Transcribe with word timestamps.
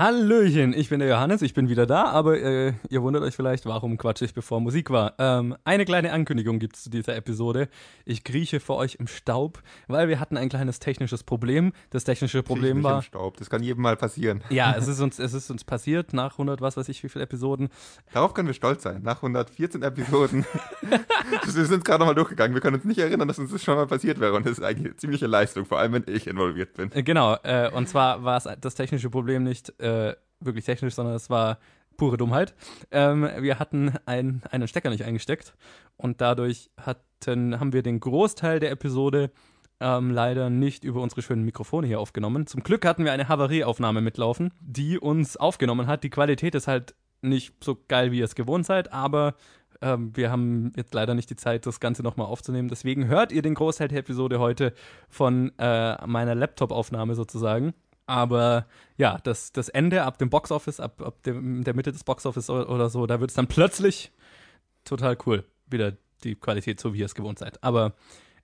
Hallöchen, 0.00 0.72
ich 0.72 0.88
bin 0.88 1.00
der 1.00 1.10
Johannes, 1.10 1.42
ich 1.42 1.52
bin 1.52 1.68
wieder 1.68 1.84
da, 1.84 2.04
aber 2.04 2.40
äh, 2.40 2.72
ihr 2.88 3.02
wundert 3.02 3.22
euch 3.22 3.36
vielleicht, 3.36 3.66
warum 3.66 3.98
quatsche 3.98 4.24
ich, 4.24 4.32
bevor 4.32 4.58
Musik 4.58 4.88
war. 4.88 5.12
Ähm, 5.18 5.54
eine 5.64 5.84
kleine 5.84 6.12
Ankündigung 6.12 6.58
gibt 6.58 6.76
es 6.76 6.84
zu 6.84 6.88
dieser 6.88 7.14
Episode. 7.16 7.68
Ich 8.06 8.24
grieche 8.24 8.60
für 8.60 8.76
euch 8.76 8.94
im 8.94 9.06
Staub, 9.06 9.62
weil 9.88 10.08
wir 10.08 10.18
hatten 10.18 10.38
ein 10.38 10.48
kleines 10.48 10.78
technisches 10.78 11.22
Problem. 11.22 11.74
Das 11.90 12.04
technische 12.04 12.42
Problem 12.42 12.76
Kriech 12.76 12.84
war... 12.84 12.96
Im 12.96 13.02
Staub. 13.02 13.36
Das 13.36 13.50
kann 13.50 13.62
jedem 13.62 13.82
mal 13.82 13.94
passieren. 13.98 14.42
Ja, 14.48 14.74
es 14.74 14.88
ist, 14.88 15.02
uns, 15.02 15.18
es 15.18 15.34
ist 15.34 15.50
uns 15.50 15.64
passiert 15.64 16.14
nach 16.14 16.32
100, 16.32 16.62
was 16.62 16.78
weiß 16.78 16.88
ich, 16.88 17.02
wie 17.02 17.10
viele 17.10 17.24
Episoden. 17.24 17.68
Darauf 18.14 18.32
können 18.32 18.48
wir 18.48 18.54
stolz 18.54 18.82
sein. 18.82 19.02
Nach 19.02 19.16
114 19.16 19.82
Episoden. 19.82 20.46
wir 21.44 21.66
sind 21.66 21.84
gerade 21.84 21.98
nochmal 21.98 22.14
durchgegangen. 22.14 22.54
Wir 22.54 22.62
können 22.62 22.76
uns 22.76 22.86
nicht 22.86 23.00
erinnern, 23.00 23.28
dass 23.28 23.38
uns 23.38 23.52
das 23.52 23.62
schon 23.62 23.74
mal 23.74 23.86
passiert 23.86 24.18
wäre. 24.18 24.32
Und 24.32 24.46
das 24.46 24.52
ist 24.52 24.64
eigentlich 24.64 24.86
eine 24.86 24.96
ziemliche 24.96 25.26
Leistung, 25.26 25.66
vor 25.66 25.78
allem 25.78 25.92
wenn 25.92 26.04
ich 26.06 26.26
involviert 26.26 26.72
bin. 26.72 26.88
Genau, 26.88 27.36
äh, 27.42 27.70
und 27.70 27.86
zwar 27.86 28.24
war 28.24 28.38
es 28.38 28.48
das 28.62 28.74
technische 28.74 29.10
Problem 29.10 29.42
nicht 29.42 29.74
äh, 29.78 29.89
wirklich 30.40 30.64
technisch, 30.64 30.94
sondern 30.94 31.14
es 31.14 31.30
war 31.30 31.58
pure 31.96 32.16
Dummheit. 32.16 32.54
Ähm, 32.90 33.28
wir 33.40 33.58
hatten 33.58 33.92
ein, 34.06 34.42
einen 34.50 34.68
Stecker 34.68 34.90
nicht 34.90 35.04
eingesteckt 35.04 35.54
und 35.96 36.20
dadurch 36.20 36.70
hatten, 36.78 37.60
haben 37.60 37.72
wir 37.72 37.82
den 37.82 38.00
Großteil 38.00 38.58
der 38.58 38.70
Episode 38.70 39.30
ähm, 39.80 40.10
leider 40.10 40.50
nicht 40.50 40.84
über 40.84 41.00
unsere 41.02 41.22
schönen 41.22 41.44
Mikrofone 41.44 41.86
hier 41.86 42.00
aufgenommen. 42.00 42.46
Zum 42.46 42.62
Glück 42.62 42.84
hatten 42.86 43.04
wir 43.04 43.12
eine 43.12 43.28
Havarieaufnahme 43.28 44.00
mitlaufen, 44.00 44.52
die 44.60 44.98
uns 44.98 45.36
aufgenommen 45.36 45.86
hat. 45.86 46.04
Die 46.04 46.10
Qualität 46.10 46.54
ist 46.54 46.68
halt 46.68 46.94
nicht 47.22 47.62
so 47.62 47.76
geil, 47.88 48.12
wie 48.12 48.18
ihr 48.18 48.24
es 48.24 48.34
gewohnt 48.34 48.66
seid, 48.66 48.92
aber 48.92 49.34
ähm, 49.82 50.14
wir 50.14 50.30
haben 50.30 50.72
jetzt 50.76 50.94
leider 50.94 51.14
nicht 51.14 51.30
die 51.30 51.36
Zeit, 51.36 51.66
das 51.66 51.80
Ganze 51.80 52.02
nochmal 52.02 52.26
aufzunehmen. 52.26 52.68
Deswegen 52.68 53.08
hört 53.08 53.32
ihr 53.32 53.42
den 53.42 53.54
Großteil 53.54 53.88
der 53.88 53.98
Episode 53.98 54.38
heute 54.38 54.74
von 55.08 55.52
äh, 55.58 56.06
meiner 56.06 56.34
Laptop-Aufnahme 56.34 57.14
sozusagen. 57.14 57.74
Aber 58.10 58.66
ja, 58.96 59.18
das, 59.22 59.52
das 59.52 59.68
Ende 59.68 60.02
ab 60.02 60.18
dem 60.18 60.30
Boxoffice, 60.30 60.80
ab, 60.80 61.00
ab 61.00 61.22
dem, 61.22 61.62
der 61.62 61.74
Mitte 61.74 61.92
des 61.92 62.02
Boxoffice 62.02 62.50
oder, 62.50 62.90
so, 62.90 63.06
da 63.06 63.20
wird 63.20 63.30
es 63.30 63.36
dann 63.36 63.46
plötzlich 63.46 64.10
total 64.84 65.16
cool. 65.26 65.44
Wieder 65.68 65.96
die 66.24 66.34
Qualität, 66.34 66.80
so 66.80 66.92
wie 66.92 66.98
ihr 66.98 67.06
es 67.06 67.14
gewohnt 67.14 67.38
seid. 67.38 67.62
Aber 67.62 67.94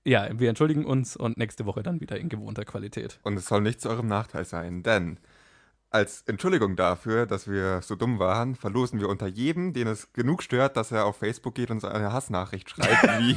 ja, 0.05 0.29
wir 0.39 0.49
entschuldigen 0.49 0.85
uns 0.85 1.17
und 1.17 1.37
nächste 1.37 1.67
Woche 1.67 1.83
dann 1.83 2.01
wieder 2.01 2.17
in 2.17 2.29
gewohnter 2.29 2.65
Qualität. 2.65 3.19
Und 3.25 3.37
es 3.37 3.47
soll 3.47 3.61
nicht 3.61 3.81
zu 3.81 3.89
eurem 3.89 4.07
Nachteil 4.07 4.45
sein, 4.45 4.85
denn 4.85 5.19
als 5.97 6.23
Entschuldigung 6.27 6.77
dafür, 6.77 7.25
dass 7.25 7.49
wir 7.49 7.81
so 7.81 7.97
dumm 7.97 8.19
waren, 8.19 8.55
verlosen 8.55 9.01
wir 9.01 9.09
unter 9.09 9.27
jedem, 9.27 9.73
den 9.73 9.87
es 9.89 10.13
genug 10.13 10.43
stört, 10.43 10.77
dass 10.77 10.93
er 10.93 11.07
auf 11.07 11.17
Facebook 11.17 11.55
geht 11.55 11.71
und 11.71 11.81
so 11.81 11.89
eine 11.89 12.13
Hassnachricht 12.13 12.69
schreibt, 12.69 13.03
wie. 13.19 13.37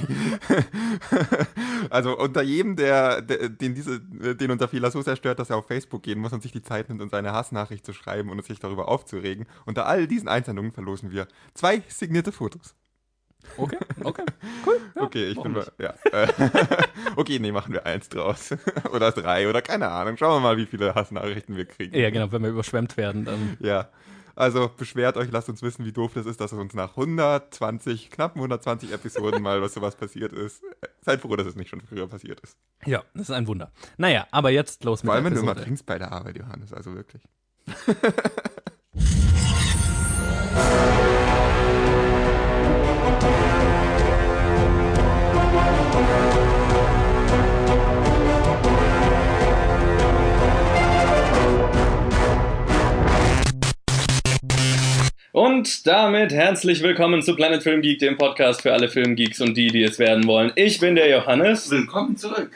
also 1.89 2.17
unter 2.17 2.41
jedem, 2.41 2.75
der, 2.75 3.21
der, 3.21 3.47
den, 3.47 3.75
diese, 3.75 4.01
den 4.01 4.51
unser 4.51 4.67
Fehler 4.67 4.91
so 4.91 5.01
sehr 5.01 5.15
stört, 5.15 5.39
dass 5.39 5.49
er 5.49 5.55
auf 5.55 5.67
Facebook 5.67 6.03
gehen 6.03 6.19
muss 6.19 6.33
und 6.33 6.43
sich 6.43 6.51
die 6.51 6.61
Zeit 6.61 6.89
nimmt, 6.89 7.01
uns 7.01 7.13
eine 7.13 7.31
Hassnachricht 7.31 7.85
zu 7.85 7.93
schreiben 7.93 8.29
und 8.29 8.43
sich 8.43 8.59
darüber 8.59 8.89
aufzuregen. 8.89 9.45
Unter 9.65 9.85
all 9.85 10.05
diesen 10.05 10.27
Einsendungen 10.27 10.73
verlosen 10.73 11.11
wir 11.11 11.27
zwei 11.53 11.81
signierte 11.87 12.33
Fotos. 12.33 12.75
Okay, 13.57 13.77
okay, 14.03 14.23
cool. 14.65 14.79
Ja, 14.95 15.01
okay, 15.01 15.25
ich 15.27 15.41
bin. 15.41 15.53
nicht? 15.53 15.71
Ja. 15.79 15.93
okay, 17.15 17.39
nee, 17.39 17.51
machen 17.51 17.73
wir 17.73 17.85
eins 17.85 18.09
draus. 18.09 18.53
oder 18.93 19.11
drei 19.11 19.49
oder 19.49 19.61
keine 19.61 19.89
Ahnung. 19.89 20.17
Schauen 20.17 20.37
wir 20.37 20.39
mal, 20.39 20.57
wie 20.57 20.65
viele 20.65 20.95
Hassnachrichten 20.95 21.55
wir 21.55 21.65
kriegen. 21.65 21.95
Ja, 21.95 22.09
genau, 22.09 22.31
wenn 22.31 22.41
wir 22.41 22.49
überschwemmt 22.49 22.97
werden, 22.97 23.25
dann. 23.25 23.57
Ja. 23.59 23.89
Also 24.35 24.71
beschwert 24.77 25.17
euch, 25.17 25.29
lasst 25.31 25.49
uns 25.49 25.61
wissen, 25.61 25.83
wie 25.83 25.91
doof 25.91 26.11
das 26.13 26.25
ist, 26.25 26.39
dass 26.39 26.53
es 26.53 26.57
uns 26.57 26.73
nach 26.73 26.91
120, 26.91 28.09
knappen 28.09 28.39
120 28.39 28.93
Episoden 28.93 29.41
mal 29.41 29.61
was 29.61 29.73
sowas 29.73 29.97
passiert 29.97 30.31
ist. 30.31 30.63
Seid 31.01 31.19
froh, 31.19 31.35
dass 31.35 31.45
es 31.45 31.57
nicht 31.57 31.67
schon 31.67 31.81
früher 31.81 32.07
passiert 32.07 32.39
ist. 32.39 32.55
Ja, 32.85 33.03
das 33.13 33.23
ist 33.23 33.31
ein 33.31 33.47
Wunder. 33.47 33.69
Naja, 33.97 34.27
aber 34.31 34.49
jetzt 34.49 34.85
los 34.85 35.03
mit 35.03 35.09
Vor 35.09 35.15
allem, 35.15 35.25
wenn 35.25 35.33
du 35.33 35.41
immer 35.41 35.55
trinkst 35.55 35.85
bei 35.85 35.97
der 35.99 36.13
Arbeit, 36.13 36.37
Johannes, 36.37 36.71
also 36.71 36.95
wirklich. 36.95 37.21
Und 55.31 55.85
damit 55.85 56.31
herzlich 56.33 56.81
willkommen 56.81 57.21
zu 57.21 57.35
Planet 57.35 57.61
Film 57.61 57.81
Geek, 57.83 57.99
dem 57.99 58.17
Podcast 58.17 58.63
für 58.63 58.73
alle 58.73 58.89
Filmgeeks 58.89 59.39
und 59.41 59.55
die, 59.55 59.67
die 59.67 59.83
es 59.83 59.99
werden 59.99 60.25
wollen. 60.25 60.51
Ich 60.55 60.79
bin 60.79 60.95
der 60.95 61.07
Johannes. 61.07 61.69
Willkommen 61.69 62.17
zurück. 62.17 62.49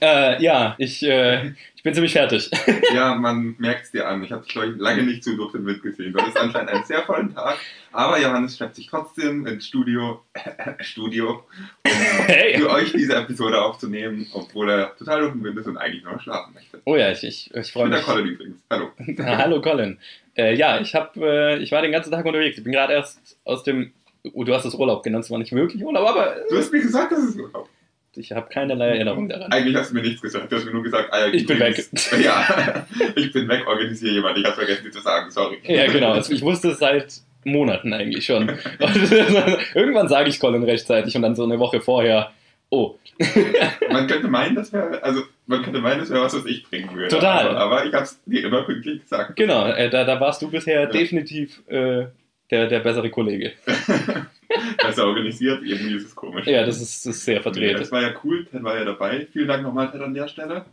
Äh, 0.00 0.40
ja, 0.40 0.76
ich, 0.78 1.02
äh, 1.02 1.48
ich 1.74 1.82
bin 1.82 1.92
ziemlich 1.92 2.12
fertig. 2.12 2.48
Ja, 2.94 3.14
man 3.14 3.54
merkt 3.58 3.84
es 3.84 3.90
dir 3.92 4.06
an. 4.08 4.22
Ich 4.24 4.30
habe 4.32 4.42
dich, 4.44 4.52
glaube 4.52 4.68
ich, 4.68 4.76
lange 4.78 5.02
nicht 5.04 5.22
so 5.24 5.36
durch 5.36 5.52
den 5.52 5.64
Wind 5.66 5.82
gesehen. 5.82 6.12
Du 6.12 6.20
hattest 6.20 6.36
anscheinend 6.38 6.70
einen 6.70 6.84
sehr 6.84 7.02
vollen 7.02 7.32
Tag. 7.34 7.56
Aber 7.92 8.20
Johannes 8.20 8.56
schleppt 8.56 8.74
sich 8.76 8.86
trotzdem 8.88 9.46
ins 9.46 9.66
Studio, 9.66 10.22
Studio, 10.80 11.44
um 11.84 11.90
Hey. 12.26 12.58
für 12.58 12.70
euch 12.70 12.92
diese 12.92 13.14
Episode 13.14 13.60
aufzunehmen, 13.62 14.26
obwohl 14.32 14.70
er 14.70 14.96
total 14.96 15.20
durch 15.20 15.32
den 15.32 15.42
Wind 15.44 15.58
ist 15.58 15.66
und 15.66 15.76
eigentlich 15.78 16.02
nur 16.04 16.20
schlafen 16.20 16.54
möchte. 16.54 16.80
Oh 16.84 16.96
ja, 16.96 17.10
ich, 17.12 17.22
ich, 17.24 17.50
ich 17.52 17.56
Ich 17.56 17.72
freue 17.72 17.84
bin 17.84 17.92
der 17.92 18.00
mich. 18.00 18.06
Colin 18.08 18.26
übrigens. 18.26 18.56
Hallo. 18.70 18.90
Ah, 19.18 19.36
Hallo 19.38 19.60
Colin. 19.60 19.98
Äh, 20.36 20.54
ja, 20.54 20.80
ich 20.80 20.94
hab, 20.94 21.16
äh, 21.16 21.58
ich 21.58 21.72
war 21.72 21.82
den 21.82 21.92
ganzen 21.92 22.10
Tag 22.10 22.24
unterwegs. 22.24 22.56
Ich 22.58 22.64
bin 22.64 22.72
gerade 22.72 22.92
erst 22.94 23.38
aus 23.44 23.62
dem, 23.64 23.92
oh, 24.32 24.44
du 24.44 24.54
hast 24.54 24.64
es 24.64 24.74
Urlaub 24.74 25.02
genannt, 25.02 25.24
es 25.24 25.30
war 25.30 25.38
nicht 25.38 25.52
wirklich 25.52 25.82
Urlaub, 25.84 26.08
aber 26.08 26.36
Du 26.48 26.56
hast 26.56 26.72
mir 26.72 26.80
gesagt, 26.80 27.12
dass 27.12 27.20
es 27.20 27.36
Urlaub 27.36 27.68
ich 28.16 28.32
habe 28.32 28.48
keinerlei 28.52 28.88
Erinnerung 28.88 29.28
daran. 29.28 29.52
Eigentlich 29.52 29.76
hast 29.76 29.90
du 29.90 29.94
mir 29.94 30.02
nichts 30.02 30.20
gesagt. 30.20 30.50
Du 30.50 30.56
hast 30.56 30.64
mir 30.64 30.72
nur 30.72 30.82
gesagt, 30.82 31.12
ah, 31.12 31.28
Ich 31.28 31.46
bin 31.46 31.56
übrigens- 31.58 31.90
Ja, 32.24 32.84
ich 33.14 33.32
bin 33.32 33.48
weg, 33.48 33.64
organisiere 33.68 34.14
jemand. 34.14 34.36
Ich 34.36 34.44
habe 34.44 34.56
vergessen, 34.56 34.82
dir 34.84 34.90
zu 34.90 35.00
sagen, 35.00 35.30
sorry. 35.30 35.58
Ja, 35.62 35.86
genau. 35.86 36.10
Also 36.12 36.32
ich 36.32 36.42
wusste 36.42 36.70
es 36.70 36.80
seit 36.80 37.20
Monaten 37.44 37.92
eigentlich 37.92 38.26
schon. 38.26 38.48
Irgendwann 39.74 40.08
sage 40.08 40.28
ich 40.28 40.40
Colin 40.40 40.64
rechtzeitig 40.64 41.14
und 41.14 41.22
dann 41.22 41.36
so 41.36 41.44
eine 41.44 41.60
Woche 41.60 41.80
vorher, 41.80 42.32
oh, 42.70 42.98
Man 43.90 44.06
könnte 44.06 44.28
meinen, 44.28 44.54
das 44.56 44.72
wäre, 44.72 45.02
also, 45.02 45.22
man 45.46 45.62
könnte 45.62 45.80
meinen, 45.80 46.00
das 46.00 46.10
wäre 46.10 46.22
was, 46.22 46.34
was 46.34 46.46
ich 46.46 46.62
bringen 46.64 46.94
würde. 46.94 47.08
Total. 47.08 47.48
Aber, 47.48 47.58
aber 47.58 47.84
ich 47.84 47.92
habe 47.92 48.04
es 48.04 48.20
dir 48.24 48.46
immer 48.46 48.62
pünktlich 48.62 49.02
gesagt. 49.02 49.36
genau, 49.36 49.66
äh, 49.66 49.90
da, 49.90 50.04
da 50.04 50.18
warst 50.20 50.40
du 50.40 50.50
bisher 50.50 50.86
definitiv 50.86 51.60
äh, 51.68 52.06
der, 52.50 52.68
der 52.68 52.80
bessere 52.80 53.10
Kollege. 53.10 53.52
Besser 54.82 55.06
organisiert, 55.06 55.62
irgendwie 55.62 55.96
ist 55.96 56.06
es 56.06 56.16
komisch. 56.16 56.46
Ja, 56.46 56.64
das 56.64 56.80
ist, 56.80 57.06
das 57.06 57.16
ist 57.16 57.24
sehr 57.24 57.40
verdreht. 57.40 57.78
Das 57.78 57.92
war 57.92 58.02
ja 58.02 58.14
cool, 58.24 58.46
Ted 58.46 58.64
war 58.64 58.76
ja 58.76 58.84
dabei. 58.84 59.28
Vielen 59.32 59.46
Dank 59.46 59.62
nochmal, 59.62 59.90
Ted, 59.90 60.00
an 60.00 60.14
der 60.14 60.26
Stelle. 60.26 60.64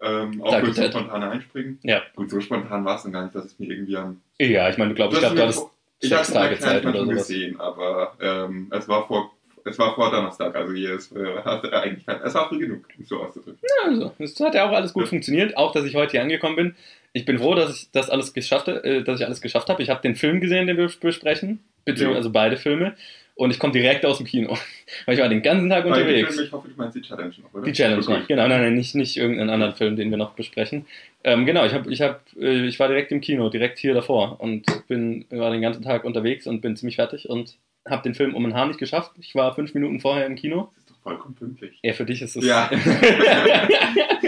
Ähm, 0.00 0.42
auch 0.42 0.52
Danke, 0.52 0.66
für 0.66 0.80
das 0.80 0.84
Ted. 0.84 0.92
spontane 0.92 1.30
Einspringen. 1.30 1.78
Ja. 1.82 2.02
Gut, 2.14 2.30
so 2.30 2.40
spontan 2.40 2.84
war 2.84 2.96
es 2.96 3.02
dann 3.02 3.12
gar 3.12 3.22
nicht, 3.24 3.34
dass 3.34 3.46
es 3.46 3.58
mir 3.58 3.70
irgendwie 3.70 3.96
am. 3.96 4.20
Ja, 4.38 4.68
ich 4.68 4.78
meine, 4.78 4.90
du 4.90 4.96
glaubst, 4.96 5.16
ich 5.16 5.20
glaube, 5.20 5.36
du 5.36 5.42
hattest 5.42 5.66
ich 6.00 6.12
habe 6.12 6.26
Tage 6.26 6.58
Tage 6.58 6.58
Zeit 6.58 6.86
oder 6.86 7.06
gesehen, 7.06 7.58
aber 7.58 8.14
ähm, 8.20 8.68
es 8.70 8.86
war 8.88 9.06
vor. 9.06 9.32
Es 9.66 9.78
war 9.78 9.94
vor 9.94 10.10
Donnerstag, 10.10 10.54
also 10.54 10.74
hier 10.74 10.92
ist, 10.94 11.14
äh, 11.16 11.36
hat 11.42 11.72
eigentlich 11.72 12.04
kein, 12.04 12.20
es 12.22 12.34
war 12.34 12.48
früh 12.48 12.58
genug, 12.58 12.84
um 12.98 13.04
so 13.04 13.22
auszudrücken. 13.22 13.58
Also, 13.86 14.12
es 14.18 14.38
hat 14.38 14.54
ja 14.54 14.68
auch 14.68 14.72
alles 14.72 14.92
gut 14.92 15.04
Ja. 15.04 15.08
funktioniert, 15.08 15.56
auch 15.56 15.72
dass 15.72 15.84
ich 15.86 15.94
heute 15.94 16.12
hier 16.12 16.22
angekommen 16.22 16.56
bin. 16.56 16.76
Ich 17.14 17.24
bin 17.24 17.38
froh, 17.38 17.54
dass 17.54 17.74
ich 17.74 17.90
das 17.90 18.10
alles 18.10 18.34
geschafft, 18.34 18.68
äh, 18.68 19.02
dass 19.02 19.20
ich 19.20 19.26
alles 19.26 19.40
geschafft 19.40 19.68
habe. 19.70 19.82
Ich 19.82 19.88
habe 19.88 20.02
den 20.02 20.16
Film 20.16 20.40
gesehen, 20.40 20.66
den 20.66 20.76
wir 20.76 20.90
besprechen, 21.00 21.60
beziehungsweise 21.86 22.18
also 22.18 22.30
beide 22.30 22.56
Filme. 22.58 22.94
Und 23.36 23.50
ich 23.50 23.58
komme 23.58 23.72
direkt 23.72 24.04
aus 24.06 24.18
dem 24.18 24.26
Kino. 24.26 24.56
Weil 25.06 25.14
ich 25.14 25.20
war 25.20 25.28
den 25.28 25.42
ganzen 25.42 25.68
Tag 25.70 25.84
unterwegs. 25.86 26.28
Filme, 26.28 26.46
ich 26.46 26.52
hoffe, 26.52 26.68
du 26.68 26.74
meinst 26.76 26.96
die 26.96 27.02
Challenge 27.02 27.32
noch, 27.42 27.54
oder? 27.54 27.64
Die 27.64 27.72
Challenge 27.72 28.02
Okay. 28.02 28.18
noch, 28.20 28.28
genau, 28.28 28.46
nein, 28.48 28.60
nein, 28.60 28.74
nicht, 28.74 28.94
nicht 28.94 29.16
irgendeinen 29.16 29.50
anderen 29.50 29.74
Film, 29.74 29.96
den 29.96 30.10
wir 30.10 30.18
noch 30.18 30.34
besprechen. 30.34 30.86
Ähm, 31.24 31.46
genau, 31.46 31.64
ich, 31.64 31.72
hab, 31.72 31.88
ich, 31.88 32.02
hab, 32.02 32.20
äh, 32.38 32.66
ich 32.66 32.78
war 32.78 32.88
direkt 32.88 33.10
im 33.12 33.20
Kino, 33.22 33.48
direkt 33.48 33.78
hier 33.78 33.94
davor 33.94 34.40
und 34.40 34.66
bin, 34.88 35.24
war 35.30 35.50
den 35.50 35.62
ganzen 35.62 35.82
Tag 35.82 36.04
unterwegs 36.04 36.46
und 36.46 36.60
bin 36.60 36.76
ziemlich 36.76 36.96
fertig 36.96 37.28
und 37.28 37.56
habe 37.88 38.02
den 38.02 38.14
Film 38.14 38.34
um 38.34 38.44
ein 38.46 38.54
Haar 38.54 38.66
nicht 38.66 38.78
geschafft. 38.78 39.12
Ich 39.20 39.34
war 39.34 39.54
fünf 39.54 39.74
Minuten 39.74 40.00
vorher 40.00 40.26
im 40.26 40.36
Kino. 40.36 40.70
Das 40.74 40.84
ist 40.84 40.90
doch 40.90 40.98
vollkommen 41.02 41.34
pünktlich. 41.34 41.78
Ja, 41.82 41.92
für 41.92 42.04
dich 42.04 42.22
ist 42.22 42.36
es. 42.36 42.44
Ja. 42.44 42.70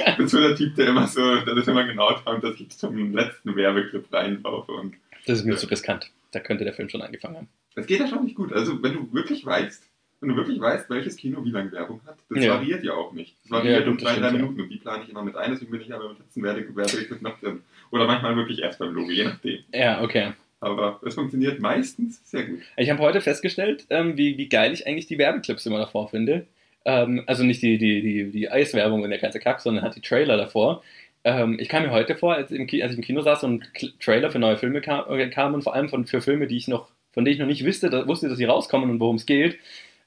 Ich 0.08 0.16
bin 0.18 0.28
so 0.28 0.40
der 0.40 0.56
Typ, 0.56 0.74
der 0.76 0.88
immer 0.88 1.06
so, 1.06 1.36
das 1.44 1.68
immer 1.68 1.84
genau 1.84 2.10
träumt, 2.12 2.42
dass 2.42 2.58
ich 2.58 2.70
zum 2.70 3.12
letzten 3.14 3.54
Werbeclip 3.54 4.10
reinlaufe 4.12 4.72
und 4.72 4.94
das 5.26 5.40
ist 5.40 5.44
mir 5.44 5.56
zu 5.56 5.66
riskant. 5.66 6.10
Da 6.30 6.40
könnte 6.40 6.64
der 6.64 6.72
Film 6.72 6.88
schon 6.88 7.02
angefangen 7.02 7.36
haben. 7.36 7.48
Das 7.74 7.86
geht 7.86 8.00
ja 8.00 8.06
schon 8.06 8.24
nicht 8.24 8.34
gut. 8.36 8.50
Also, 8.52 8.82
wenn 8.82 8.94
du 8.94 9.12
wirklich 9.12 9.44
weißt, 9.44 9.82
wenn 10.20 10.30
du 10.30 10.36
wirklich 10.36 10.58
weißt, 10.58 10.88
welches 10.88 11.16
Kino 11.16 11.44
wie 11.44 11.50
lange 11.50 11.70
Werbung 11.72 12.00
hat, 12.06 12.16
das 12.30 12.42
Ja. 12.44 12.54
variiert 12.54 12.82
ja 12.84 12.94
auch 12.94 13.12
nicht. 13.12 13.36
Das 13.42 13.50
Ja, 13.50 13.56
variiert 13.58 13.84
gut, 13.84 13.92
um 13.92 13.98
drei 13.98 14.18
ja. 14.18 14.30
Minuten 14.30 14.60
und 14.60 14.68
die 14.70 14.78
plane 14.78 15.02
ich 15.04 15.10
immer 15.10 15.22
mit 15.22 15.36
ein, 15.36 15.50
deswegen 15.50 15.70
bin 15.70 15.80
ich 15.82 15.92
aber 15.92 16.10
im 16.10 16.16
letzten 16.18 16.42
Werbeclip 16.42 17.20
noch 17.22 17.38
drin. 17.40 17.62
Oder 17.90 18.06
manchmal 18.06 18.36
wirklich 18.36 18.60
erst 18.62 18.78
beim 18.78 18.94
Logo, 18.94 19.10
je 19.10 19.24
nachdem. 19.24 19.58
Ja, 19.74 20.02
okay. 20.02 20.32
Aber 20.60 21.00
es 21.04 21.14
funktioniert 21.14 21.60
meistens 21.60 22.20
sehr 22.28 22.44
gut. 22.44 22.60
Ich 22.76 22.90
habe 22.90 23.00
heute 23.00 23.20
festgestellt, 23.20 23.86
ähm, 23.90 24.16
wie, 24.16 24.38
wie 24.38 24.48
geil 24.48 24.72
ich 24.72 24.86
eigentlich 24.86 25.06
die 25.06 25.18
Werbeclips 25.18 25.66
immer 25.66 25.78
davor 25.78 26.08
finde. 26.08 26.46
Ähm, 26.84 27.24
also 27.26 27.44
nicht 27.44 27.62
die, 27.62 27.78
die, 27.78 28.00
die, 28.00 28.30
die 28.30 28.50
Eiswerbung 28.50 29.02
und 29.02 29.10
der 29.10 29.18
ganze 29.18 29.40
Kack, 29.40 29.60
sondern 29.60 29.84
halt 29.84 29.96
die 29.96 30.00
Trailer 30.00 30.36
davor. 30.36 30.82
Ähm, 31.24 31.58
ich 31.58 31.68
kam 31.68 31.82
mir 31.82 31.90
heute 31.90 32.14
vor, 32.14 32.34
als, 32.34 32.52
im 32.52 32.62
als 32.62 32.92
ich 32.92 32.98
im 32.98 33.04
Kino 33.04 33.20
saß 33.20 33.44
und 33.44 33.74
K 33.74 33.88
Trailer 34.00 34.30
für 34.30 34.38
neue 34.38 34.56
Filme 34.56 34.80
kam, 34.80 35.10
äh, 35.10 35.28
kamen 35.28 35.56
und 35.56 35.62
vor 35.62 35.74
allem 35.74 35.88
von, 35.88 36.06
für 36.06 36.22
Filme, 36.22 36.46
die 36.46 36.56
ich 36.56 36.68
noch, 36.68 36.88
von 37.12 37.24
denen 37.24 37.34
ich 37.34 37.40
noch 37.40 37.46
nicht 37.46 37.66
wusste, 37.66 37.90
dass, 37.90 38.06
wusste, 38.06 38.28
dass 38.28 38.38
sie 38.38 38.44
rauskommen 38.44 38.88
und 38.88 39.00
worum 39.00 39.16
es 39.16 39.26
geht, 39.26 39.58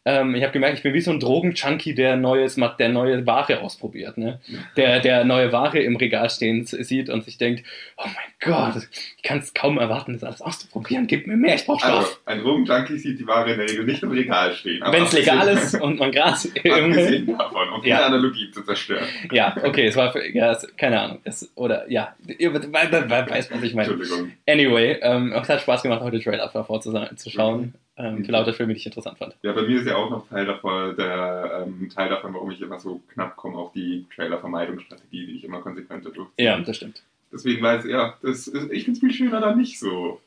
ähm, 0.05 0.33
ich 0.33 0.43
habe 0.43 0.53
gemerkt, 0.53 0.77
ich 0.77 0.83
bin 0.83 0.93
wie 0.93 1.01
so 1.01 1.11
ein 1.11 1.19
Drogenjunkie, 1.19 1.93
der 1.93 2.15
neues, 2.15 2.57
der 2.79 2.89
neue 2.89 3.25
Ware 3.27 3.59
ausprobiert, 3.59 4.17
ne? 4.17 4.39
Der, 4.77 5.01
der 5.01 5.25
neue 5.25 5.51
Ware 5.51 5.79
im 5.79 5.97
Regal 5.97 6.29
stehen 6.29 6.65
sieht 6.65 7.09
und 7.09 7.25
sich 7.25 7.37
denkt, 7.37 7.63
oh 7.97 8.05
mein 8.05 8.15
Gott, 8.39 8.87
ich 9.17 9.23
kann 9.23 9.39
es 9.39 9.53
kaum 9.53 9.77
erwarten, 9.77 10.13
das 10.13 10.23
alles 10.23 10.41
auszuprobieren. 10.41 11.07
Gib 11.07 11.27
mir 11.27 11.35
mehr, 11.35 11.55
ich 11.55 11.65
brauche 11.65 11.79
Stoff. 11.79 11.97
Also, 11.97 12.11
ein 12.25 12.39
Drogenjunkie 12.39 12.97
sieht 12.97 13.19
die 13.19 13.27
Ware 13.27 13.51
in 13.51 13.57
der 13.57 13.69
Regel 13.69 13.85
nicht 13.85 14.01
im 14.01 14.11
Regal 14.11 14.53
stehen. 14.53 14.81
Wenn 14.89 15.03
es 15.03 15.11
legal 15.11 15.47
ist 15.49 15.79
und 15.79 15.99
man 15.99 16.11
Gras 16.11 16.45
Abgesehen 16.55 17.37
davon, 17.37 17.69
um 17.69 17.83
ja. 17.83 18.05
Analogie 18.05 18.49
zu 18.51 18.63
zerstören. 18.63 19.05
Ja, 19.31 19.55
okay, 19.63 19.87
es 19.87 19.97
war, 19.97 20.13
für, 20.13 20.25
ja, 20.33 20.53
es, 20.53 20.65
keine 20.77 21.01
Ahnung, 21.01 21.19
es, 21.25 21.51
oder, 21.55 21.89
ja, 21.91 22.15
ihr 22.37 22.53
weißt, 22.53 23.51
was 23.51 23.63
ich 23.63 23.73
meine. 23.75 23.91
Entschuldigung. 23.91 24.31
Anyway, 24.47 24.97
ähm, 25.01 25.33
es 25.33 25.49
hat 25.49 25.61
Spaß 25.61 25.83
gemacht, 25.83 26.01
heute 26.01 26.21
Trailer 26.21 26.49
vorzuschauen. 26.49 27.61
Mhm 27.61 27.73
ähm, 27.99 28.23
für 28.23 28.31
lauter 28.31 28.53
Filme, 28.53 28.73
die 28.73 28.79
ich 28.79 28.85
interessant 28.85 29.17
fand. 29.17 29.35
Ja, 29.43 29.51
bei 29.51 29.63
mir 29.63 29.79
ist 29.79 29.85
ja 29.85 29.95
auch 29.97 30.09
noch 30.09 30.27
Teil 30.29 30.45
davon, 30.45 30.95
der 30.95 31.65
ähm, 31.67 31.89
Teil 31.93 32.09
davon, 32.09 32.33
warum 32.33 32.49
ich 32.49 32.61
immer 32.61 32.79
so 32.79 33.01
knapp 33.13 33.35
komme 33.35 33.57
auf 33.57 33.73
die 33.73 34.05
Trailer-Vermeidungsstrategie, 34.15 35.27
die 35.27 35.35
ich 35.35 35.43
immer 35.43 35.59
konsequenter 35.59 36.09
durchziehe. 36.09 36.45
Ja, 36.45 36.59
das 36.59 36.77
stimmt. 36.77 37.03
Deswegen 37.31 37.61
weiß 37.61 37.85
ich, 37.85 37.91
ja, 37.91 38.17
das 38.21 38.47
ist, 38.47 38.71
ich 38.71 38.85
finde 38.85 38.97
es 38.97 38.99
viel 38.99 39.13
schöner, 39.13 39.41
da 39.41 39.53
nicht 39.53 39.79
so 39.79 40.21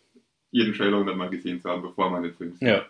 jeden 0.50 0.74
Trailer 0.74 0.98
hundertmal 0.98 1.30
gesehen 1.30 1.60
zu 1.60 1.68
haben, 1.70 1.82
bevor 1.82 2.10
man 2.10 2.22
den 2.22 2.34
Film 2.34 2.52
sieht. 2.52 2.68
Ja. 2.68 2.84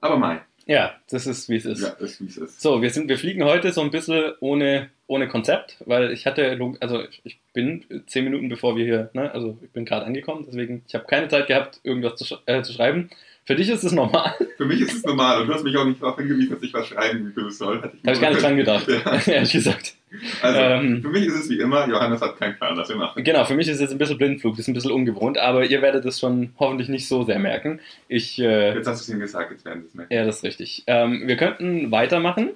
Aber 0.00 0.18
mein. 0.18 0.40
Ja, 0.66 0.94
das 1.10 1.26
ist, 1.26 1.48
wie 1.48 1.56
es 1.56 1.64
ist. 1.64 1.82
Ja, 1.82 1.88
ist, 1.88 2.20
wie 2.20 2.26
es 2.26 2.36
ist. 2.36 2.60
So, 2.60 2.82
wir, 2.82 2.90
sind, 2.90 3.08
wir 3.08 3.18
fliegen 3.18 3.42
heute 3.44 3.72
so 3.72 3.80
ein 3.80 3.90
bisschen 3.90 4.34
ohne, 4.40 4.90
ohne 5.06 5.26
Konzept, 5.28 5.78
weil 5.86 6.12
ich 6.12 6.26
hatte, 6.26 6.58
also 6.80 7.02
ich 7.24 7.40
bin 7.54 7.84
zehn 8.06 8.24
Minuten 8.24 8.48
bevor 8.50 8.76
wir 8.76 8.84
hier, 8.84 9.10
ne, 9.14 9.32
also 9.32 9.58
ich 9.62 9.70
bin 9.70 9.86
gerade 9.86 10.04
angekommen, 10.06 10.44
deswegen, 10.46 10.84
ich 10.86 10.94
habe 10.94 11.06
keine 11.06 11.28
Zeit 11.28 11.46
gehabt, 11.48 11.80
irgendwas 11.82 12.16
zu, 12.16 12.36
äh, 12.46 12.62
zu 12.62 12.72
schreiben. 12.72 13.10
Für 13.46 13.56
dich 13.56 13.68
ist 13.68 13.82
es 13.82 13.92
normal. 13.92 14.34
Für 14.56 14.64
mich 14.64 14.80
ist 14.80 14.94
es 14.94 15.04
normal 15.04 15.40
und 15.40 15.48
du 15.48 15.54
hast 15.54 15.64
mich 15.64 15.76
auch 15.76 15.84
nicht 15.84 16.02
darauf 16.02 16.16
hingewiesen, 16.16 16.54
dass 16.54 16.62
ich 16.62 16.72
was 16.72 16.86
schreiben 16.86 17.32
soll. 17.48 17.82
Habe 17.82 17.92
ich 18.04 18.20
gar 18.20 18.30
nicht 18.30 18.42
dran 18.42 18.56
gedacht, 18.56 18.86
ja. 19.26 19.32
ehrlich 19.32 19.52
gesagt. 19.52 19.96
Also, 20.42 20.58
ähm, 20.58 21.02
für 21.02 21.08
mich 21.08 21.26
ist 21.26 21.34
es 21.34 21.50
wie 21.50 21.58
immer, 21.58 21.88
Johannes 21.88 22.20
hat 22.20 22.38
keinen 22.38 22.56
Plan, 22.56 22.76
was 22.76 22.88
wir 22.88 22.96
machen. 22.96 23.22
Genau, 23.24 23.44
für 23.44 23.54
mich 23.54 23.68
ist 23.68 23.76
es 23.76 23.80
jetzt 23.80 23.92
ein 23.92 23.98
bisschen 23.98 24.18
Blindflug, 24.18 24.54
das 24.54 24.60
ist 24.60 24.68
ein 24.68 24.74
bisschen 24.74 24.92
ungewohnt, 24.92 25.38
aber 25.38 25.64
ihr 25.64 25.82
werdet 25.82 26.04
es 26.04 26.20
schon 26.20 26.52
hoffentlich 26.58 26.88
nicht 26.88 27.08
so 27.08 27.22
sehr 27.22 27.38
merken. 27.38 27.80
Ich, 28.08 28.38
äh, 28.38 28.74
jetzt 28.74 28.86
hast 28.86 29.08
du 29.08 29.12
es 29.12 29.16
ihm 29.16 29.20
gesagt, 29.20 29.50
jetzt 29.52 29.64
werden 29.64 29.82
sie 29.82 29.88
es 29.88 29.94
merken. 29.94 30.12
Ja, 30.12 30.24
das 30.24 30.38
ist 30.38 30.44
richtig. 30.44 30.84
Ähm, 30.86 31.22
wir 31.26 31.36
könnten 31.36 31.90
weitermachen 31.90 32.50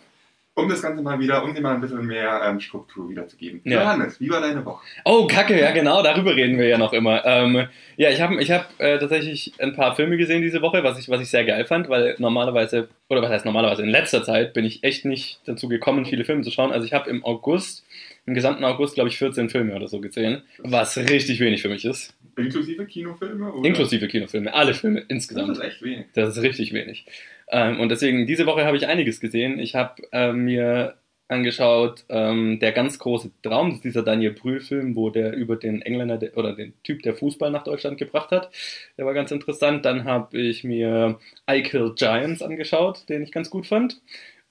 um 0.56 0.68
das 0.68 0.82
Ganze 0.82 1.02
mal 1.02 1.18
wieder, 1.18 1.42
um 1.42 1.52
dir 1.52 1.60
mal 1.60 1.74
ein 1.74 1.80
bisschen 1.80 2.06
mehr 2.06 2.40
ähm, 2.44 2.60
Struktur 2.60 3.08
wiederzugeben. 3.08 3.60
Ja. 3.64 3.82
Johannes, 3.82 4.20
wie 4.20 4.30
war 4.30 4.40
deine 4.40 4.64
Woche? 4.64 4.84
Oh, 5.04 5.26
Kacke, 5.26 5.58
ja 5.60 5.72
genau, 5.72 6.02
darüber 6.02 6.36
reden 6.36 6.58
wir 6.58 6.68
ja 6.68 6.78
noch 6.78 6.92
immer. 6.92 7.24
Ähm, 7.24 7.66
ja, 7.96 8.10
ich 8.10 8.20
habe 8.20 8.40
ich 8.40 8.50
hab, 8.52 8.68
äh, 8.78 8.98
tatsächlich 8.98 9.52
ein 9.58 9.74
paar 9.74 9.96
Filme 9.96 10.16
gesehen 10.16 10.42
diese 10.42 10.62
Woche, 10.62 10.84
was 10.84 10.98
ich, 10.98 11.08
was 11.08 11.20
ich 11.20 11.28
sehr 11.28 11.44
geil 11.44 11.64
fand, 11.64 11.88
weil 11.88 12.14
normalerweise, 12.18 12.88
oder 13.08 13.20
was 13.20 13.30
heißt 13.30 13.44
normalerweise, 13.44 13.82
in 13.82 13.88
letzter 13.88 14.22
Zeit 14.22 14.52
bin 14.54 14.64
ich 14.64 14.84
echt 14.84 15.04
nicht 15.04 15.40
dazu 15.44 15.68
gekommen, 15.68 16.06
viele 16.06 16.24
Filme 16.24 16.42
zu 16.42 16.52
schauen. 16.52 16.70
Also 16.70 16.86
ich 16.86 16.92
habe 16.92 17.10
im 17.10 17.24
August, 17.24 17.84
im 18.24 18.34
gesamten 18.34 18.64
August, 18.64 18.94
glaube 18.94 19.08
ich, 19.08 19.18
14 19.18 19.50
Filme 19.50 19.74
oder 19.74 19.88
so 19.88 20.00
gesehen, 20.00 20.42
was 20.58 20.96
richtig 20.96 21.40
wenig 21.40 21.62
für 21.62 21.68
mich 21.68 21.84
ist. 21.84 22.14
Inklusive 22.36 22.86
Kinofilme? 22.86 23.52
Oder? 23.52 23.68
Inklusive 23.68 24.08
Kinofilme, 24.08 24.52
alle 24.52 24.74
Filme 24.74 25.04
insgesamt. 25.08 25.50
Das 25.50 25.58
ist 25.58 25.64
echt 25.64 25.82
wenig. 25.82 26.06
Das 26.14 26.36
ist 26.36 26.42
richtig 26.42 26.72
wenig. 26.72 27.06
Ähm, 27.48 27.80
und 27.80 27.88
deswegen, 27.90 28.26
diese 28.26 28.46
Woche 28.46 28.64
habe 28.64 28.76
ich 28.76 28.86
einiges 28.86 29.20
gesehen. 29.20 29.58
Ich 29.58 29.74
habe 29.74 30.02
äh, 30.12 30.32
mir 30.32 30.96
angeschaut, 31.28 32.04
ähm, 32.10 32.58
der 32.60 32.72
ganz 32.72 32.98
große 32.98 33.30
Traum, 33.42 33.70
das 33.70 33.76
ist 33.76 33.84
dieser 33.84 34.02
Daniel 34.02 34.32
Brühl-Film, 34.32 34.94
wo 34.94 35.10
der 35.10 35.34
über 35.34 35.56
den 35.56 35.80
Engländer 35.82 36.18
der, 36.18 36.36
oder 36.36 36.54
den 36.54 36.74
Typ, 36.82 37.02
der 37.02 37.14
Fußball 37.14 37.50
nach 37.50 37.64
Deutschland 37.64 37.98
gebracht 37.98 38.30
hat. 38.30 38.50
Der 38.98 39.06
war 39.06 39.14
ganz 39.14 39.30
interessant. 39.30 39.84
Dann 39.84 40.04
habe 40.04 40.38
ich 40.38 40.64
mir 40.64 41.18
I 41.50 41.62
Kill 41.62 41.94
Giants 41.96 42.42
angeschaut, 42.42 43.08
den 43.08 43.22
ich 43.22 43.32
ganz 43.32 43.50
gut 43.50 43.66
fand. 43.66 44.00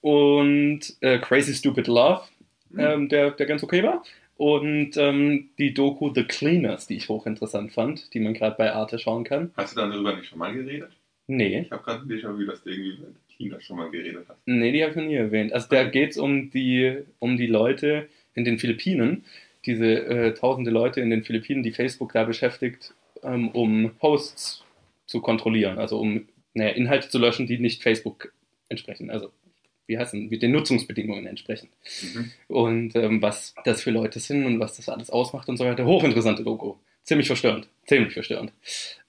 Und 0.00 0.80
äh, 1.00 1.18
Crazy 1.18 1.54
Stupid 1.54 1.86
Love, 1.86 2.22
mhm. 2.70 2.80
ähm, 2.80 3.08
der, 3.08 3.30
der 3.30 3.46
ganz 3.46 3.62
okay 3.62 3.82
war. 3.82 4.02
Und 4.36 4.96
ähm, 4.96 5.50
die 5.58 5.74
Doku 5.74 6.12
The 6.12 6.24
Cleaners, 6.24 6.86
die 6.86 6.96
ich 6.96 7.08
hochinteressant 7.08 7.72
fand, 7.72 8.12
die 8.14 8.20
man 8.20 8.34
gerade 8.34 8.56
bei 8.56 8.72
Arte 8.72 8.98
schauen 8.98 9.24
kann. 9.24 9.52
Hast 9.56 9.76
du 9.76 9.80
dann 9.80 9.90
darüber 9.90 10.16
nicht 10.16 10.28
schon 10.28 10.38
mal 10.38 10.52
geredet? 10.52 10.90
Nee. 11.26 11.60
Ich 11.60 11.70
habe 11.70 11.82
gerade 11.82 12.02
ein 12.02 12.08
Déjà-vu, 12.08 12.44
dass 12.44 12.62
du 12.62 12.70
irgendwie 12.70 12.98
mit 13.00 13.14
China 13.28 13.60
schon 13.60 13.76
mal 13.76 13.90
geredet 13.90 14.26
hast. 14.28 14.38
Nee, 14.46 14.72
die 14.72 14.82
habe 14.82 14.90
ich 14.90 14.96
noch 14.96 15.04
nie 15.04 15.14
erwähnt. 15.14 15.52
Also 15.52 15.68
da 15.70 15.84
geht 15.84 16.10
es 16.10 16.18
um 16.18 16.50
die, 16.50 16.98
um 17.18 17.36
die 17.36 17.46
Leute 17.46 18.08
in 18.34 18.44
den 18.44 18.58
Philippinen, 18.58 19.24
diese 19.64 19.86
äh, 19.86 20.34
tausende 20.34 20.70
Leute 20.70 21.00
in 21.00 21.10
den 21.10 21.24
Philippinen, 21.24 21.62
die 21.62 21.72
Facebook 21.72 22.12
da 22.12 22.24
beschäftigt, 22.24 22.92
ähm, 23.22 23.48
um 23.50 23.92
Posts 23.98 24.64
zu 25.06 25.20
kontrollieren, 25.20 25.78
also 25.78 25.98
um 25.98 26.26
naja, 26.54 26.70
Inhalte 26.70 27.08
zu 27.08 27.18
löschen, 27.18 27.46
die 27.46 27.58
nicht 27.58 27.82
Facebook 27.82 28.32
entsprechen. 28.68 29.10
Also 29.10 29.30
wie 29.86 30.28
mit 30.28 30.42
den 30.42 30.52
Nutzungsbedingungen 30.52 31.26
entsprechen. 31.26 31.68
Mhm. 32.02 32.30
Und 32.48 32.96
ähm, 32.96 33.22
was 33.22 33.54
das 33.64 33.82
für 33.82 33.90
Leute 33.90 34.20
sind 34.20 34.46
und 34.46 34.60
was 34.60 34.76
das 34.76 34.88
alles 34.88 35.10
ausmacht 35.10 35.48
und 35.48 35.56
so 35.56 35.64
weiter. 35.64 35.84
Hochinteressante 35.84 36.42
Logo. 36.42 36.80
Ziemlich 37.02 37.26
verstörend. 37.26 37.68
Ziemlich 37.86 38.14
verstörend. 38.14 38.52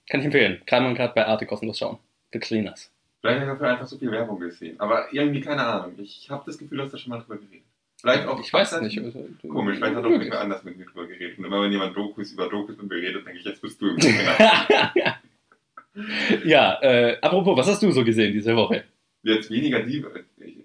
Kann 0.08 0.20
ich 0.20 0.26
empfehlen. 0.26 0.60
Kann 0.66 0.82
man 0.82 0.94
gerade 0.94 1.14
bei 1.14 1.26
Arte 1.26 1.46
kostenlos 1.46 1.78
schauen. 1.78 1.98
The 2.32 2.38
Cleaners. 2.38 2.90
Vielleicht 3.20 3.40
habe 3.40 3.46
ich 3.46 3.52
dafür 3.52 3.72
einfach 3.72 3.86
so 3.86 3.98
viel 3.98 4.10
Werbung 4.10 4.38
gesehen. 4.38 4.78
Aber 4.78 5.12
irgendwie 5.12 5.40
keine 5.40 5.64
Ahnung. 5.64 5.94
Ich 5.98 6.28
habe 6.30 6.42
das 6.46 6.58
Gefühl, 6.58 6.78
dass 6.78 6.92
da 6.92 6.98
schon 6.98 7.10
mal 7.10 7.20
drüber 7.20 7.38
geredet. 7.38 7.64
Vielleicht 7.98 8.28
auch. 8.28 8.38
Ich 8.40 8.52
weiß 8.52 8.72
es 8.72 8.82
nicht. 8.82 9.00
Also, 9.00 9.26
komisch, 9.48 9.78
vielleicht 9.78 9.96
hat 9.96 10.04
auch 10.04 10.10
irgendwer 10.10 10.40
anders 10.40 10.62
mit 10.64 10.76
mir 10.76 10.84
drüber 10.84 11.06
geredet. 11.06 11.38
Und 11.38 11.46
immer 11.46 11.62
wenn 11.62 11.72
jemand 11.72 11.96
Dokus 11.96 12.32
über 12.32 12.48
Dokus 12.48 12.76
mit 12.76 12.88
mir 12.88 12.96
redet, 12.96 13.26
denke 13.26 13.38
ich, 13.38 13.44
jetzt 13.44 13.62
bist 13.62 13.80
du 13.80 13.88
im 13.88 13.98
Ja, 16.44 16.78
äh, 16.82 17.18
apropos, 17.20 17.56
was 17.56 17.68
hast 17.68 17.82
du 17.82 17.90
so 17.90 18.04
gesehen 18.04 18.32
diese 18.32 18.54
Woche? 18.54 18.84
Jetzt 19.22 19.50
weniger 19.50 19.82
die, 19.82 20.04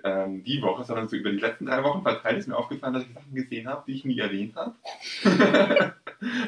ähm, 0.04 0.44
die 0.44 0.62
Woche, 0.62 0.84
sondern 0.84 1.08
so 1.08 1.16
über 1.16 1.32
die 1.32 1.38
letzten 1.38 1.66
drei 1.66 1.84
Wochen 1.84 2.02
verteilt 2.04 2.38
ist 2.38 2.48
mir 2.48 2.58
aufgefallen, 2.58 2.94
dass 2.94 3.04
ich 3.04 3.14
Sachen 3.14 3.34
gesehen 3.34 3.68
habe, 3.68 3.84
die 3.88 3.94
ich 3.94 4.06
nie 4.06 4.20
erwähnt 4.20 4.56
habe. 4.56 4.74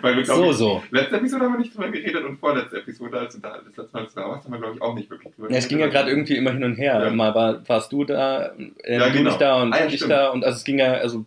Weil 0.02 0.18
wir, 0.18 0.26
so, 0.26 0.52
ich, 0.52 0.58
so. 0.58 0.84
Letzte 0.92 1.18
Episode 1.18 1.46
haben 1.46 1.54
wir 1.54 1.60
nicht 1.60 1.76
drüber 1.76 1.90
geredet 1.90 2.24
und 2.24 2.38
vorletzte 2.38 2.78
Episode, 2.78 3.20
als 3.20 3.40
da 3.42 3.60
das 3.66 3.76
letzte 3.76 3.98
Mal 3.98 4.08
da 4.14 4.30
warst, 4.30 4.46
haben 4.46 4.54
wir, 4.54 4.60
glaube 4.60 4.76
ich, 4.76 4.82
auch 4.82 4.94
nicht 4.94 5.10
wirklich 5.10 5.34
drüber 5.34 5.48
geredet. 5.48 5.64
Es 5.64 5.70
ging 5.70 5.80
ja 5.80 5.88
gerade 5.88 6.10
irgendwie 6.10 6.38
immer 6.38 6.52
hin 6.52 6.64
und 6.64 6.76
her. 6.76 7.04
Ja. 7.04 7.10
Mal 7.10 7.34
war, 7.34 7.68
warst 7.68 7.92
du 7.92 8.04
da, 8.04 8.54
äh, 8.84 8.98
ja, 8.98 9.08
du 9.08 9.14
genau. 9.14 9.30
nicht 9.30 9.42
da 9.42 9.62
und 9.62 9.74
ah, 9.74 9.80
ja, 9.80 9.86
ich 9.86 9.96
stimmt. 9.96 10.12
da 10.12 10.30
und 10.30 10.44
also 10.44 10.58
es 10.58 10.64
ging 10.64 10.78
ja, 10.78 10.94
also, 10.94 11.26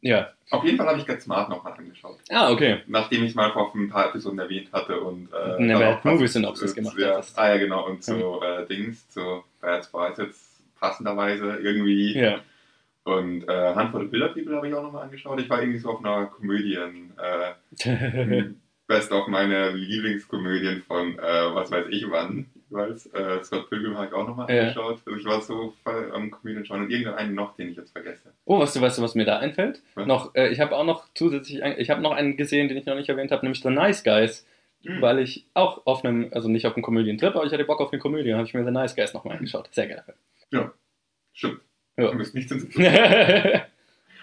ja. 0.00 0.28
Auf 0.50 0.64
jeden 0.64 0.78
Fall 0.78 0.86
habe 0.86 0.98
ich 0.98 1.06
Get 1.06 1.20
Smart 1.22 1.50
nochmal 1.50 1.74
angeschaut. 1.74 2.18
Ah, 2.30 2.50
okay. 2.50 2.80
Nachdem 2.86 3.22
ich 3.24 3.34
mal 3.34 3.52
vor 3.52 3.70
ein 3.74 3.90
paar 3.90 4.08
Episoden 4.08 4.38
erwähnt 4.38 4.72
hatte 4.72 4.98
und 5.00 5.28
äh, 5.32 5.56
eine 5.56 5.78
Bad 5.78 6.04
Movie 6.04 6.26
Synopsis 6.26 6.74
gemacht 6.74 6.96
ja, 6.98 7.20
Ah 7.36 7.48
ja, 7.50 7.58
genau. 7.58 7.86
Und 7.86 8.02
so 8.02 8.42
äh, 8.42 8.66
Dings, 8.66 9.04
so 9.12 9.44
Bad 9.60 9.84
Spice 9.84 10.18
jetzt 10.18 10.47
passenderweise 10.80 11.58
irgendwie. 11.62 12.18
Ja. 12.18 12.40
Und 13.04 13.48
äh, 13.48 13.74
Handvoll 13.74 14.08
Bilder 14.08 14.28
People 14.28 14.56
habe 14.56 14.68
ich 14.68 14.74
auch 14.74 14.82
nochmal 14.82 15.04
angeschaut. 15.04 15.40
Ich 15.40 15.48
war 15.48 15.60
irgendwie 15.60 15.78
so 15.78 15.90
auf 15.90 16.04
einer 16.04 16.26
Komödien, 16.26 17.12
äh, 17.16 18.42
best 18.86 19.12
of 19.12 19.28
meine 19.28 19.70
Lieblingskomödien 19.70 20.82
von 20.82 21.18
äh, 21.18 21.54
was 21.54 21.70
weiß 21.70 21.86
ich 21.90 22.04
wann. 22.10 22.46
Ich 22.54 22.74
weiß, 22.74 23.06
äh, 23.14 23.44
Scott 23.44 23.70
Pilgrim 23.70 23.96
habe 23.96 24.08
ich 24.08 24.12
auch 24.12 24.26
nochmal 24.26 24.54
ja. 24.54 24.62
angeschaut. 24.62 25.00
Also 25.06 25.18
ich 25.18 25.24
war 25.24 25.40
so 25.40 25.72
voll 25.82 26.10
am 26.12 26.30
Komödien 26.30 26.66
schauen 26.66 26.82
und 26.82 26.90
irgendeinen 26.90 27.34
noch, 27.34 27.56
den 27.56 27.70
ich 27.70 27.76
jetzt 27.76 27.92
vergesse. 27.92 28.32
Oh, 28.44 28.58
weißt 28.60 28.76
du, 28.76 28.80
weißt 28.82 28.98
du, 28.98 29.02
was 29.02 29.14
mir 29.14 29.24
da 29.24 29.38
einfällt? 29.38 29.82
Was? 29.94 30.06
Noch, 30.06 30.34
äh, 30.34 30.48
ich 30.48 30.60
habe 30.60 30.76
auch 30.76 30.84
noch 30.84 31.06
zusätzlich, 31.14 31.62
ich 31.62 31.88
habe 31.88 32.02
noch 32.02 32.12
einen 32.12 32.36
gesehen, 32.36 32.68
den 32.68 32.76
ich 32.76 32.84
noch 32.84 32.94
nicht 32.94 33.08
erwähnt 33.08 33.30
habe, 33.30 33.42
nämlich 33.42 33.62
The 33.62 33.70
Nice 33.70 34.04
Guys. 34.04 34.46
Mhm. 34.84 35.00
Weil 35.00 35.18
ich 35.18 35.46
auch 35.54 35.86
auf 35.86 36.04
einem, 36.04 36.28
also 36.32 36.48
nicht 36.48 36.66
auf 36.66 36.74
einem 36.74 36.84
Komödientrip, 36.84 37.34
aber 37.34 37.44
ich 37.44 37.52
hatte 37.52 37.64
Bock 37.64 37.80
auf 37.80 37.92
eine 37.92 38.00
Komödie, 38.00 38.34
habe 38.34 38.44
ich 38.44 38.54
mir 38.54 38.64
The 38.64 38.70
Nice 38.70 38.94
Guys 38.94 39.14
nochmal 39.14 39.36
angeschaut. 39.36 39.68
Sehr 39.72 39.88
geil. 39.88 40.04
Ja, 40.50 40.72
stimmt. 41.32 41.60
Ja. 41.96 42.10
Du 42.10 42.18
bist 42.18 42.34
nicht 42.34 42.50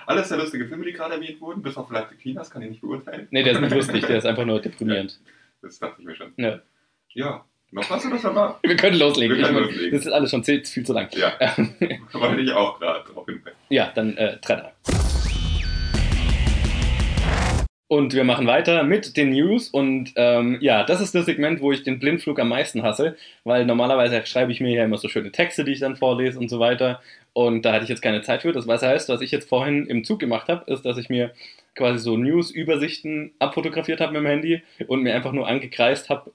Alles 0.07 0.29
sehr 0.29 0.37
lustige 0.37 0.67
Filme, 0.67 0.85
die 0.85 0.93
gerade 0.93 1.15
erwähnt 1.15 1.41
wurden, 1.41 1.61
bis 1.61 1.77
auf 1.77 1.87
vielleicht 1.87 2.17
Cleaners, 2.19 2.49
kann 2.49 2.61
ich 2.61 2.69
nicht 2.69 2.81
beurteilen. 2.81 3.27
Nee, 3.31 3.43
der 3.43 3.53
ist 3.53 3.61
nicht 3.61 3.73
lustig, 3.73 4.05
der 4.05 4.17
ist 4.17 4.25
einfach 4.25 4.45
nur 4.45 4.61
deprimierend. 4.61 5.19
Das 5.61 5.79
dachte 5.79 5.95
ich 5.99 6.05
mir 6.05 6.15
schon. 6.15 6.31
Ja. 6.37 6.59
Ja. 7.09 7.45
Noch 7.71 7.89
was 7.89 8.05
oder 8.05 8.19
schon 8.19 8.35
mal? 8.35 8.55
Wir 8.61 8.75
können 8.75 8.97
loslegen. 8.97 9.35
Wir 9.35 9.43
können 9.43 9.57
ich 9.57 9.65
loslegen. 9.65 9.91
Das 9.91 10.05
ist 10.05 10.11
alles 10.11 10.29
schon 10.29 10.43
viel, 10.43 10.63
zu 10.63 10.93
lang. 10.93 11.09
Ja. 11.13 11.33
Wollte 12.13 12.41
ich 12.41 12.51
auch 12.51 12.79
gerade 12.79 13.11
drauf 13.11 13.25
hinweisen. 13.25 13.57
Ja, 13.69 13.91
dann 13.95 14.15
äh, 14.15 14.39
Trenner. 14.39 14.71
Und 17.87 18.13
wir 18.15 18.23
machen 18.23 18.47
weiter 18.47 18.83
mit 18.83 19.15
den 19.15 19.29
News. 19.29 19.69
Und 19.69 20.13
ähm, 20.15 20.57
ja, 20.59 20.83
das 20.83 21.01
ist 21.01 21.13
das 21.13 21.25
Segment, 21.25 21.61
wo 21.61 21.71
ich 21.71 21.83
den 21.83 21.99
Blindflug 21.99 22.39
am 22.39 22.49
meisten 22.49 22.81
hasse, 22.81 23.15
weil 23.43 23.65
normalerweise 23.65 24.25
schreibe 24.25 24.51
ich 24.51 24.59
mir 24.59 24.75
ja 24.75 24.85
immer 24.85 24.97
so 24.97 25.07
schöne 25.07 25.31
Texte, 25.31 25.63
die 25.63 25.73
ich 25.73 25.79
dann 25.79 25.95
vorlese 25.95 26.39
und 26.39 26.49
so 26.49 26.59
weiter. 26.59 27.01
Und 27.33 27.63
da 27.63 27.73
hatte 27.73 27.83
ich 27.83 27.89
jetzt 27.89 28.01
keine 28.01 28.21
Zeit 28.23 28.41
für. 28.41 28.53
Das 28.53 28.67
was 28.67 28.81
heißt, 28.81 29.09
was 29.09 29.21
ich 29.21 29.31
jetzt 29.31 29.49
vorhin 29.49 29.85
im 29.87 30.03
Zug 30.03 30.19
gemacht 30.19 30.47
habe, 30.47 30.71
ist, 30.71 30.83
dass 30.83 30.97
ich 30.97 31.09
mir 31.09 31.31
quasi 31.75 31.99
so 31.99 32.17
News-Übersichten 32.17 33.33
abfotografiert 33.39 34.01
habe 34.01 34.13
mit 34.13 34.21
dem 34.21 34.27
Handy 34.27 34.63
und 34.87 35.01
mir 35.03 35.13
einfach 35.13 35.33
nur 35.33 35.47
angekreist 35.47 36.09
habe, 36.09 36.31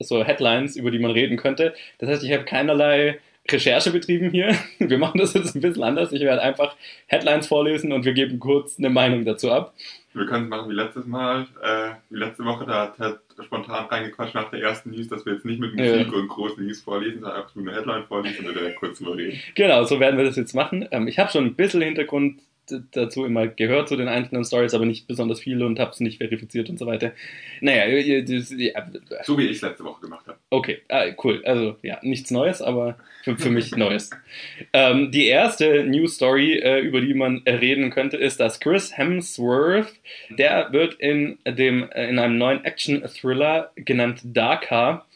so 0.00 0.24
Headlines, 0.24 0.76
über 0.76 0.90
die 0.90 0.98
man 0.98 1.12
reden 1.12 1.36
könnte. 1.36 1.74
Das 1.98 2.10
heißt, 2.10 2.24
ich 2.24 2.32
habe 2.32 2.44
keinerlei 2.44 3.18
Recherche 3.48 3.90
betrieben 3.90 4.30
hier. 4.30 4.56
Wir 4.78 4.98
machen 4.98 5.18
das 5.18 5.34
jetzt 5.34 5.54
ein 5.54 5.60
bisschen 5.60 5.82
anders. 5.82 6.12
Ich 6.12 6.20
werde 6.20 6.42
einfach 6.42 6.76
Headlines 7.06 7.46
vorlesen 7.46 7.92
und 7.92 8.04
wir 8.04 8.12
geben 8.12 8.38
kurz 8.38 8.78
eine 8.78 8.90
Meinung 8.90 9.24
dazu 9.24 9.50
ab. 9.50 9.74
Wir 10.12 10.26
können 10.26 10.44
es 10.44 10.50
machen 10.50 10.68
wie 10.70 10.74
letztes 10.74 11.06
Mal, 11.06 11.46
äh, 11.62 11.90
wie 12.10 12.18
letzte 12.18 12.44
Woche, 12.44 12.66
da 12.66 12.82
hat 12.82 12.96
Ted 12.96 13.18
spontan 13.44 13.86
reingequatscht 13.86 14.34
nach 14.34 14.50
der 14.50 14.60
ersten 14.60 14.90
News, 14.90 15.06
dass 15.08 15.24
wir 15.24 15.34
jetzt 15.34 15.44
nicht 15.44 15.60
mit 15.60 15.74
Musik 15.76 16.08
Ja. 16.08 16.12
und 16.18 16.26
großen 16.28 16.64
News 16.64 16.80
vorlesen, 16.82 17.20
sondern 17.20 17.38
einfach 17.40 17.54
nur 17.54 17.68
eine 17.68 17.76
Headline 17.76 18.04
vorlesen 18.08 18.46
und 18.48 18.54
direkt 18.54 18.76
kurz 18.80 18.98
drüber 18.98 19.16
reden. 19.16 19.38
Genau, 19.54 19.84
so 19.84 20.00
werden 20.00 20.16
wir 20.18 20.24
das 20.24 20.34
jetzt 20.36 20.52
machen. 20.54 20.86
Ähm, 20.90 21.06
ich 21.06 21.18
habe 21.18 21.30
schon 21.30 21.44
ein 21.46 21.54
bisschen 21.54 21.80
Hintergrund 21.82 22.40
dazu 22.92 23.24
immer 23.24 23.48
gehört 23.48 23.88
zu 23.88 23.96
den 23.96 24.08
einzelnen 24.08 24.44
Stories, 24.44 24.74
aber 24.74 24.86
nicht 24.86 25.06
besonders 25.08 25.40
viel 25.40 25.62
und 25.62 25.78
habe 25.80 25.90
es 25.90 26.00
nicht 26.00 26.18
verifiziert 26.18 26.68
und 26.70 26.78
so 26.78 26.86
weiter. 26.86 27.12
Naja, 27.60 27.86
ihr- 27.86 28.24
So 29.24 29.36
wie 29.38 29.46
ich 29.46 29.56
es 29.56 29.62
letzte 29.62 29.84
Woche 29.84 30.00
gemacht 30.02 30.26
habe. 30.28 30.38
okay, 30.50 30.78
ah, 30.88 31.04
cool. 31.24 31.42
Also 31.44 31.76
ja, 31.82 31.98
nichts 32.02 32.30
Neues, 32.30 32.62
aber 32.62 32.96
für, 33.24 33.36
für 33.36 33.50
mich 33.50 33.76
Neues. 33.76 34.10
Ähm, 34.72 35.10
die 35.10 35.26
erste 35.26 35.84
News 35.84 36.14
Story, 36.14 36.54
äh, 36.58 36.80
über 36.80 37.00
die 37.00 37.14
man 37.14 37.38
reden 37.46 37.90
könnte, 37.90 38.16
ist, 38.16 38.38
dass 38.40 38.60
Chris 38.60 38.96
Hemsworth, 38.96 39.92
der 40.30 40.72
wird 40.72 40.94
in 40.94 41.38
dem 41.46 41.90
äh, 41.90 42.08
in 42.08 42.18
einem 42.18 42.38
neuen 42.38 42.64
Action-Thriller 42.64 43.72
genannt 43.74 44.20
Darker 44.24 45.06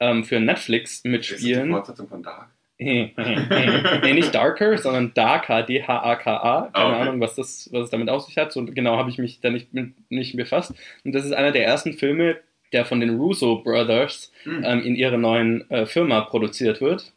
ähm, 0.00 0.24
für 0.24 0.38
Netflix 0.40 0.90
Ist 0.92 0.96
das 0.96 1.02
die 1.02 1.08
mitspielen. 1.08 1.70
Fortsetzung 1.70 2.08
von 2.08 2.22
Dark? 2.22 2.48
nee, 4.02 4.12
nicht 4.12 4.34
Darker, 4.34 4.78
sondern 4.78 5.12
Darker, 5.14 5.62
D-H-A-K-A. 5.64 6.16
Keine 6.16 6.72
Ah, 6.72 6.90
okay. 6.92 7.00
Ahnung, 7.02 7.20
was, 7.20 7.34
das, 7.34 7.68
was 7.72 7.84
es 7.84 7.90
damit 7.90 8.08
auf 8.08 8.22
sich 8.22 8.36
hat. 8.38 8.52
So 8.52 8.64
genau 8.64 8.96
habe 8.96 9.10
ich 9.10 9.18
mich 9.18 9.40
da 9.40 9.50
nicht, 9.50 9.68
nicht 10.08 10.36
befasst. 10.36 10.72
Und 11.04 11.12
das 11.14 11.24
ist 11.24 11.32
einer 11.32 11.50
der 11.52 11.66
ersten 11.66 11.94
Filme, 11.94 12.36
der 12.72 12.84
von 12.84 13.00
den 13.00 13.16
Russo 13.18 13.62
Brothers 13.62 14.30
Hm. 14.44 14.62
ähm, 14.64 14.82
in 14.82 14.94
ihrer 14.94 15.16
neuen 15.16 15.68
äh, 15.70 15.86
Firma 15.86 16.20
produziert 16.20 16.80
wird, 16.80 17.12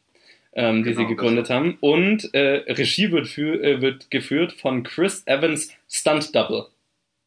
ähm, 0.53 0.83
die 0.83 0.89
Genau, 0.93 1.01
sie 1.01 1.07
gegründet 1.07 1.49
haben. 1.49 1.77
Und 1.79 2.33
äh, 2.33 2.63
Regie 2.71 3.11
wird, 3.11 3.27
für, 3.27 3.61
äh, 3.63 3.81
wird 3.81 4.09
geführt 4.09 4.53
von 4.53 4.83
Chris 4.83 5.23
Evans 5.27 5.71
Stunt 5.89 6.33
Double. 6.35 6.65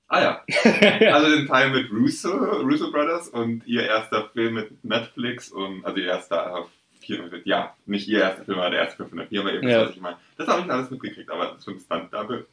Ah 0.08 0.20
ja, 0.20 0.44
also 1.12 1.34
den 1.34 1.46
Teil 1.46 1.70
mit 1.70 1.90
Russo, 1.90 2.28
Russo 2.62 2.90
Brothers 2.90 3.28
und 3.28 3.66
ihr 3.66 3.84
erster 3.84 4.28
Film 4.32 4.54
mit 4.54 4.84
Netflix 4.84 5.50
und 5.50 5.84
also 5.84 5.98
ihr 5.98 6.08
erster 6.08 6.66
äh, 7.10 7.16
Firma, 7.18 7.36
ja, 7.44 7.74
nicht 7.86 8.08
ihr 8.08 8.20
erster 8.20 8.44
Film, 8.44 8.58
aber 8.58 8.70
der 8.70 8.80
erste 8.80 8.96
Film 8.96 9.08
von 9.10 9.18
der 9.18 9.26
Firma, 9.28 9.50
eben 9.50 9.68
Ja. 9.68 9.78
das, 9.80 9.88
was 9.90 9.96
ich 9.96 10.02
meine. 10.02 10.16
Das 10.38 10.48
habe 10.48 10.62
ich 10.62 10.70
alles 10.70 10.90
mitgekriegt, 10.90 11.30
aber 11.30 11.46
das 11.56 11.66
ist 11.66 11.84
Stunt 11.84 12.12
Double 12.12 12.46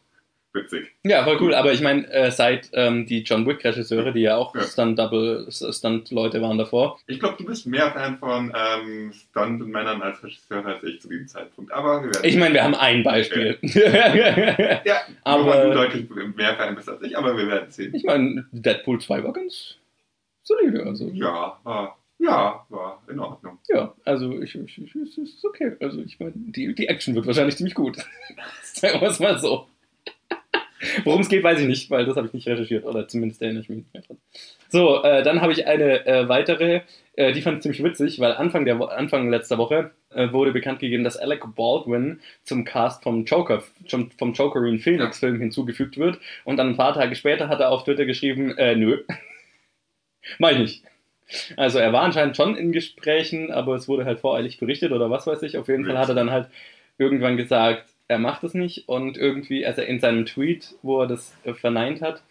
witzig. 0.54 0.92
Ja, 1.04 1.24
voll 1.24 1.38
cool. 1.40 1.54
Aber 1.56 1.72
ich 1.72 1.80
meine, 1.82 2.06
äh, 2.12 2.30
seit 2.30 2.70
ähm, 2.74 3.06
die 3.06 3.24
John 3.24 3.46
Wick-Regisseure, 3.48 4.12
die 4.12 4.20
ja 4.20 4.36
auch 4.36 4.54
Ja. 4.54 4.64
Stunt 4.64 5.00
Double, 5.00 5.48
Stunt-Leute 5.50 6.42
waren 6.42 6.58
davor, 6.58 7.00
Ich 7.08 7.22
glaube, 7.22 7.36
du 7.38 7.46
bist 7.46 7.66
mehr 7.68 7.90
Fan 7.92 8.18
von 8.18 8.52
ähm, 8.54 9.14
Stunt-Männern 9.14 10.02
als 10.02 10.22
Regisseur 10.22 10.66
als 10.66 10.84
ich 10.84 11.00
zu 11.00 11.08
diesem 11.08 11.30
Zeitpunkt. 11.30 11.72
Aber 11.72 12.04
Ich 12.24 12.36
meine, 12.36 12.54
wir 12.54 12.64
haben 12.66 12.76
ein 12.76 13.02
Beispiel. 13.02 13.58
ja, 13.62 15.02
aber- 15.24 15.54
aber 15.54 15.64
du 15.70 15.74
deutlich 15.74 16.10
mehr 16.36 16.56
Fan 16.56 16.76
bist 16.76 16.90
als 16.90 17.02
ich, 17.02 17.18
aber 17.18 17.38
wir 17.38 17.48
werden 17.48 17.72
sehen. 17.72 17.96
ich 17.96 18.04
meine, 18.04 18.46
Deadpool 18.52 19.00
2 19.00 19.24
war 19.24 19.32
ganz 19.32 19.78
solide. 20.44 20.84
Also, 20.86 21.10
Ja, 21.14 21.60
war, 21.64 21.98
ja, 22.22 22.66
war 22.70 23.02
in 23.10 23.20
Ordnung. 23.20 23.58
ja, 23.68 23.94
also 24.06 24.32
ich, 24.42 24.54
ich, 24.54 24.78
ich, 24.78 24.96
es 24.96 25.18
ist 25.18 25.44
okay. 25.44 25.76
Also 25.80 26.02
ich 26.02 26.20
meine, 26.20 26.34
die, 26.36 26.74
die 26.76 26.88
Action 26.88 27.16
wird 27.16 27.26
wahrscheinlich 27.26 27.58
ziemlich 27.58 27.74
gut. 27.74 27.98
Sagen 28.62 29.02
wir 29.02 29.10
es 29.10 29.20
mal 29.20 29.40
so. 29.40 29.68
Worum 31.04 31.22
es 31.22 31.30
geht, 31.30 31.44
weiß 31.44 31.60
ich 31.60 31.68
nicht, 31.68 31.90
weil 31.90 32.06
das 32.06 32.16
habe 32.16 32.28
ich 32.28 32.34
nicht 32.34 32.48
recherchiert. 32.48 32.86
Oder 32.86 33.08
zumindest 33.08 33.42
erinnere 33.42 33.64
ich 33.64 33.70
mich 33.70 33.78
nicht 33.80 33.94
mehr 33.94 34.04
dran. 34.04 34.18
So, 34.70 35.04
äh, 35.04 35.24
dann 35.24 35.42
habe 35.42 35.52
ich 35.52 35.66
eine 35.66 36.06
äh, 36.06 36.30
weitere, 36.30 36.82
äh, 37.16 37.34
die 37.34 37.42
fand 37.42 37.58
ich 37.58 37.64
ziemlich 37.64 37.84
witzig, 37.84 38.20
weil 38.20 38.34
Anfang, 38.34 38.66
der 38.66 38.80
Wo 38.80 38.86
Anfang 38.86 39.30
letzter 39.30 39.58
Woche 39.58 39.92
äh, 40.12 40.32
wurde 40.32 40.52
bekannt 40.52 40.80
gegeben, 40.80 41.04
dass 41.04 41.18
Alec 41.18 41.44
Baldwin 41.56 42.20
zum 42.44 42.66
Cast 42.66 43.04
vom 43.04 43.26
Joker, 43.26 43.64
zum, 43.88 44.12
vom 44.12 44.34
Jokerine 44.34 44.80
Phoenix 44.80 45.20
Film 45.20 45.40
hinzugefügt 45.40 45.98
wird. 45.98 46.20
Und 46.46 46.58
dann 46.58 46.70
ein 46.70 46.78
paar 46.78 46.94
Tage 46.94 47.16
später 47.16 47.48
hat 47.48 47.60
er 47.60 47.72
auf 47.72 47.84
Twitter 47.84 48.06
geschrieben, 48.06 48.58
äh, 48.58 48.76
nö, 48.76 49.04
mach 50.40 50.52
ich 50.52 50.60
nicht. 50.60 50.84
Also 51.58 51.80
er 51.80 51.94
war 51.94 52.02
anscheinend 52.04 52.36
schon 52.38 52.56
in 52.56 52.72
Gesprächen, 52.72 53.52
aber 53.52 53.76
es 53.76 53.88
wurde 53.88 54.06
halt 54.06 54.20
voreilig 54.20 54.60
berichtet 54.60 54.92
oder 54.92 55.10
was 55.10 55.28
weiß 55.28 55.42
ich. 55.44 55.58
Auf 55.58 55.68
jeden 55.68 55.86
Fall 55.86 55.98
hat 55.98 56.10
er 56.10 56.16
dann 56.16 56.32
halt 56.32 56.48
irgendwann 56.98 57.38
gesagt, 57.38 57.90
er 58.08 58.20
macht 58.20 58.44
es 58.44 58.54
nicht 58.54 58.90
und 58.90 59.18
irgendwie, 59.18 59.66
also 59.66 59.82
in 59.82 60.00
seinem 60.00 60.26
Tweet, 60.26 60.76
wo 60.82 61.02
er 61.02 61.08
das 61.08 61.34
äh, 61.44 61.54
verneint 61.54 62.02
hat, 62.02 62.22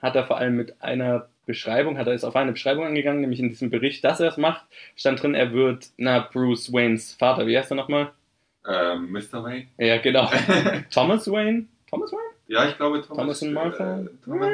hat 0.00 0.16
er 0.16 0.24
vor 0.24 0.38
allem 0.38 0.56
mit 0.56 0.82
einer 0.82 1.28
Beschreibung, 1.44 1.98
hat 1.98 2.06
er 2.06 2.14
ist 2.14 2.24
auf 2.24 2.36
eine 2.36 2.52
Beschreibung 2.52 2.84
angegangen, 2.84 3.20
nämlich 3.20 3.40
in 3.40 3.48
diesem 3.48 3.70
Bericht, 3.70 4.02
dass 4.04 4.20
er 4.20 4.28
es 4.28 4.36
macht, 4.36 4.64
stand 4.96 5.22
drin, 5.22 5.34
er 5.34 5.52
wird, 5.52 5.86
na, 5.96 6.20
Bruce 6.20 6.72
Waynes 6.72 7.12
Vater, 7.12 7.46
wie 7.46 7.56
heißt 7.56 7.70
er 7.70 7.76
nochmal? 7.76 8.12
Ähm, 8.68 9.12
Mr. 9.12 9.44
Wayne? 9.44 9.66
Ja, 9.78 9.98
genau. 9.98 10.28
Thomas 10.90 11.30
Wayne? 11.30 11.66
Thomas 11.88 12.10
Wayne? 12.12 12.36
ja, 12.48 12.68
ich 12.68 12.76
glaube 12.76 13.02
Thomas. 13.02 13.16
Thomas 13.16 13.42
und 13.42 13.52
Martha? 13.52 14.00
Äh, 14.00 14.06
Thomas, 14.24 14.50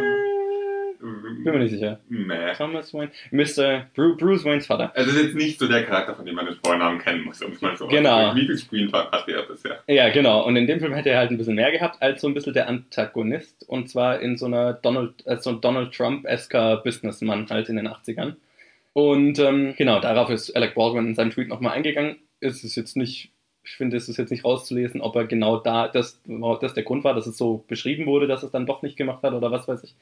Bin 1.02 1.42
mir 1.44 1.58
nicht 1.58 1.72
sicher. 1.72 1.98
Nee. 2.08 2.52
Thomas 2.56 2.94
Wayne? 2.94 3.10
Mr. 3.32 3.86
Bru 3.94 4.16
Bruce 4.16 4.44
Waynes 4.44 4.66
Vater. 4.66 4.92
Also 4.94 5.10
es 5.10 5.16
ist 5.16 5.22
jetzt 5.24 5.34
nicht 5.34 5.58
so 5.58 5.66
der 5.66 5.84
Charakter, 5.84 6.14
von 6.14 6.24
dem 6.24 6.36
man 6.36 6.46
den 6.46 6.54
Vornamen 6.64 7.00
kennen 7.00 7.24
muss, 7.24 7.42
um 7.42 7.52
es 7.52 7.60
mal 7.60 7.76
so 7.76 7.88
Genau. 7.88 8.34
Wie 8.36 8.46
viel 8.46 8.56
Screentime 8.56 9.10
hat 9.10 9.28
er 9.28 9.42
bisher? 9.42 9.82
Ja, 9.88 10.10
genau. 10.10 10.46
Und 10.46 10.54
in 10.56 10.66
dem 10.66 10.78
Film 10.78 10.92
hätte 10.94 11.10
er 11.10 11.18
halt 11.18 11.30
ein 11.30 11.38
bisschen 11.38 11.56
mehr 11.56 11.72
gehabt 11.72 12.00
als 12.00 12.20
so 12.20 12.28
ein 12.28 12.34
bisschen 12.34 12.54
der 12.54 12.68
Antagonist. 12.68 13.68
Und 13.68 13.90
zwar 13.90 14.20
in 14.20 14.36
so 14.36 14.46
einer 14.46 14.74
Donald, 14.74 15.26
äh, 15.26 15.38
so 15.38 15.50
ein 15.50 15.60
Donald 15.60 15.92
Trump-esker 15.92 16.76
Businessman 16.78 17.48
halt 17.50 17.68
in 17.68 17.76
den 17.76 17.88
80ern. 17.88 18.36
Und 18.92 19.38
ähm, 19.38 19.74
genau, 19.76 20.00
darauf 20.00 20.30
ist 20.30 20.54
Alec 20.54 20.74
Baldwin 20.74 21.06
in 21.06 21.14
seinem 21.14 21.30
Tweet 21.30 21.48
nochmal 21.48 21.72
eingegangen. 21.72 22.16
Es 22.40 22.62
ist 22.62 22.76
jetzt 22.76 22.96
nicht, 22.96 23.32
ich 23.64 23.72
finde, 23.72 23.96
es 23.96 24.08
ist 24.08 24.18
jetzt 24.18 24.30
nicht 24.30 24.44
rauszulesen, 24.44 25.00
ob 25.00 25.16
er 25.16 25.24
genau 25.24 25.58
da, 25.58 25.88
das, 25.88 26.20
das 26.60 26.74
der 26.74 26.82
Grund 26.82 27.02
war, 27.04 27.14
dass 27.14 27.26
es 27.26 27.38
so 27.38 27.64
beschrieben 27.68 28.06
wurde, 28.06 28.26
dass 28.26 28.42
es 28.42 28.50
dann 28.50 28.66
doch 28.66 28.82
nicht 28.82 28.96
gemacht 28.96 29.22
hat 29.22 29.32
oder 29.32 29.50
was 29.50 29.66
weiß 29.66 29.82
ich. 29.84 29.94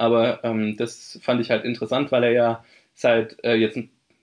Aber 0.00 0.42
ähm, 0.44 0.78
das 0.78 1.20
fand 1.22 1.42
ich 1.42 1.50
halt 1.50 1.66
interessant, 1.66 2.10
weil 2.10 2.24
er 2.24 2.32
ja 2.32 2.64
seit 2.94 3.36
äh, 3.44 3.54
jetzt 3.54 3.78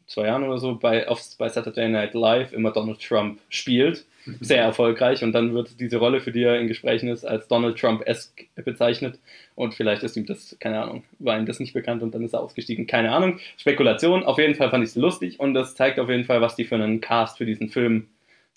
zwei 0.07 0.25
Jahren 0.25 0.43
oder 0.43 0.57
so 0.57 0.75
bei, 0.75 1.07
auf, 1.07 1.21
bei 1.37 1.49
Saturday 1.49 1.87
Night 1.87 2.15
Live 2.15 2.51
immer 2.51 2.71
Donald 2.71 2.99
Trump 2.99 3.39
spielt. 3.49 4.05
Sehr 4.41 4.61
erfolgreich 4.61 5.23
und 5.23 5.31
dann 5.31 5.53
wird 5.53 5.79
diese 5.79 5.97
Rolle, 5.97 6.19
für 6.19 6.33
die 6.33 6.43
er 6.43 6.59
in 6.59 6.67
Gesprächen 6.67 7.07
ist, 7.07 7.23
als 7.23 7.47
Donald 7.47 7.79
Trump-esque 7.79 8.47
bezeichnet. 8.55 9.19
Und 9.55 9.73
vielleicht 9.73 10.03
ist 10.03 10.17
ihm 10.17 10.25
das, 10.25 10.57
keine 10.59 10.81
Ahnung, 10.81 11.03
war 11.19 11.39
ihm 11.39 11.45
das 11.45 11.61
nicht 11.61 11.73
bekannt 11.73 12.03
und 12.03 12.13
dann 12.13 12.25
ist 12.25 12.33
er 12.33 12.41
ausgestiegen. 12.41 12.87
Keine 12.87 13.13
Ahnung. 13.13 13.39
Spekulation. 13.55 14.23
Auf 14.23 14.37
jeden 14.37 14.55
Fall 14.55 14.69
fand 14.69 14.83
ich 14.83 14.89
es 14.89 14.95
lustig 14.97 15.39
und 15.39 15.53
das 15.53 15.75
zeigt 15.75 15.97
auf 15.99 16.09
jeden 16.09 16.25
Fall, 16.25 16.41
was 16.41 16.57
die 16.57 16.65
für 16.65 16.75
einen 16.75 16.99
Cast 16.99 17.37
für 17.37 17.45
diesen 17.45 17.69
Film 17.69 18.07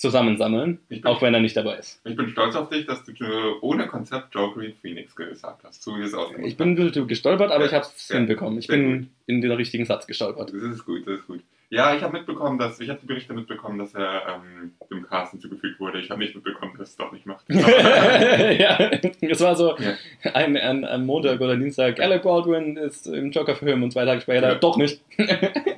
zusammensammeln, 0.00 0.78
bin- 0.88 1.04
auch 1.04 1.20
wenn 1.22 1.34
er 1.34 1.40
nicht 1.40 1.56
dabei 1.56 1.76
ist. 1.76 2.00
Ich 2.04 2.16
bin 2.16 2.28
stolz 2.30 2.56
auf 2.56 2.70
dich, 2.70 2.86
dass 2.86 3.04
du 3.04 3.12
ohne 3.60 3.86
Konzept 3.86 4.34
Joker 4.34 4.62
in 4.62 4.74
Phoenix 4.74 5.14
gesagt 5.14 5.62
hast. 5.62 5.82
So 5.82 5.96
wie 5.96 6.02
es 6.02 6.14
aussieht. 6.14 6.38
Ich 6.42 6.56
bin 6.56 6.70
ein 6.70 6.74
bisschen 6.74 7.06
gestolpert, 7.06 7.52
aber 7.52 7.66
ich 7.66 7.74
habe 7.74 7.84
es 7.84 8.08
Ja, 8.08 8.16
hinbekommen. 8.16 8.58
Ich 8.58 8.66
bin 8.66 9.10
in 9.26 9.40
den 9.40 9.52
richtigen 9.52 9.84
Satz 9.84 10.06
gestolpert. 10.06 10.52
Das 10.52 10.62
ist 10.62 10.84
gut, 10.86 11.06
das 11.06 11.20
ist 11.20 11.26
gut. 11.26 11.40
Ja, 11.72 11.94
ich 11.94 12.02
habe 12.02 12.14
mitbekommen, 12.18 12.58
dass 12.58 12.80
ich 12.80 12.88
habe 12.88 12.98
die 13.00 13.06
Berichte 13.06 13.32
mitbekommen, 13.32 13.78
dass 13.78 13.94
er 13.94 14.22
ähm, 14.42 14.72
dem 14.90 15.06
Cast 15.08 15.30
hinzugefügt 15.30 15.78
wurde. 15.78 16.00
Ich 16.00 16.10
habe 16.10 16.18
nicht 16.18 16.34
mitbekommen, 16.34 16.72
dass 16.76 16.88
es 16.90 16.96
doch 16.96 17.12
nicht 17.12 17.26
macht. 17.26 17.44
ja, 17.48 18.76
es 19.20 19.40
war 19.40 19.54
so 19.54 19.76
Ja. 19.78 19.92
ein, 20.34 20.56
ein, 20.56 20.84
ein 20.84 21.06
Montag 21.06 21.40
oder 21.40 21.56
Dienstag, 21.56 22.00
Alec 22.00 22.22
Baldwin 22.24 22.76
ist 22.76 23.06
im 23.06 23.30
Joker-Film 23.30 23.84
und 23.84 23.92
zwei 23.92 24.04
Tage 24.04 24.20
später, 24.20 24.48
Ja. 24.48 24.54
doch 24.56 24.76
nicht. 24.76 25.00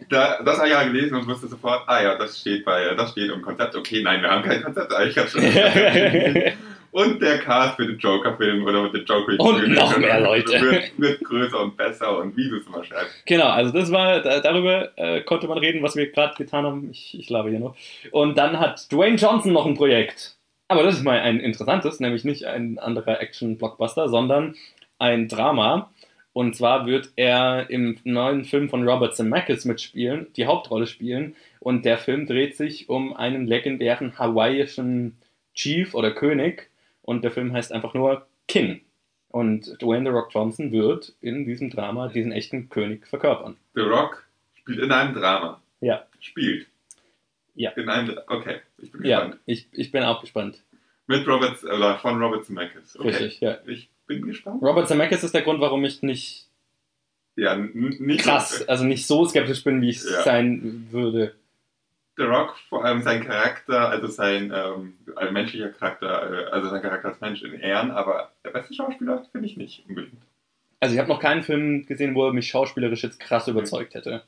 Da, 0.09 0.43
das 0.43 0.59
habe 0.59 0.67
ich 0.69 0.75
ja 0.75 0.83
gelesen 0.85 1.15
und 1.15 1.27
wusste 1.27 1.47
sofort, 1.49 1.85
ah 1.87 2.03
ja, 2.03 2.19
das 2.19 2.39
steht 2.39 2.67
bei, 2.67 2.93
das 2.95 3.13
steht 3.13 3.31
im 3.31 3.41
Konzept. 3.41 3.75
Okay, 3.75 4.03
nein, 4.03 4.21
wir 4.21 4.31
haben 4.31 4.43
kein 4.43 4.63
Konzept. 4.63 4.93
Ah, 4.93 5.05
Ich 5.05 5.17
habe 5.17 5.27
schon. 5.27 5.41
und 6.93 7.21
der 7.23 7.39
Cast 7.39 7.77
für 7.77 7.87
den 7.87 7.99
Joker-Film 7.99 8.65
oder 8.65 8.83
mit 8.83 8.95
dem 8.95 9.05
Joker 9.05 9.41
Und 9.41 9.69
noch 9.69 9.97
mehr 9.97 10.21
Leute. 10.21 10.61
Wird, 10.61 10.99
wird 10.99 11.25
größer 11.25 11.61
und 11.61 11.77
besser 11.77 12.19
und 12.19 12.37
wie 12.37 12.49
du 12.49 12.59
es 12.59 12.67
immer 12.67 12.85
schreibst. 12.85 13.27
Genau, 13.27 13.49
also 13.49 13.73
das 13.73 13.91
war, 13.91 14.21
da, 14.21 14.41
darüber 14.41 14.97
äh, 14.97 15.23
konnte 15.23 15.49
man 15.49 15.59
reden, 15.59 15.83
was 15.83 15.97
wir 15.97 16.11
gerade 16.13 16.35
getan 16.37 16.65
haben. 16.65 16.91
Ich, 16.91 17.19
ich 17.19 17.31
labe 17.31 17.51
hier 17.51 17.61
noch. 17.61 17.75
Und 18.11 18.37
dann 18.37 18.61
hat 18.61 18.93
Dwayne 18.93 19.17
Johnson 19.17 19.53
noch 19.53 19.67
ein 19.67 19.75
Projekt. 19.75 20.37
Aber 20.69 20.83
das 20.83 20.97
ist 20.97 21.03
mal 21.03 21.19
ein 21.19 21.41
interessantes, 21.41 21.99
nämlich 21.99 22.25
nicht 22.25 22.45
ein 22.45 22.79
anderer 22.79 23.21
Action-Blockbuster, 23.21 24.09
sondern 24.09 24.55
ein 24.99 25.29
Drama. 25.29 25.91
Und 26.35 26.57
zwar 26.57 26.87
wird 26.87 27.11
er 27.17 27.69
im 27.71 27.99
neuen 28.05 28.45
Film 28.45 28.69
von 28.69 28.87
Robert 28.89 29.17
Zemeckis 29.17 29.65
mitspielen, 29.65 30.29
die 30.37 30.47
Hauptrolle 30.47 30.87
spielen. 30.87 31.37
Und 31.59 31.85
der 31.85 31.99
Film 31.99 32.27
dreht 32.27 32.57
sich 32.57 32.89
um 32.89 33.15
einen 33.15 33.47
legendären 33.47 34.19
hawaiischen 34.19 35.19
Chief 35.55 35.95
oder 35.95 36.11
König. 36.11 36.71
Und 37.03 37.23
der 37.25 37.31
Film 37.31 37.53
heißt 37.53 37.73
einfach 37.73 37.95
nur 37.95 38.27
King. 38.49 38.81
Und 39.29 39.81
Dwayne 39.83 40.09
The 40.11 40.15
Rock 40.15 40.29
Johnson 40.33 40.73
wird 40.73 41.15
in 41.21 41.45
diesem 41.47 41.71
Drama 41.71 42.09
diesen 42.09 42.33
echten 42.33 42.69
König 42.69 43.07
verkörpern. 43.07 43.57
The 43.75 43.81
Rock 43.83 44.25
spielt 44.55 44.79
in 44.81 44.93
einem 44.93 45.15
Drama. 45.15 45.61
Ja. 45.81 46.07
Spielt. 46.21 46.67
Ja. 47.55 47.71
In 47.73 47.89
einem, 47.89 48.19
okay, 48.29 48.61
ich 48.79 48.93
bin 48.93 49.05
Ja, 49.05 49.21
gespannt. 49.21 49.41
ich, 49.47 49.67
ich 49.73 49.91
bin 49.91 50.03
auch 50.05 50.21
gespannt. 50.21 50.63
Mit 51.07 51.27
Robert, 51.27 51.63
oder 51.65 51.99
von 51.99 52.23
Robert 52.23 52.45
Zemeckis. 52.47 52.97
Okay. 52.99 53.09
Richtig, 53.09 53.41
ja. 53.41 53.59
Ich 53.67 53.91
bin 54.07 54.23
gespannt. 54.23 54.63
Robert 54.63 54.87
Zemeckis 54.89 55.25
ist 55.25 55.35
der 55.35 55.43
Grund, 55.43 55.61
warum 55.61 55.85
ich 55.85 56.03
nicht 56.03 56.47
Ja, 57.37 57.57
nicht 57.57 58.23
krass, 58.25 58.67
also 58.69 58.85
nicht 58.85 59.07
so 59.07 59.25
skeptisch 59.27 59.65
bin, 59.65 59.81
wie 59.83 59.91
ich 59.91 60.03
Ja. 60.05 60.23
sein 60.23 60.87
würde. 60.91 61.35
The 62.17 62.25
Rock, 62.25 62.57
vor 62.69 62.85
allem 62.85 63.03
sein 63.03 63.25
Charakter, 63.25 63.89
also 63.89 64.07
sein 64.07 64.53
ähm, 64.55 64.99
menschlicher 65.33 65.71
Charakter, 65.71 66.49
äh, 66.49 66.51
also 66.51 66.69
sein 66.69 66.83
Charakter 66.83 67.09
als 67.09 67.21
Mensch 67.21 67.43
in 67.43 67.55
Ehren, 67.55 67.91
aber 67.91 68.33
der 68.45 68.51
beste 68.51 68.75
Schauspieler 68.75 69.25
finde 69.33 69.47
ich 69.47 69.57
nicht 69.57 69.85
unbedingt. 69.89 70.23
Also 70.81 70.95
ich 70.95 70.99
habe 71.01 71.09
noch 71.09 71.21
keinen 71.21 71.43
Film 71.43 71.87
gesehen, 71.87 72.15
wo 72.15 72.27
er 72.27 72.33
mich 72.33 72.49
schauspielerisch 72.49 73.03
jetzt 73.05 73.19
krass 73.21 73.49
überzeugt 73.49 73.95
hätte. 73.95 74.23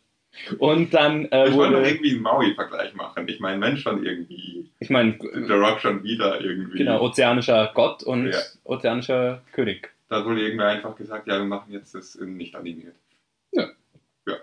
Und 0.58 0.94
dann 0.94 1.26
äh, 1.26 1.48
Ich 1.48 1.54
wollte 1.54 1.74
wurde, 1.76 1.88
irgendwie 1.88 2.12
einen 2.12 2.22
Maui-Vergleich 2.22 2.94
machen. 2.94 3.28
Ich 3.28 3.38
meine, 3.38 3.60
wenn 3.60 3.76
schon 3.76 4.04
irgendwie, 4.04 4.68
ich 4.80 4.90
meine, 4.90 5.18
The 5.20 5.52
Rock 5.52 5.80
schon 5.80 6.02
wieder 6.02 6.40
irgendwie. 6.40 6.78
genau, 6.78 7.02
ozeanischer 7.02 7.70
Gott 7.74 8.02
und 8.02 8.28
Ja. 8.28 8.38
ozeanischer 8.64 9.42
König. 9.52 9.90
Da 10.08 10.24
wohl 10.24 10.38
irgendwer 10.40 10.68
einfach 10.68 10.96
gesagt, 10.96 11.26
ja, 11.28 11.38
wir 11.38 11.44
machen 11.44 11.72
jetzt 11.72 11.94
das 11.94 12.16
nicht 12.16 12.54
animiert. 12.56 12.94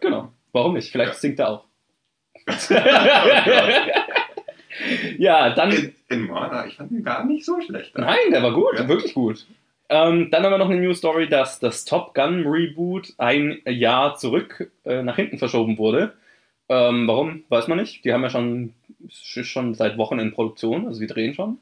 Genau. 0.01 0.31
Warum 0.51 0.73
nicht? 0.73 0.91
Vielleicht 0.91 1.13
Ja. 1.13 1.17
singt 1.19 1.39
er 1.39 1.49
auch. 1.49 1.65
ja, 5.17 5.53
dann. 5.53 5.71
In, 5.71 5.95
in 6.09 6.27
Moana, 6.27 6.65
ich 6.65 6.75
fand 6.75 6.91
ihn 6.91 7.03
gar 7.03 7.25
nicht 7.25 7.45
so 7.45 7.59
schlecht. 7.61 7.97
Nein, 7.97 8.17
der 8.31 8.43
war 8.43 8.53
gut, 8.53 8.77
Ja. 8.77 8.87
wirklich 8.87 9.13
gut. 9.13 9.45
Ähm, 9.89 10.29
dann 10.31 10.43
haben 10.43 10.53
wir 10.53 10.57
noch 10.57 10.69
eine 10.69 10.79
News 10.79 10.99
Story, 10.99 11.27
dass 11.27 11.59
das 11.59 11.83
Top 11.83 12.13
Gun 12.13 12.45
Reboot 12.47 13.13
ein 13.17 13.59
Jahr 13.65 14.15
zurück 14.15 14.71
äh, 14.85 15.03
nach 15.03 15.17
hinten 15.17 15.37
verschoben 15.37 15.77
wurde. 15.77 16.13
Ähm, 16.69 17.07
warum, 17.07 17.43
weiß 17.49 17.67
man 17.67 17.77
nicht. 17.77 18.05
Die 18.05 18.13
haben 18.13 18.23
ja 18.23 18.29
schon, 18.29 18.73
schon 19.09 19.73
seit 19.73 19.97
Wochen 19.97 20.19
in 20.19 20.31
Produktion, 20.31 20.87
also 20.87 21.01
die 21.01 21.07
drehen 21.07 21.33
schon. 21.33 21.57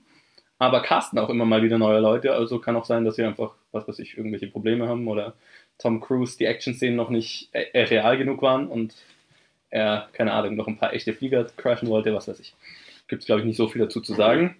Aber 0.59 0.81
casten 0.81 1.17
auch 1.17 1.29
immer 1.29 1.45
mal 1.45 1.63
wieder 1.63 1.79
neue 1.79 1.99
Leute, 2.01 2.33
also 2.33 2.59
kann 2.59 2.75
auch 2.75 2.85
sein, 2.85 3.05
dass 3.05 3.15
sie 3.15 3.23
einfach, 3.23 3.53
was 3.71 3.87
weiß 3.87 3.97
ich, 3.99 4.17
irgendwelche 4.17 4.47
Probleme 4.47 4.87
haben 4.87 5.07
oder 5.07 5.33
Tom 5.79 6.01
Cruise 6.01 6.37
die 6.37 6.45
Action-Szenen 6.45 6.97
noch 6.97 7.09
nicht 7.09 7.49
äh, 7.53 7.63
äh, 7.73 7.83
real 7.83 8.17
genug 8.17 8.41
waren 8.43 8.67
und 8.67 8.93
er, 9.69 10.07
keine 10.13 10.33
Ahnung, 10.33 10.55
noch 10.55 10.67
ein 10.67 10.77
paar 10.77 10.93
echte 10.93 11.13
Flieger 11.13 11.45
crashen 11.57 11.89
wollte, 11.89 12.13
was 12.13 12.27
weiß 12.27 12.39
ich. 12.39 12.53
Gibt 13.07 13.21
es, 13.21 13.25
glaube 13.25 13.41
ich, 13.41 13.47
nicht 13.47 13.57
so 13.57 13.67
viel 13.67 13.81
dazu 13.81 14.01
zu 14.01 14.13
sagen. 14.13 14.55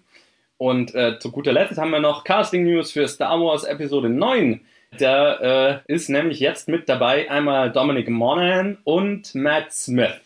Und 0.58 0.94
äh, 0.94 1.18
zu 1.18 1.30
guter 1.32 1.52
Letzt 1.52 1.78
haben 1.78 1.90
wir 1.90 2.00
noch 2.00 2.24
Casting 2.24 2.64
News 2.64 2.92
für 2.92 3.08
Star 3.08 3.40
Wars 3.40 3.64
Episode 3.64 4.10
9. 4.10 4.60
Da 4.98 5.34
äh, 5.36 5.80
ist 5.86 6.08
nämlich 6.10 6.40
jetzt 6.40 6.68
mit 6.68 6.88
dabei 6.88 7.30
einmal 7.30 7.70
Dominic 7.70 8.10
Monaghan 8.10 8.78
und 8.84 9.34
Matt 9.34 9.72
Smith. 9.72 10.20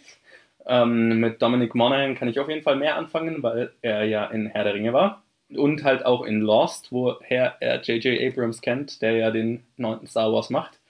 Ähm, 0.67 1.21
mit 1.21 1.43
Dominic 1.43 1.75
Monaghan 1.75 2.15
kann 2.15 2.29
ich 2.29 2.41
auf 2.41 2.49
jeden 2.49 2.63
Fall 2.63 2.77
mehr 2.77 2.97
anfangen, 2.97 3.43
weil 3.43 3.73
er 3.83 4.05
ja 4.05 4.25
in 4.27 4.47
Herr 4.47 4.65
der 4.65 4.75
Ringe 4.75 4.93
war. 4.93 5.23
Und 5.55 5.85
halt 5.85 6.05
auch 6.07 6.25
in 6.25 6.41
Lost, 6.41 6.91
woher 6.91 7.57
er 7.61 7.81
J.J. 7.83 8.21
Abrams 8.21 8.61
kennt, 8.63 9.03
der 9.03 9.13
ja 9.13 9.31
den 9.31 9.65
neunten 9.77 10.07
Star 10.07 10.33
Wars 10.33 10.51
macht. 10.51 10.81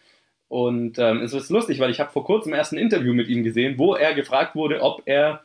Und 0.54 1.00
ähm, 1.00 1.20
es 1.20 1.34
ist 1.34 1.50
lustig, 1.50 1.80
weil 1.80 1.90
ich 1.90 1.98
habe 1.98 2.12
vor 2.12 2.24
kurzem 2.24 2.54
erst 2.54 2.72
ein 2.72 2.78
Interview 2.78 3.12
mit 3.12 3.26
ihm 3.26 3.42
gesehen, 3.42 3.76
wo 3.76 3.96
er 3.96 4.14
gefragt 4.14 4.54
wurde, 4.54 4.82
ob 4.82 5.02
er 5.04 5.40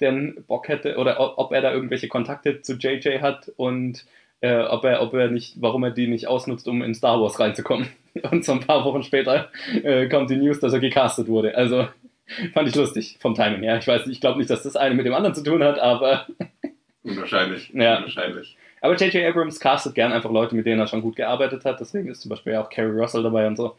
denn 0.00 0.42
Bock 0.48 0.66
hätte 0.66 0.96
oder 0.96 1.38
ob, 1.38 1.52
er 1.52 1.60
da 1.60 1.72
irgendwelche 1.72 2.08
Kontakte 2.08 2.60
zu 2.60 2.72
JJ 2.72 3.20
hat 3.20 3.52
und 3.54 4.04
äh, 4.40 4.56
ob 4.64 4.86
er, 4.86 5.02
ob 5.02 5.14
er 5.14 5.30
nicht, 5.30 5.62
warum 5.62 5.84
er 5.84 5.92
die 5.92 6.08
nicht 6.08 6.26
ausnutzt, 6.26 6.66
um 6.66 6.82
in 6.82 6.96
Star 6.96 7.20
Wars 7.20 7.38
reinzukommen. 7.38 7.86
Und 8.28 8.44
so 8.44 8.52
ein 8.52 8.60
paar 8.60 8.84
Wochen 8.84 9.04
später 9.04 9.50
äh, 9.84 10.08
kommt 10.08 10.30
die 10.30 10.36
News, 10.36 10.58
dass 10.58 10.72
er 10.72 10.80
gecastet 10.80 11.28
wurde. 11.28 11.56
Also 11.56 11.86
fand 12.54 12.68
ich 12.68 12.74
lustig 12.74 13.18
vom 13.20 13.36
Timing 13.36 13.62
her. 13.62 13.78
Ich 13.78 13.86
weiß, 13.86 14.08
ich 14.08 14.20
glaube 14.20 14.38
nicht, 14.38 14.50
dass 14.50 14.64
das 14.64 14.74
eine 14.74 14.96
mit 14.96 15.06
dem 15.06 15.14
anderen 15.14 15.36
zu 15.36 15.44
tun 15.44 15.62
hat, 15.62 15.78
aber 15.78 16.26
Unwahrscheinlich. 17.04 17.70
Ja. 17.72 17.98
Unwahrscheinlich. 17.98 18.56
aber 18.80 18.96
J.J. 18.96 19.28
Abrams 19.28 19.60
castet 19.60 19.94
gern 19.94 20.10
einfach 20.10 20.32
Leute, 20.32 20.56
mit 20.56 20.66
denen 20.66 20.80
er 20.80 20.88
schon 20.88 21.02
gut 21.02 21.14
gearbeitet 21.14 21.64
hat. 21.64 21.78
Deswegen 21.78 22.08
ist 22.08 22.22
zum 22.22 22.30
Beispiel 22.30 22.56
auch 22.56 22.68
Carrie 22.68 22.98
Russell 22.98 23.22
dabei 23.22 23.46
und 23.46 23.54
so. 23.54 23.76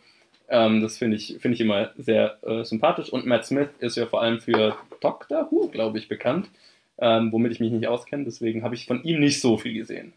Ähm, 0.50 0.82
das 0.82 0.98
finde 0.98 1.18
ich, 1.18 1.38
finde 1.40 1.56
ich 1.56 1.62
immer 1.62 1.92
sehr 1.98 2.38
äh, 2.44 2.64
sympathisch. 2.64 3.10
Und 3.10 3.26
Matt 3.26 3.46
Smith 3.46 3.70
ist 3.80 3.98
ja 3.98 4.06
vor 4.06 4.22
allem 4.22 4.40
für 4.40 4.76
Doctor 5.02 5.48
Who, 5.52 5.68
glaube 5.70 5.98
ich, 5.98 6.08
bekannt, 6.08 6.50
ähm, 6.98 7.32
womit 7.32 7.52
ich 7.52 7.60
mich 7.60 7.72
nicht 7.72 7.88
auskenne. 7.88 8.24
Deswegen 8.26 8.64
habe 8.64 8.76
ich 8.76 8.86
von 8.86 9.04
ihm 9.04 9.20
nicht 9.20 9.42
so 9.42 9.58
viel 9.58 9.74
gesehen. 9.74 10.14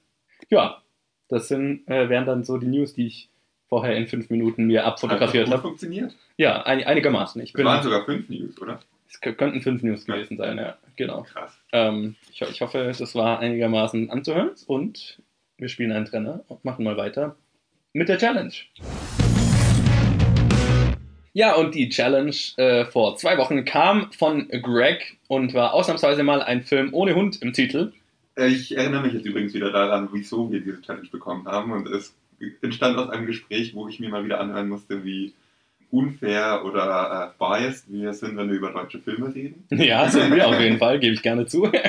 Ja, 0.51 0.83
das 1.29 1.49
sind, 1.49 1.87
äh, 1.89 2.09
wären 2.09 2.27
dann 2.27 2.45
so 2.45 2.59
die 2.59 2.67
News, 2.67 2.95
die 2.95 3.07
ich 3.07 3.29
vorher 3.69 3.97
in 3.97 4.07
fünf 4.07 4.31
Minuten 4.31 4.65
mir 4.67 4.85
abfotografiert 4.87 5.47
Hat 5.47 5.53
das 5.53 5.59
habe. 5.59 5.69
funktioniert. 5.69 6.15
Ja, 6.37 6.63
ein, 6.63 6.85
einigermaßen. 6.85 7.41
Ich 7.43 7.51
Es 7.51 7.53
bin, 7.55 7.67
waren 7.67 7.83
sogar 7.83 8.05
fünf 8.05 8.29
News, 8.29 8.61
oder? 8.61 8.81
es 9.11 9.21
könnten 9.21 9.63
fünf 9.63 9.83
News 9.83 10.05
gewesen 10.05 10.37
sein, 10.37 10.59
ja, 10.59 10.77
genau. 10.97 11.23
Krass. 11.23 11.59
Ähm, 11.73 12.15
ich, 12.31 12.43
ich 12.43 12.61
hoffe, 12.61 12.93
das 12.99 13.15
war 13.15 13.39
einigermaßen 13.41 14.11
anzuhören 14.11 14.51
und 14.67 15.21
wir 15.57 15.69
spielen 15.69 15.93
einen 15.93 16.05
Trenner 16.05 16.45
und 16.49 16.65
machen 16.65 16.85
mal 16.85 16.97
weiter 16.99 17.35
mit 17.95 18.09
der 18.11 18.19
Challenge. 18.19 18.53
Ja, 21.39 21.55
und 21.55 21.77
die 21.77 21.89
Challenge 21.89 22.35
äh, 22.57 22.85
vor 22.87 23.17
zwei 23.17 23.39
Wochen 23.39 23.65
kam 23.65 24.11
von 24.11 24.49
Greg 24.49 25.19
und 25.29 25.55
war 25.55 25.73
ausnahmsweise 25.73 26.25
mal 26.25 26.43
ein 26.43 26.65
Film 26.65 26.89
ohne 26.93 27.15
Hund 27.15 27.41
im 27.43 27.53
Titel. 27.53 27.93
Äh, 28.35 28.49
Ich 28.49 28.77
erinnere 28.77 29.03
mich 29.03 29.13
jetzt 29.13 29.25
übrigens 29.25 29.55
wieder 29.55 29.71
daran, 29.71 30.09
wieso 30.11 30.51
wir 30.51 30.59
diese 30.59 30.83
Challenge 30.83 31.07
bekommen 31.13 31.47
haben. 31.47 31.71
Und 31.71 31.87
es 31.91 32.13
entstand 32.61 32.99
aus 32.99 33.11
einem 33.11 33.27
Gespräch, 33.27 33.73
wo 33.73 33.87
ich 33.87 34.01
mir 34.01 34.09
mal 34.09 34.25
wieder 34.25 34.41
anhören 34.41 34.69
musste, 34.69 35.05
wie 35.05 35.33
unfair 35.91 36.63
oder 36.65 37.35
äh, 37.39 37.39
biased 37.39 37.87
wir 37.89 38.13
sind, 38.13 38.37
wenn 38.37 38.49
wir 38.49 38.57
über 38.57 38.71
deutsche 38.71 38.99
Filme 38.99 39.35
reden. 39.35 39.65
Ja, 39.71 40.09
sind 40.09 40.35
wir 40.35 40.47
auf 40.47 40.61
jeden 40.61 40.79
Fall, 40.79 40.99
gebe 40.99 41.15
ich 41.15 41.23
gerne 41.23 41.47
zu. 41.47 41.71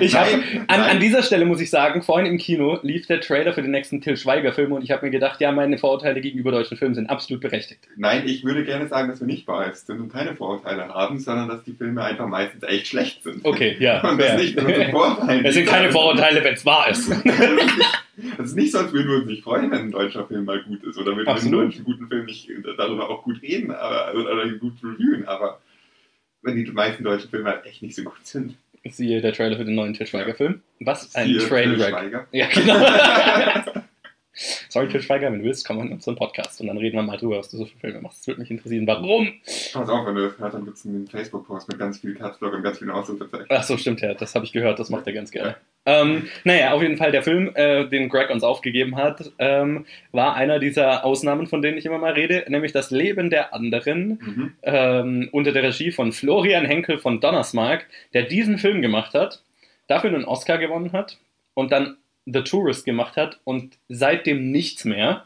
Ich 0.00 0.14
Nein, 0.14 0.42
an, 0.68 0.80
nein. 0.80 0.90
an 0.90 1.00
dieser 1.00 1.22
Stelle 1.22 1.44
muss 1.44 1.60
ich 1.60 1.68
sagen, 1.70 2.02
vorhin 2.02 2.26
im 2.26 2.38
Kino 2.38 2.78
lief 2.82 3.06
der 3.06 3.20
Trailer 3.20 3.52
für 3.52 3.62
den 3.62 3.72
nächsten 3.72 4.00
Till 4.00 4.16
Schweiger 4.16 4.52
Film 4.52 4.72
und 4.72 4.82
ich 4.82 4.90
habe 4.90 5.04
mir 5.04 5.10
gedacht, 5.10 5.40
ja, 5.40 5.52
meine 5.52 5.76
Vorurteile 5.76 6.20
gegenüber 6.20 6.50
deutschen 6.50 6.78
Filmen 6.78 6.94
sind 6.94 7.10
absolut 7.10 7.42
berechtigt. 7.42 7.80
Nein, 7.96 8.22
ich 8.26 8.44
würde 8.44 8.64
gerne 8.64 8.86
sagen, 8.86 9.08
dass 9.08 9.20
wir 9.20 9.26
nicht 9.26 9.44
biased 9.44 9.86
sind 9.86 10.00
und 10.00 10.12
keine 10.12 10.34
Vorurteile 10.34 10.88
haben, 10.88 11.18
sondern 11.18 11.48
dass 11.48 11.62
die 11.64 11.72
Filme 11.72 12.02
einfach 12.02 12.26
meistens 12.26 12.62
echt 12.62 12.86
schlecht 12.86 13.22
sind. 13.22 13.44
Okay, 13.44 13.76
ja. 13.78 14.00
Und 14.08 14.18
das 14.18 14.28
fair. 14.28 14.38
nicht 14.38 14.56
nur 14.56 14.70
Vorurteile. 14.90 15.48
Es 15.48 15.54
sind 15.54 15.66
keine 15.66 15.90
Vorurteile, 15.90 16.42
wenn 16.42 16.54
es 16.54 16.64
wahr 16.64 16.88
ist. 16.88 17.12
Es 18.46 18.52
ist 18.52 18.56
nicht 18.56 18.72
so, 18.72 18.78
als 18.78 18.92
würden 18.92 19.08
wir 19.08 19.16
uns 19.16 19.26
nicht 19.26 19.42
freuen, 19.42 19.70
wenn 19.72 19.80
ein 19.80 19.90
deutscher 19.90 20.26
Film 20.26 20.44
mal 20.44 20.62
gut 20.62 20.84
ist. 20.84 20.96
Oder 20.96 21.16
würden 21.16 21.26
wir 21.26 21.34
einen 21.34 21.52
deutschen 21.52 21.84
guten 21.84 22.06
Film 22.08 22.26
nicht 22.26 22.48
darüber 22.78 23.10
auch 23.10 23.24
gut 23.24 23.42
reden 23.42 23.72
aber, 23.72 24.14
oder 24.14 24.48
gut 24.52 24.74
reviewen. 24.82 25.26
Aber 25.26 25.60
wenn 26.42 26.56
die 26.56 26.70
meisten 26.70 27.02
deutschen 27.02 27.28
Filme 27.28 27.50
halt 27.50 27.66
echt 27.66 27.82
nicht 27.82 27.96
so 27.96 28.04
gut 28.04 28.24
sind. 28.24 28.54
Siehe 28.88 29.20
der 29.20 29.32
Trailer 29.32 29.56
für 29.56 29.64
den 29.64 29.74
neuen 29.74 29.94
Till 29.94 30.06
Schweiger 30.06 30.34
Film. 30.34 30.62
Was 30.78 31.12
ein 31.16 31.26
Til 31.26 31.40
Trainwreck. 31.40 32.26
Ja, 32.30 32.46
genau. 32.46 33.82
Sorry, 34.76 34.88
Till 34.88 35.00
Schweiger, 35.00 35.32
wenn 35.32 35.38
du 35.38 35.44
willst, 35.46 35.66
komm 35.66 35.80
in 35.80 35.90
unseren 35.90 36.16
Podcast 36.16 36.60
und 36.60 36.66
dann 36.66 36.76
reden 36.76 36.96
wir 36.96 37.02
mal 37.02 37.16
drüber, 37.16 37.38
was 37.38 37.48
du 37.48 37.56
so 37.56 37.64
für 37.64 37.78
Filme 37.78 38.02
machst. 38.02 38.18
Das 38.20 38.26
würde 38.28 38.42
mich 38.42 38.50
interessieren. 38.50 38.86
Warum? 38.86 39.32
Pass 39.72 39.88
auf, 39.88 40.06
wenn 40.06 40.14
du 40.14 40.28
das 40.28 40.38
hörst, 40.38 40.54
dann 40.54 40.64
gibt 40.66 40.76
es 40.76 40.84
einen 40.84 41.06
Facebook-Post 41.06 41.68
mit 41.68 41.78
ganz 41.78 41.98
viel 42.00 42.14
Capslock 42.14 42.52
und 42.52 42.62
ganz 42.62 42.76
vielen 42.78 42.90
Ausrufezeichen. 42.90 43.46
Ach 43.48 43.62
so, 43.62 43.78
stimmt 43.78 44.02
ja, 44.02 44.12
das 44.12 44.34
habe 44.34 44.44
ich 44.44 44.52
gehört, 44.52 44.78
das 44.78 44.90
macht 44.90 45.06
er 45.06 45.14
ganz 45.14 45.30
gerne. 45.30 45.56
Ähm, 45.86 46.28
naja, 46.44 46.72
auf 46.72 46.82
jeden 46.82 46.98
Fall, 46.98 47.10
der 47.10 47.22
Film, 47.22 47.52
äh, 47.54 47.88
den 47.88 48.10
Greg 48.10 48.28
uns 48.28 48.44
aufgegeben 48.44 48.96
hat, 48.96 49.32
ähm, 49.38 49.86
war 50.12 50.34
einer 50.34 50.58
dieser 50.58 51.06
Ausnahmen, 51.06 51.46
von 51.46 51.62
denen 51.62 51.78
ich 51.78 51.86
immer 51.86 51.96
mal 51.98 52.12
rede, 52.12 52.44
nämlich 52.48 52.72
das 52.72 52.90
Leben 52.90 53.30
der 53.30 53.54
anderen 53.54 54.18
Mhm. 54.20 54.52
ähm, 54.62 55.28
unter 55.32 55.52
der 55.52 55.62
Regie 55.62 55.90
von 55.90 56.12
Florian 56.12 56.66
Henkel 56.66 56.98
von 56.98 57.20
Donnersmarck, 57.20 57.86
der 58.12 58.24
diesen 58.24 58.58
Film 58.58 58.82
gemacht 58.82 59.14
hat, 59.14 59.42
dafür 59.86 60.10
einen 60.10 60.26
Oscar 60.26 60.58
gewonnen 60.58 60.92
hat 60.92 61.16
und 61.54 61.72
dann 61.72 61.96
The 62.26 62.42
Tourist 62.42 62.84
gemacht 62.84 63.16
hat 63.16 63.40
und 63.44 63.78
seitdem 63.88 64.50
nichts 64.50 64.84
mehr. 64.84 65.24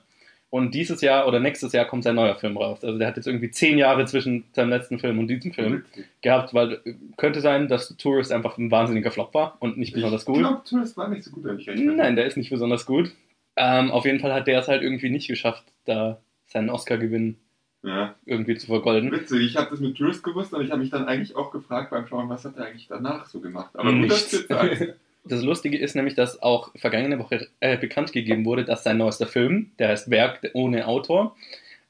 Und 0.50 0.74
dieses 0.74 1.00
Jahr 1.00 1.28
oder 1.28 1.38
nächstes 1.38 1.72
Jahr 1.72 1.84
kommt 1.84 2.02
sein 2.02 2.16
neuer 2.16 2.34
Film 2.34 2.56
raus. 2.56 2.82
Also 2.84 2.98
der 2.98 3.06
hat 3.06 3.16
jetzt 3.16 3.26
irgendwie 3.28 3.52
zehn 3.52 3.78
Jahre 3.78 4.04
zwischen 4.06 4.44
seinem 4.52 4.70
letzten 4.70 4.98
Film 4.98 5.20
und 5.20 5.28
diesem 5.28 5.52
Film 5.52 5.84
gehabt, 6.22 6.52
weil 6.54 6.80
äh, 6.84 6.94
könnte 7.16 7.40
sein, 7.40 7.68
dass 7.68 7.86
The 7.88 7.94
Tourist 7.96 8.32
einfach 8.32 8.58
ein 8.58 8.68
wahnsinniger 8.70 9.12
Flop 9.12 9.32
war 9.32 9.56
und 9.60 9.78
nicht 9.78 9.92
besonders 9.94 10.22
Ich 10.22 10.26
gut. 10.26 10.38
glaube, 10.38 10.62
Tourist 10.68 10.96
war 10.96 11.08
nicht 11.08 11.22
so 11.22 11.30
gut, 11.30 11.44
wenn 11.44 11.58
ich 11.58 11.68
recht. 11.68 11.80
Nein, 11.84 12.16
der 12.16 12.26
ist 12.26 12.36
nicht 12.36 12.50
besonders 12.50 12.84
gut. 12.84 13.12
Ähm, 13.56 13.92
auf 13.92 14.04
jeden 14.04 14.18
Fall 14.18 14.34
hat 14.34 14.48
der 14.48 14.58
es 14.58 14.66
halt 14.68 14.82
irgendwie 14.82 15.10
nicht 15.10 15.28
geschafft, 15.28 15.62
da 15.84 16.18
seinen 16.48 16.68
Oscar-Gewinn 16.68 17.36
Ja. 17.84 18.16
irgendwie 18.26 18.56
zu 18.56 18.66
vergolden. 18.66 19.12
Witzig, 19.12 19.40
ich 19.42 19.56
habe 19.56 19.70
das 19.70 19.78
mit 19.78 19.96
Tourist 19.98 20.24
gewusst 20.24 20.52
und 20.52 20.64
ich 20.64 20.72
habe 20.72 20.80
mich 20.80 20.90
dann 20.90 21.04
eigentlich 21.06 21.36
auch 21.36 21.52
gefragt 21.52 21.90
beim 21.90 22.08
Schauen, 22.08 22.28
was 22.28 22.44
hat 22.44 22.56
er 22.56 22.66
eigentlich 22.66 22.88
danach 22.88 23.26
so 23.26 23.38
gemacht. 23.38 23.70
Aber 23.74 23.92
gut, 23.92 24.10
dass 24.10 24.18
Nichts. 24.18 24.30
du 24.32 24.36
jetzt 24.38 24.48
sagst. 24.48 24.94
Das 25.24 25.42
Lustige 25.42 25.78
ist 25.78 25.94
nämlich, 25.94 26.14
dass 26.14 26.42
auch 26.42 26.70
vergangene 26.76 27.18
Woche 27.18 27.48
äh, 27.60 27.76
bekannt 27.76 28.12
gegeben 28.12 28.44
wurde, 28.44 28.64
dass 28.64 28.84
sein 28.84 28.98
neuester 28.98 29.26
Film, 29.26 29.72
der 29.78 29.88
heißt 29.88 30.10
Werk 30.10 30.50
ohne 30.54 30.86
Autor, 30.86 31.36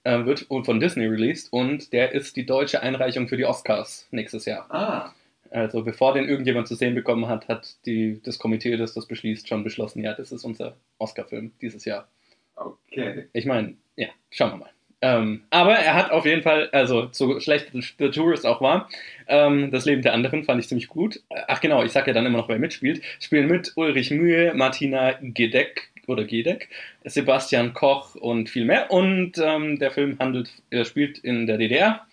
äh, 0.05 0.25
wird 0.25 0.47
von 0.49 0.81
Disney 0.81 1.07
released 1.07 1.53
und 1.53 1.93
der 1.93 2.13
ist 2.13 2.37
die 2.37 2.47
deutsche 2.47 2.83
Einreichung 2.83 3.29
für 3.29 3.37
die 3.37 3.45
Oscars 3.45 4.09
nächstes 4.11 4.47
Jahr. 4.47 4.67
Ah, 4.71 5.15
Also 5.51 5.83
bevor 5.85 6.15
den 6.15 6.29
irgendjemand 6.29 6.69
zu 6.69 6.75
sehen 6.75 6.95
bekommen 6.95 7.29
hat, 7.29 7.49
hat 7.49 7.77
die, 7.87 8.21
das 8.23 8.39
Komitee, 8.39 8.77
das 8.77 8.95
das 8.95 9.07
beschließt, 9.07 9.49
schon 9.49 9.63
beschlossen, 9.65 10.03
ja, 10.03 10.15
das 10.15 10.33
ist 10.33 10.45
unser 10.45 10.77
Oscar-Film 10.99 11.53
dieses 11.61 11.85
Jahr. 11.85 12.09
okay. 12.57 13.29
Ich 13.33 13.47
meine, 13.47 13.77
ja, 13.97 14.09
schauen 14.31 14.53
wir 14.53 14.57
mal. 14.57 14.71
Ähm, 15.03 15.43
aber 15.49 15.75
er 15.75 15.95
hat 15.95 16.11
auf 16.11 16.27
jeden 16.27 16.43
Fall, 16.43 16.69
also 16.73 17.09
so 17.13 17.41
schlecht 17.41 17.71
The 17.73 18.11
Tourist 18.11 18.45
auch 18.45 18.61
war, 18.61 18.89
ähm, 19.29 19.71
das 19.71 19.87
Leben 19.87 20.03
der 20.03 20.13
anderen 20.13 20.45
fand 20.45 20.61
ich 20.61 20.69
ziemlich 20.69 20.89
gut. 20.89 21.21
Ach 21.49 21.61
genau, 21.61 21.83
ich 21.83 21.93
sag 21.93 22.07
ja 22.07 22.13
dann 22.13 22.27
immer 22.27 22.39
noch, 22.39 22.49
wer 22.49 22.59
mitspielt. 22.59 23.01
Spielen 23.19 23.49
mit 23.49 23.73
Ulrich 23.77 24.11
Mühe, 24.11 24.53
Martina 24.55 25.19
Gedeck 25.23 25.91
oder 26.07 26.25
Gedeck, 26.25 26.69
Sebastian 27.05 27.73
Koch 27.73 28.15
und 28.15 28.51
viel 28.51 28.67
mehr. 28.67 28.91
Und 28.91 29.39
ähm, 29.39 29.79
der 29.79 29.91
Film 29.91 30.19
handelt, 30.19 30.51
er 30.69 30.85
spielt 30.85 31.19
in 31.19 31.47
der 31.47 31.57
DDR, 31.57 32.07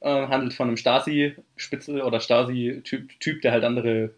äh, 0.00 0.08
handelt 0.08 0.54
von 0.54 0.68
einem 0.68 0.76
Stasi-Spitzel 0.76 2.02
oder 2.02 2.20
Stasi-Typ, 2.20 3.18
Typ, 3.18 3.42
der 3.42 3.52
halt 3.52 3.64
andere 3.64 4.10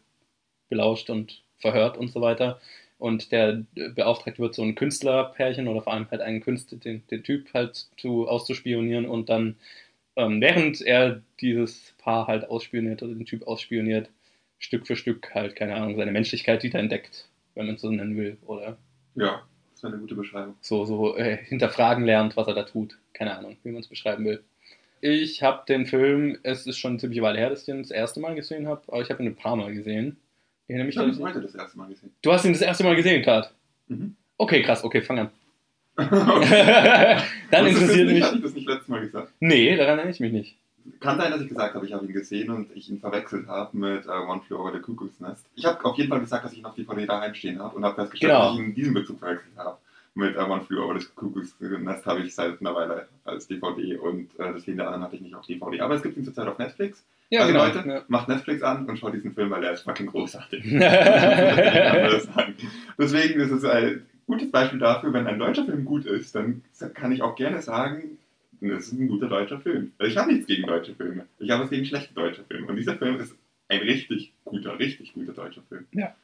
belauscht 0.69 1.09
und 1.11 1.43
verhört 1.59 1.97
und 1.97 2.09
so 2.11 2.21
weiter. 2.21 2.61
Und 3.01 3.33
der 3.33 3.65
beauftragt 3.97 4.39
wird, 4.39 4.55
so 4.55 4.63
ein 4.63 4.75
Künstlerpärchen 4.77 5.67
oder 5.69 5.83
vor 5.83 5.93
allem 5.95 6.11
halt 6.11 6.21
einen 6.21 6.41
Künstler, 6.43 6.79
den, 6.79 7.03
den 7.09 7.25
Typ 7.25 7.53
halt 7.55 7.89
zu, 7.97 8.29
auszuspionieren 8.29 9.07
und 9.07 9.29
dann, 9.29 9.57
ähm, 10.17 10.41
während 10.41 10.81
er 10.83 11.23
dieses 11.41 11.95
Paar 11.99 12.27
halt 12.27 12.49
ausspioniert 12.49 13.03
oder 13.03 13.15
den 13.15 13.25
Typ 13.27 13.47
ausspioniert, 13.47 14.11
Stück 14.59 14.87
für 14.87 14.97
Stück 14.97 15.35
halt, 15.35 15.57
keine 15.57 15.75
Ahnung, 15.75 15.97
seine 15.97 16.13
Menschlichkeit 16.13 16.63
wieder 16.63 16.79
entdeckt, 16.79 17.29
wenn 17.55 17.67
man 17.67 17.77
es 17.77 17.81
so 17.81 17.91
nennen 17.91 18.17
will, 18.17 18.37
oder 18.47 18.77
Ja, 19.15 19.43
das 19.73 19.83
war 19.83 19.91
eine 19.93 20.01
gute 20.01 20.15
Beschreibung. 20.15 20.57
so, 20.61 20.85
so 20.85 21.17
äh, 21.17 21.39
hinterfragen 21.39 22.05
lernt, 22.05 22.37
was 22.37 22.47
er 22.49 22.55
da 22.55 22.65
tut. 22.65 22.99
Keine 23.15 23.37
Ahnung, 23.37 23.57
wie 23.63 23.71
man 23.71 23.81
es 23.81 23.89
beschreiben 23.89 24.25
will. 24.27 24.45
Ich 25.01 25.43
habe 25.43 25.65
den 25.67 25.87
Film, 25.87 26.39
es 26.43 26.67
ist 26.67 26.79
schon 26.79 26.93
eine 26.93 26.99
ziemliche 27.01 27.23
Weile 27.23 27.39
her, 27.39 27.49
dass 27.51 27.61
ich 27.61 27.67
den 27.67 27.83
das 27.83 27.91
erste 27.91 28.21
Mal 28.21 28.35
gesehen 28.35 28.69
habe, 28.69 28.83
aber 28.89 29.01
ich 29.01 29.11
habe 29.11 29.23
ihn 29.23 29.29
ein 29.31 29.37
paar 29.37 29.57
Mal 29.57 29.73
gesehen. 29.73 30.19
Ich 30.71 30.75
erinnere 30.77 30.87
mich 30.87 30.97
Ich 30.97 31.19
habe 31.19 31.35
heute 31.35 31.41
das 31.41 31.55
erste 31.57 31.79
Mal 31.79 31.89
gesehen. 31.89 32.13
Du 32.23 32.33
hast 32.33 32.45
ihn 32.45 32.53
das 32.53 32.63
erste 32.63 32.85
Mal 32.85 32.95
gesehen, 32.95 33.25
Kat? 33.25 33.53
Mhm. 33.89 34.15
Okay, 34.37 34.63
krass, 34.63 34.85
okay, 34.85 35.03
fang 35.03 35.19
an. 35.19 35.31
okay. 35.97 37.17
Dann 37.51 37.65
du 37.65 37.71
interessiert 37.73 38.07
das 38.07 38.15
mich. 38.15 38.23
Hatte 38.23 38.37
ich 38.37 38.43
das 38.43 38.55
nicht 38.55 38.69
letztes 38.69 38.89
Mal 38.89 39.01
gesagt? 39.01 39.33
Nee, 39.41 39.77
daran 39.77 39.99
erinnere 39.99 40.13
ich 40.15 40.21
mich 40.21 40.33
nicht. 40.33 40.57
Kann 41.01 41.19
sein, 41.19 41.33
dass 41.33 41.41
ich 41.41 41.49
gesagt 41.49 41.75
habe, 41.75 41.85
ich 41.85 41.93
habe 41.93 42.07
ihn 42.07 42.13
gesehen 42.13 42.51
und 42.51 42.69
ich 42.77 42.89
ihn 42.89 43.01
verwechselt 43.01 43.49
habe 43.49 43.77
mit 43.77 44.07
äh, 44.07 44.11
One 44.11 44.43
Flew 44.47 44.61
Over 44.61 44.71
the 44.73 44.79
Cuckoo's 44.79 45.19
Nest. 45.19 45.45
Ich 45.57 45.65
habe 45.65 45.85
auf 45.85 45.97
jeden 45.99 46.09
Fall 46.09 46.21
gesagt, 46.21 46.45
dass 46.45 46.53
ich 46.53 46.63
noch 46.63 46.77
DVD 46.77 47.05
daheim 47.05 47.35
stehen 47.35 47.59
habe 47.59 47.75
und 47.75 47.85
habe 47.85 47.97
festgestellt, 47.97 48.31
Genau. 48.31 48.45
dass 48.45 48.55
ich 48.55 48.61
ihn 48.61 48.67
in 48.67 48.75
diesem 48.77 48.95
Bezug 48.95 49.19
verwechselt 49.19 49.57
habe. 49.57 49.77
Mit 50.15 50.37
äh, 50.37 50.39
One 50.39 50.63
Flew 50.63 50.85
Over 50.85 51.01
the 51.01 51.07
Cuckoo's 51.17 51.53
Nest 51.59 52.07
habe 52.07 52.21
ich 52.21 52.33
seit 52.33 52.61
einer 52.61 52.77
Weile 52.77 53.09
als 53.25 53.49
DVD 53.49 53.97
und 53.97 54.39
äh, 54.39 54.53
deswegen 54.55 54.77
der 54.77 54.87
anderen 54.87 55.03
hatte 55.03 55.17
ich 55.17 55.23
nicht 55.23 55.35
auf 55.35 55.45
DVD. 55.47 55.81
Aber 55.81 55.97
es 55.97 56.03
gibt 56.05 56.17
ihn 56.17 56.25
zurzeit 56.25 56.47
auf 56.47 56.59
Netflix. 56.59 57.05
Ja, 57.31 57.43
also 57.43 57.53
genau. 57.53 57.67
Leute, 57.67 58.05
macht 58.09 58.29
Netflix 58.29 58.63
an 58.63 58.87
und 58.87 58.99
schaut 58.99 59.15
diesen 59.15 59.33
Film, 59.33 59.51
weil 59.51 59.63
er 59.63 59.73
ist 59.73 59.83
fucking 59.83 60.07
großartig. 60.09 60.65
Deswegen 62.99 63.41
ist 63.41 63.53
es 63.53 63.65
ein 63.65 64.05
gutes 64.27 64.51
Beispiel 64.51 64.81
dafür, 64.81 65.13
wenn 65.13 65.29
ein 65.29 65.39
deutscher 65.39 65.65
Film 65.65 65.85
gut 65.85 66.07
ist, 66.07 66.35
dann 66.35 66.63
kann 66.95 67.13
ich 67.13 67.23
auch 67.23 67.37
gerne 67.37 67.63
sagen, 67.63 68.19
das 68.61 68.89
ist 68.89 68.93
ein 68.93 69.09
guter 69.09 69.29
deutscher 69.29 69.61
Film. 69.61 69.93
Also 69.99 70.11
Ich 70.11 70.19
habe 70.19 70.33
nichts 70.33 70.47
gegen 70.47 70.67
deutsche 70.67 70.95
Filme. 70.95 71.27
Ich 71.39 71.51
habe 71.51 71.63
was 71.63 71.71
gegen 71.71 71.87
schlechte 71.87 72.13
deutsche 72.15 72.45
Filme. 72.45 72.67
Und 72.67 72.77
dieser 72.77 72.97
Film 72.97 73.19
ist 73.19 73.35
ein 73.69 73.81
richtig 73.81 74.33
guter, 74.45 74.79
richtig 74.79 75.15
guter 75.15 75.33
deutscher 75.33 75.63
Film. 75.69 75.87
Ja. 75.93 76.15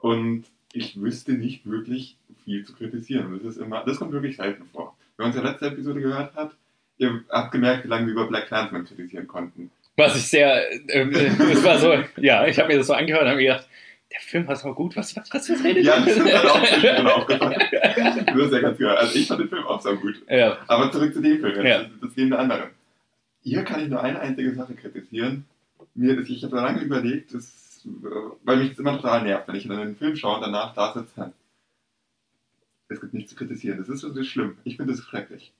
Und 0.00 0.44
ich 0.72 1.00
wüsste 1.00 1.32
nicht 1.32 1.64
wirklich 1.68 2.16
viel 2.44 2.64
zu 2.64 2.74
kritisieren. 2.74 3.26
Und 3.26 3.44
das 3.44 3.56
ist 3.56 3.62
immer, 3.62 3.84
das 3.84 3.98
kommt 3.98 4.12
wirklich 4.12 4.36
selten 4.36 4.64
vor. 4.72 4.96
Wenn 5.16 5.24
man 5.24 5.32
unsere 5.32 5.48
letzte 5.48 5.66
Episode 5.66 6.00
gehört 6.00 6.34
hat, 6.34 6.54
ihr 6.98 7.24
habt 7.30 7.52
gemerkt, 7.52 7.84
wie 7.84 7.88
lange 7.88 8.06
wir 8.06 8.12
über 8.12 8.26
Black 8.26 8.48
Clansman 8.48 8.84
kritisieren 8.84 9.26
konnten. 9.26 9.70
Was 10.00 10.16
ich 10.16 10.28
sehr, 10.28 10.62
ähm, 10.88 11.14
äh, 11.14 11.30
das 11.36 11.62
war 11.64 11.78
so, 11.78 11.94
ja, 12.16 12.46
ich 12.46 12.58
habe 12.58 12.68
mir 12.68 12.78
das 12.78 12.86
so 12.86 12.94
angehört 12.94 13.22
und 13.22 13.28
habe 13.28 13.36
mir 13.38 13.44
gedacht, 13.48 13.68
der 14.12 14.20
Film 14.20 14.46
war 14.48 14.56
so 14.56 14.72
gut, 14.74 14.96
was, 14.96 15.14
was, 15.16 15.32
was, 15.32 15.48
was 15.50 15.64
redet 15.64 15.84
Ja, 15.84 16.00
das 16.00 16.16
ist 16.16 16.24
mir 16.24 16.32
dann 16.32 16.46
auch 16.48 16.64
zwischendrin 16.64 17.06
aufgefallen. 17.06 17.60
Du 18.34 18.44
hast 18.44 18.52
ja 18.52 18.60
ganz 18.60 18.78
gehört. 18.78 18.98
Also 18.98 19.14
ich 19.18 19.26
fand 19.28 19.40
den 19.40 19.48
Film 19.48 19.64
auch 19.66 19.80
so 19.80 19.94
gut. 19.96 20.22
Ja, 20.28 20.58
Aber 20.66 20.90
zurück 20.90 21.14
zu 21.14 21.20
dem 21.22 21.38
Film, 21.40 21.64
Ja. 21.66 21.84
das 22.02 22.16
Leben 22.16 22.30
der 22.30 22.38
anderen. 22.40 22.70
Hier 23.42 23.62
kann 23.62 23.80
ich 23.82 23.88
nur 23.88 24.02
eine 24.02 24.18
einzige 24.20 24.52
Sache 24.54 24.74
kritisieren. 24.74 25.44
Mir, 25.94 26.18
ist- 26.18 26.28
ich 26.28 26.42
habe 26.44 26.56
lange 26.56 26.80
überlegt, 26.82 27.32
das, 27.34 27.82
äh, 27.86 28.08
weil 28.44 28.56
mich 28.58 28.70
das 28.70 28.78
immer 28.80 28.96
total 28.96 29.22
nervt, 29.22 29.46
wenn 29.48 29.54
ich 29.54 29.64
in 29.64 29.72
einen 29.72 29.96
Film 29.96 30.16
schaue 30.16 30.36
und 30.36 30.42
danach 30.42 30.74
da 30.74 30.92
sitze. 30.92 31.32
Es 32.88 33.00
gibt 33.00 33.14
nichts 33.14 33.30
zu 33.30 33.36
kritisieren. 33.36 33.78
Das 33.78 33.88
ist, 33.88 34.02
das 34.02 34.16
ist 34.16 34.26
schlimm. 34.26 34.58
Ich 34.64 34.76
finde 34.76 34.92
das 34.94 35.02
schrecklich. 35.04 35.52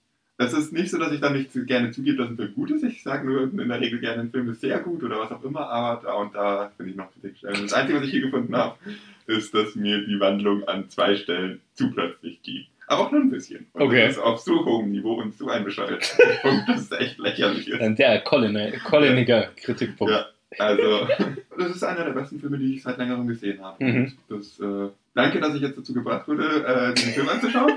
Es 0.43 0.53
ist 0.53 0.73
nicht 0.73 0.89
so, 0.89 0.97
dass 0.97 1.11
ich 1.11 1.19
dann 1.21 1.33
nicht 1.33 1.51
zu- 1.51 1.65
gerne 1.65 1.91
zugebe, 1.91 2.17
dass 2.17 2.29
ein 2.29 2.35
Film 2.37 2.53
gut 2.55 2.71
ist. 2.71 2.83
Ich 2.83 3.03
sage 3.03 3.25
nur 3.27 3.43
in 3.43 3.67
der 3.69 3.79
Regel 3.79 3.99
gerne, 3.99 4.21
ein 4.23 4.31
Film 4.31 4.49
ist 4.49 4.61
sehr 4.61 4.79
gut 4.79 5.03
oder 5.03 5.19
was 5.19 5.31
auch 5.31 5.43
immer, 5.43 5.69
aber 5.69 6.01
da 6.03 6.13
und 6.13 6.33
da 6.35 6.71
finde 6.77 6.91
ich 6.91 6.97
noch 6.97 7.11
Kritikstellen. 7.13 7.61
Das 7.63 7.73
Einzige, 7.73 7.99
was 7.99 8.05
ich 8.05 8.11
hier 8.11 8.21
gefunden 8.21 8.55
habe, 8.55 8.75
ist, 9.27 9.53
dass 9.53 9.75
mir 9.75 10.05
die 10.05 10.19
Wandlung 10.19 10.63
an 10.67 10.89
zwei 10.89 11.15
Stellen 11.15 11.61
zu 11.73 11.91
plötzlich 11.91 12.41
ging. 12.43 12.65
Aber 12.87 13.03
auch 13.07 13.11
nur 13.11 13.21
ein 13.21 13.29
bisschen. 13.31 13.67
Und 13.73 13.83
Okay. 13.83 14.01
Das 14.07 14.17
ist 14.17 14.21
auf 14.21 14.39
so 14.39 14.65
hohem 14.65 14.91
Niveau 14.91 15.13
und 15.13 15.37
so 15.37 15.47
ein 15.47 15.63
bescheuerter 15.63 15.97
Punkt, 16.41 16.67
dass 16.67 16.81
es 16.81 16.91
echt 16.91 17.19
lächerlich 17.19 17.67
ist. 17.69 17.79
der 18.71 18.79
Colliniger 18.79 19.49
Kritikpunkt. 19.55 20.11
Ja. 20.13 20.25
Also, 20.59 21.07
das 21.57 21.75
ist 21.77 21.83
einer 21.83 22.03
der 22.03 22.11
besten 22.11 22.37
Filme, 22.41 22.57
die 22.57 22.73
ich 22.75 22.83
seit 22.83 22.97
längerem 22.97 23.25
gesehen 23.27 23.61
habe. 23.63 23.81
Mhm. 23.81 24.11
Das, 24.27 24.59
äh, 24.59 24.89
danke, 25.15 25.39
dass 25.39 25.55
ich 25.55 25.61
jetzt 25.61 25.77
dazu 25.77 25.93
gebracht 25.93 26.27
wurde, 26.27 26.43
äh, 26.65 26.93
den 26.93 27.13
Film 27.13 27.29
anzuschauen. 27.29 27.71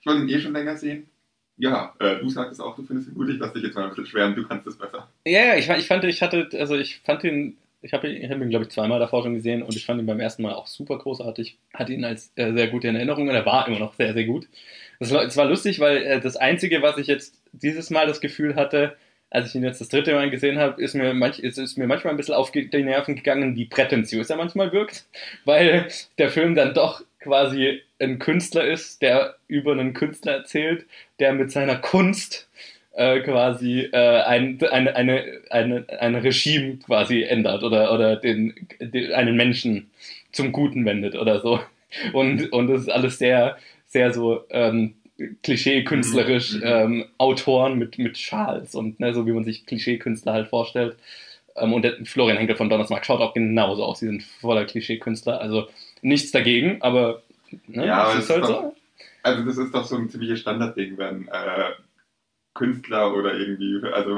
Ich 0.00 0.06
wollte 0.06 0.22
ihn 0.22 0.28
eh 0.28 0.40
schon 0.40 0.52
länger 0.52 0.76
sehen. 0.76 1.08
Ja, 1.58 1.94
äh, 1.98 2.16
du 2.16 2.28
sagtest 2.28 2.60
auch, 2.60 2.76
du 2.76 2.84
findest 2.84 3.08
ihn 3.08 3.14
gut. 3.14 3.28
Ich 3.28 3.38
lasse 3.38 3.54
dich 3.54 3.64
jetzt 3.64 3.74
mal 3.74 3.84
ein 3.84 3.90
bisschen 3.90 4.06
schwärmen, 4.06 4.36
du 4.36 4.46
kannst 4.46 4.66
es 4.66 4.78
besser. 4.78 5.08
Ja, 5.26 5.56
ich, 5.56 5.68
ich 5.68 5.86
fand, 5.86 6.04
ich 6.04 6.22
hatte, 6.22 6.48
also 6.54 6.76
ich 6.76 7.00
fand 7.00 7.24
ihn, 7.24 7.56
ich 7.82 7.92
habe 7.92 8.08
ich 8.08 8.30
hab 8.30 8.40
ihn, 8.40 8.48
glaube 8.48 8.64
ich, 8.64 8.70
zweimal 8.70 9.00
davor 9.00 9.22
schon 9.22 9.34
gesehen 9.34 9.62
und 9.62 9.74
ich 9.74 9.84
fand 9.84 10.00
ihn 10.00 10.06
beim 10.06 10.20
ersten 10.20 10.42
Mal 10.42 10.54
auch 10.54 10.68
super 10.68 10.98
großartig. 10.98 11.58
Hatte 11.74 11.92
ihn 11.92 12.04
als 12.04 12.32
äh, 12.36 12.52
sehr 12.52 12.68
gut 12.68 12.84
in 12.84 12.94
Erinnerung 12.94 13.28
und 13.28 13.34
er 13.34 13.44
war 13.44 13.66
immer 13.66 13.80
noch 13.80 13.94
sehr, 13.94 14.14
sehr 14.14 14.24
gut. 14.24 14.46
Es 15.00 15.12
war, 15.12 15.24
war 15.36 15.44
lustig, 15.46 15.80
weil 15.80 15.98
äh, 15.98 16.20
das 16.20 16.36
Einzige, 16.36 16.80
was 16.82 16.96
ich 16.98 17.08
jetzt 17.08 17.40
dieses 17.52 17.90
Mal 17.90 18.06
das 18.06 18.20
Gefühl 18.20 18.54
hatte, 18.54 18.96
als 19.30 19.48
ich 19.48 19.54
ihn 19.54 19.64
jetzt 19.64 19.80
das 19.80 19.88
dritte 19.88 20.14
Mal 20.14 20.30
gesehen 20.30 20.58
habe, 20.58 20.82
ist 20.82 20.94
mir, 20.94 21.12
manch, 21.12 21.38
ist, 21.40 21.58
ist 21.58 21.76
mir 21.76 21.86
manchmal 21.86 22.14
ein 22.14 22.16
bisschen 22.16 22.34
auf 22.34 22.50
die 22.50 22.68
Nerven 22.82 23.16
gegangen, 23.16 23.56
wie 23.56 23.66
prätentiös 23.66 24.30
er 24.30 24.36
manchmal 24.36 24.72
wirkt, 24.72 25.06
weil 25.44 25.88
der 26.18 26.30
Film 26.30 26.54
dann 26.54 26.74
doch 26.74 27.02
quasi 27.20 27.82
ein 28.00 28.18
Künstler 28.18 28.64
ist, 28.64 29.02
der 29.02 29.36
über 29.48 29.72
einen 29.72 29.92
Künstler 29.94 30.32
erzählt, 30.32 30.86
der 31.18 31.32
mit 31.32 31.50
seiner 31.50 31.76
Kunst 31.76 32.48
äh, 32.94 33.20
quasi 33.20 33.88
äh, 33.92 34.22
ein, 34.22 34.60
eine, 34.70 34.96
eine, 34.96 35.24
eine, 35.50 35.84
ein 36.00 36.14
Regime 36.16 36.78
quasi 36.78 37.22
ändert 37.22 37.62
oder, 37.62 37.92
oder 37.92 38.16
den, 38.16 38.54
den, 38.80 39.12
einen 39.12 39.36
Menschen 39.36 39.90
zum 40.32 40.52
Guten 40.52 40.84
wendet 40.84 41.14
oder 41.14 41.40
so. 41.40 41.60
Und, 42.12 42.52
und 42.52 42.68
das 42.68 42.82
ist 42.82 42.90
alles 42.90 43.18
sehr, 43.18 43.56
sehr 43.86 44.12
so 44.12 44.44
ähm, 44.50 44.94
klischee-künstlerisch, 45.42 46.54
Mhm. 46.54 46.62
ähm, 46.64 47.04
Autoren 47.18 47.78
mit, 47.78 47.98
mit 47.98 48.18
Schals 48.18 48.74
und 48.74 49.00
ne, 49.00 49.14
so 49.14 49.26
wie 49.26 49.32
man 49.32 49.44
sich 49.44 49.66
Klischee-Künstler 49.66 50.32
halt 50.32 50.48
vorstellt. 50.48 50.96
Ähm, 51.56 51.72
und 51.72 51.82
der 51.82 51.94
Florian 52.04 52.38
Henkel 52.38 52.56
von 52.56 52.68
Donnersmarck 52.68 53.04
schaut 53.06 53.20
auch 53.20 53.34
genauso 53.34 53.84
aus. 53.84 54.00
Die 54.00 54.06
sind 54.06 54.22
voller 54.22 54.64
Klischee-Künstler. 54.64 55.40
Also 55.40 55.68
nichts 56.02 56.30
dagegen, 56.30 56.82
aber 56.82 57.22
ne, 57.66 57.86
Ja, 57.86 58.12
es 58.12 58.24
ist 58.24 58.30
halt 58.30 58.42
ist 58.42 58.48
so. 58.48 58.74
Also, 59.22 59.44
das 59.44 59.58
ist 59.58 59.74
doch 59.74 59.84
so 59.84 59.96
ein 59.96 60.08
ziemliches 60.08 60.40
Standardding, 60.40 60.96
wenn 60.96 61.28
äh, 61.28 61.70
Künstler 62.54 63.14
oder 63.14 63.34
irgendwie, 63.34 63.80
also 63.92 64.16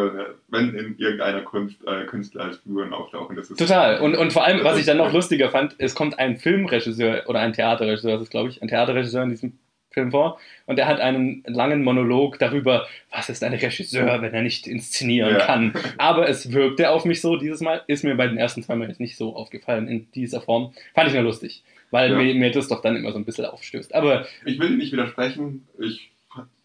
wenn, 0.48 0.74
in 0.74 0.96
irgendeiner 0.98 1.42
Kunst 1.42 1.76
äh, 1.86 2.04
Künstler 2.06 2.44
als 2.44 2.58
Figuren 2.58 2.92
auftauchen, 2.92 3.36
das 3.36 3.50
ist. 3.50 3.58
Total. 3.58 4.00
Und, 4.00 4.14
und 4.16 4.32
vor 4.32 4.44
allem, 4.44 4.64
was 4.64 4.78
ich 4.78 4.86
dann 4.86 4.96
noch 4.96 5.12
lustiger 5.14 5.50
fand, 5.50 5.74
es 5.78 5.94
kommt 5.94 6.18
ein 6.18 6.38
Filmregisseur 6.38 7.24
oder 7.26 7.40
ein 7.40 7.52
Theaterregisseur, 7.52 8.12
das 8.12 8.22
ist 8.22 8.30
glaube 8.30 8.48
ich 8.48 8.62
ein 8.62 8.68
Theaterregisseur 8.68 9.24
in 9.24 9.30
diesem 9.30 9.58
Film 9.90 10.10
vor 10.12 10.38
und 10.66 10.76
der 10.76 10.86
hat 10.86 11.00
einen 11.00 11.42
langen 11.48 11.82
Monolog 11.82 12.38
darüber, 12.38 12.86
was 13.10 13.28
ist 13.28 13.42
ein 13.44 13.52
Regisseur, 13.52 14.22
wenn 14.22 14.32
er 14.32 14.42
nicht 14.42 14.66
inszenieren 14.66 15.34
Ja. 15.34 15.44
kann. 15.46 15.74
Aber 15.98 16.28
es 16.28 16.52
wirkte 16.52 16.90
auf 16.90 17.04
mich 17.04 17.20
so 17.20 17.36
dieses 17.36 17.60
Mal, 17.60 17.82
ist 17.88 18.04
mir 18.04 18.14
bei 18.14 18.28
den 18.28 18.38
ersten 18.38 18.62
zwei 18.62 18.76
Mal 18.76 18.88
jetzt 18.88 19.00
nicht 19.00 19.16
so 19.16 19.34
aufgefallen 19.34 19.88
in 19.88 20.10
dieser 20.12 20.40
Form. 20.40 20.72
Fand 20.94 21.08
ich 21.08 21.14
nur 21.14 21.24
lustig, 21.24 21.62
weil 21.90 22.10
Ja. 22.12 22.16
mir, 22.18 22.34
mir 22.34 22.50
das 22.50 22.68
doch 22.68 22.82
dann 22.82 22.96
immer 22.96 23.12
so 23.12 23.18
ein 23.18 23.24
bisschen 23.24 23.46
aufstößt. 23.46 23.94
Aber 23.94 24.26
Ich 24.44 24.58
will 24.58 24.70
nicht 24.76 24.92
widersprechen, 24.92 25.66
ich 25.78 26.10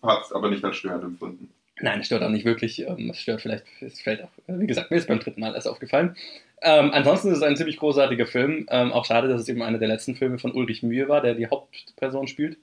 habe 0.04 0.22
es 0.24 0.32
aber 0.32 0.50
nicht 0.50 0.64
als 0.64 0.78
störend 0.78 1.04
empfunden. 1.04 1.50
Nein, 1.82 2.00
es 2.00 2.06
stört 2.06 2.24
auch 2.24 2.30
nicht 2.30 2.46
wirklich. 2.46 2.80
Ähm, 2.88 3.10
Es 3.10 3.20
stört 3.20 3.42
vielleicht, 3.42 3.66
es 3.82 4.00
fällt 4.02 4.24
auch, 4.24 4.30
wie 4.48 4.68
gesagt, 4.68 4.92
mir 4.92 4.98
ist 4.98 5.08
beim 5.08 5.20
dritten 5.20 5.42
Mal 5.42 5.54
erst 5.56 5.68
aufgefallen. 5.68 6.16
Ähm, 6.62 6.92
ansonsten 6.94 7.30
ist 7.30 7.38
es 7.38 7.44
ein 7.44 7.58
ziemlich 7.58 7.78
großartiger 7.78 8.26
Film. 8.26 8.66
Ähm, 8.70 8.94
auch 8.94 9.06
schade, 9.06 9.28
dass 9.28 9.42
es 9.42 9.50
eben 9.50 9.62
einer 9.62 9.78
der 9.78 9.90
letzten 9.90 10.16
Filme 10.16 10.40
von 10.40 10.54
Ulrich 10.54 10.84
Mühe 10.84 11.10
war, 11.10 11.22
der 11.22 11.36
die 11.36 11.48
Hauptperson 11.48 12.28
spielt, 12.28 12.58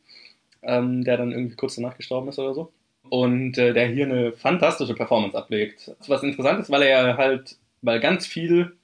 ähm, 0.62 1.04
der 1.04 1.18
dann 1.18 1.32
irgendwie 1.32 1.56
kurz 1.56 1.74
danach 1.74 1.96
gestorben 1.96 2.28
ist 2.28 2.38
oder 2.38 2.54
so. 2.54 2.72
Und 3.10 3.58
äh, 3.58 3.74
der 3.74 3.86
hier 3.88 4.06
eine 4.06 4.32
fantastische 4.32 4.94
Performance 4.94 5.36
ablegt. 5.36 5.90
Was 6.06 6.22
interessant 6.22 6.60
ist, 6.60 6.70
weil 6.70 6.82
er 6.82 7.16
halt, 7.18 7.56
weil 7.82 8.00
ganz 8.00 8.26
viel 8.26 8.76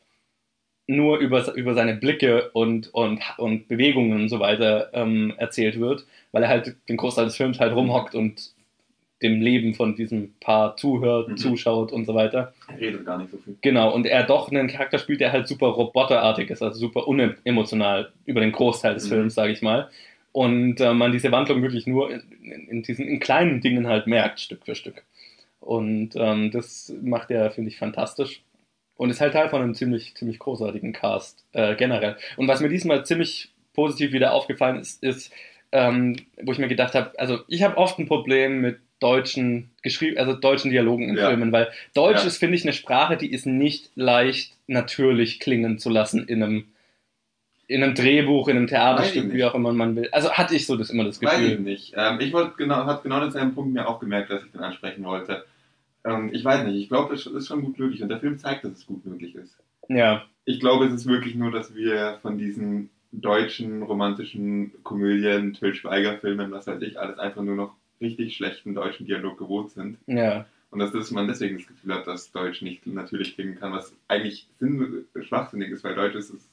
nur 0.88 1.18
über, 1.18 1.54
über 1.54 1.74
seine 1.74 1.94
Blicke 1.94 2.50
und, 2.54 2.92
und, 2.94 3.20
und 3.36 3.68
Bewegungen 3.68 4.22
und 4.22 4.28
so 4.30 4.40
weiter 4.40 4.90
ähm, 4.94 5.32
erzählt 5.36 5.78
wird, 5.78 6.04
weil 6.32 6.42
er 6.42 6.48
halt 6.48 6.74
den 6.88 6.96
Großteil 6.96 7.26
des 7.26 7.36
Films 7.36 7.60
halt 7.60 7.74
rumhockt 7.74 8.14
und 8.16 8.52
dem 9.22 9.40
Leben 9.42 9.74
von 9.74 9.96
diesem 9.96 10.32
Paar 10.40 10.76
zuhört, 10.76 11.28
Mhm. 11.28 11.36
zuschaut 11.36 11.92
und 11.92 12.04
so 12.06 12.14
weiter. 12.14 12.54
Er 12.68 12.80
redet 12.80 13.04
gar 13.04 13.18
nicht 13.18 13.30
so 13.30 13.36
viel. 13.38 13.56
Genau, 13.60 13.92
und 13.92 14.06
er 14.06 14.22
doch 14.22 14.50
einen 14.50 14.68
Charakter 14.68 14.98
spielt, 14.98 15.20
der 15.20 15.32
halt 15.32 15.46
super 15.46 15.66
roboterartig 15.66 16.48
ist, 16.50 16.62
also 16.62 16.78
super 16.78 17.06
unemotional 17.08 18.10
über 18.24 18.40
den 18.40 18.52
Großteil 18.52 18.94
des 18.94 19.04
Mhm. 19.06 19.08
Films, 19.08 19.34
sage 19.34 19.52
ich 19.52 19.60
mal. 19.60 19.90
Und 20.32 20.80
äh, 20.80 20.94
man 20.94 21.12
diese 21.12 21.32
Wandlung 21.32 21.62
wirklich 21.62 21.86
nur 21.86 22.10
in, 22.12 22.22
in, 22.42 22.68
in 22.68 22.82
diesen 22.82 23.06
in 23.08 23.18
kleinen 23.18 23.60
Dingen 23.60 23.88
halt 23.88 24.06
merkt, 24.06 24.40
Stück 24.40 24.64
für 24.64 24.74
Stück. 24.74 25.02
Und 25.60 26.10
ähm, 26.14 26.50
das 26.52 26.94
macht 27.02 27.30
er, 27.30 27.50
finde 27.50 27.70
ich, 27.70 27.76
fantastisch. 27.76 28.42
Und 28.98 29.10
ist 29.10 29.20
halt 29.20 29.32
Teil 29.32 29.48
von 29.48 29.62
einem 29.62 29.74
ziemlich, 29.74 30.14
ziemlich 30.16 30.38
großartigen 30.40 30.92
Cast 30.92 31.44
äh, 31.52 31.76
generell. 31.76 32.16
Und 32.36 32.48
was 32.48 32.60
mir 32.60 32.68
diesmal 32.68 33.06
ziemlich 33.06 33.50
positiv 33.72 34.12
wieder 34.12 34.32
aufgefallen 34.32 34.78
ist, 34.80 35.02
ist, 35.04 35.32
ähm, 35.70 36.16
wo 36.42 36.50
ich 36.52 36.58
mir 36.58 36.66
gedacht 36.68 36.94
habe, 36.94 37.12
also 37.18 37.38
ich 37.46 37.62
habe 37.62 37.76
oft 37.76 37.98
ein 38.00 38.06
Problem 38.08 38.60
mit 38.60 38.78
deutschen 39.00 39.70
geschrieben, 39.82 40.18
also 40.18 40.34
deutschen 40.34 40.72
Dialogen 40.72 41.08
in 41.08 41.16
Ja. 41.16 41.28
Filmen, 41.28 41.52
weil 41.52 41.68
Deutsch 41.94 42.22
Ja. 42.22 42.26
ist, 42.26 42.38
finde 42.38 42.56
ich, 42.56 42.64
eine 42.64 42.72
Sprache, 42.72 43.16
die 43.16 43.30
ist 43.32 43.46
nicht 43.46 43.90
leicht 43.94 44.56
natürlich 44.66 45.38
klingen 45.38 45.78
zu 45.78 45.90
lassen 45.90 46.26
in 46.26 46.42
einem 46.42 46.64
in 47.68 47.82
einem 47.84 47.94
Drehbuch, 47.94 48.48
in 48.48 48.56
einem 48.56 48.66
Theaterstück, 48.66 49.30
wie 49.32 49.44
auch 49.44 49.54
immer 49.54 49.72
man 49.74 49.94
will. 49.94 50.08
Also 50.10 50.32
hatte 50.32 50.56
ich 50.56 50.66
so 50.66 50.76
das 50.76 50.88
immer 50.90 51.04
das 51.04 51.22
Weiß 51.22 51.38
ich 51.38 51.50
Gefühl. 51.50 51.60
nicht. 51.60 51.94
Ähm, 51.96 52.18
ich 52.18 52.32
wollte 52.32 52.54
genau, 52.56 52.76
habe 52.76 53.02
genau 53.02 53.20
denselben 53.20 53.54
Punkt 53.54 53.74
mir 53.74 53.86
auch 53.86 54.00
gemerkt, 54.00 54.30
dass 54.30 54.42
ich 54.42 54.50
den 54.50 54.62
ansprechen 54.62 55.04
wollte. 55.04 55.44
Ähm, 56.08 56.30
ich 56.32 56.44
weiß 56.44 56.64
nicht, 56.66 56.76
ich 56.76 56.88
glaube, 56.88 57.14
es 57.14 57.26
ist 57.26 57.48
schon 57.48 57.62
gut 57.62 57.78
möglich 57.78 58.02
und 58.02 58.08
der 58.08 58.20
Film 58.20 58.38
zeigt, 58.38 58.64
dass 58.64 58.72
es 58.72 58.86
gut 58.86 59.04
möglich 59.04 59.34
ist. 59.34 59.56
Ja, 59.88 60.24
Ich 60.44 60.60
glaube, 60.60 60.86
es 60.86 60.92
ist 60.92 61.06
wirklich 61.06 61.34
nur, 61.34 61.50
dass 61.50 61.74
wir 61.74 62.18
von 62.22 62.38
diesen 62.38 62.90
deutschen 63.12 63.82
romantischen 63.82 64.72
Komödien, 64.82 65.54
Till 65.54 65.74
Schweiger-Filmen, 65.74 66.50
was 66.50 66.66
weiß 66.66 66.82
ich, 66.82 66.98
alles 67.00 67.18
einfach 67.18 67.42
nur 67.42 67.54
noch 67.54 67.74
richtig 68.00 68.36
schlechten 68.36 68.74
deutschen 68.74 69.06
Dialog 69.06 69.38
gewohnt 69.38 69.70
sind. 69.70 69.98
ja. 70.06 70.46
Und 70.70 70.80
dass 70.80 70.92
das, 70.92 71.10
man 71.10 71.26
deswegen 71.26 71.56
das 71.56 71.66
Gefühl 71.66 71.94
hat, 71.94 72.06
dass 72.06 72.30
Deutsch 72.30 72.60
nicht 72.60 72.86
natürlich 72.86 73.34
klingen 73.34 73.58
kann, 73.58 73.72
was 73.72 73.90
eigentlich 74.06 74.46
sinn 74.58 75.06
schwachsinnig 75.18 75.70
ist, 75.70 75.82
weil 75.82 75.94
Deutsch 75.94 76.14
ist, 76.14 76.28
ist 76.28 76.50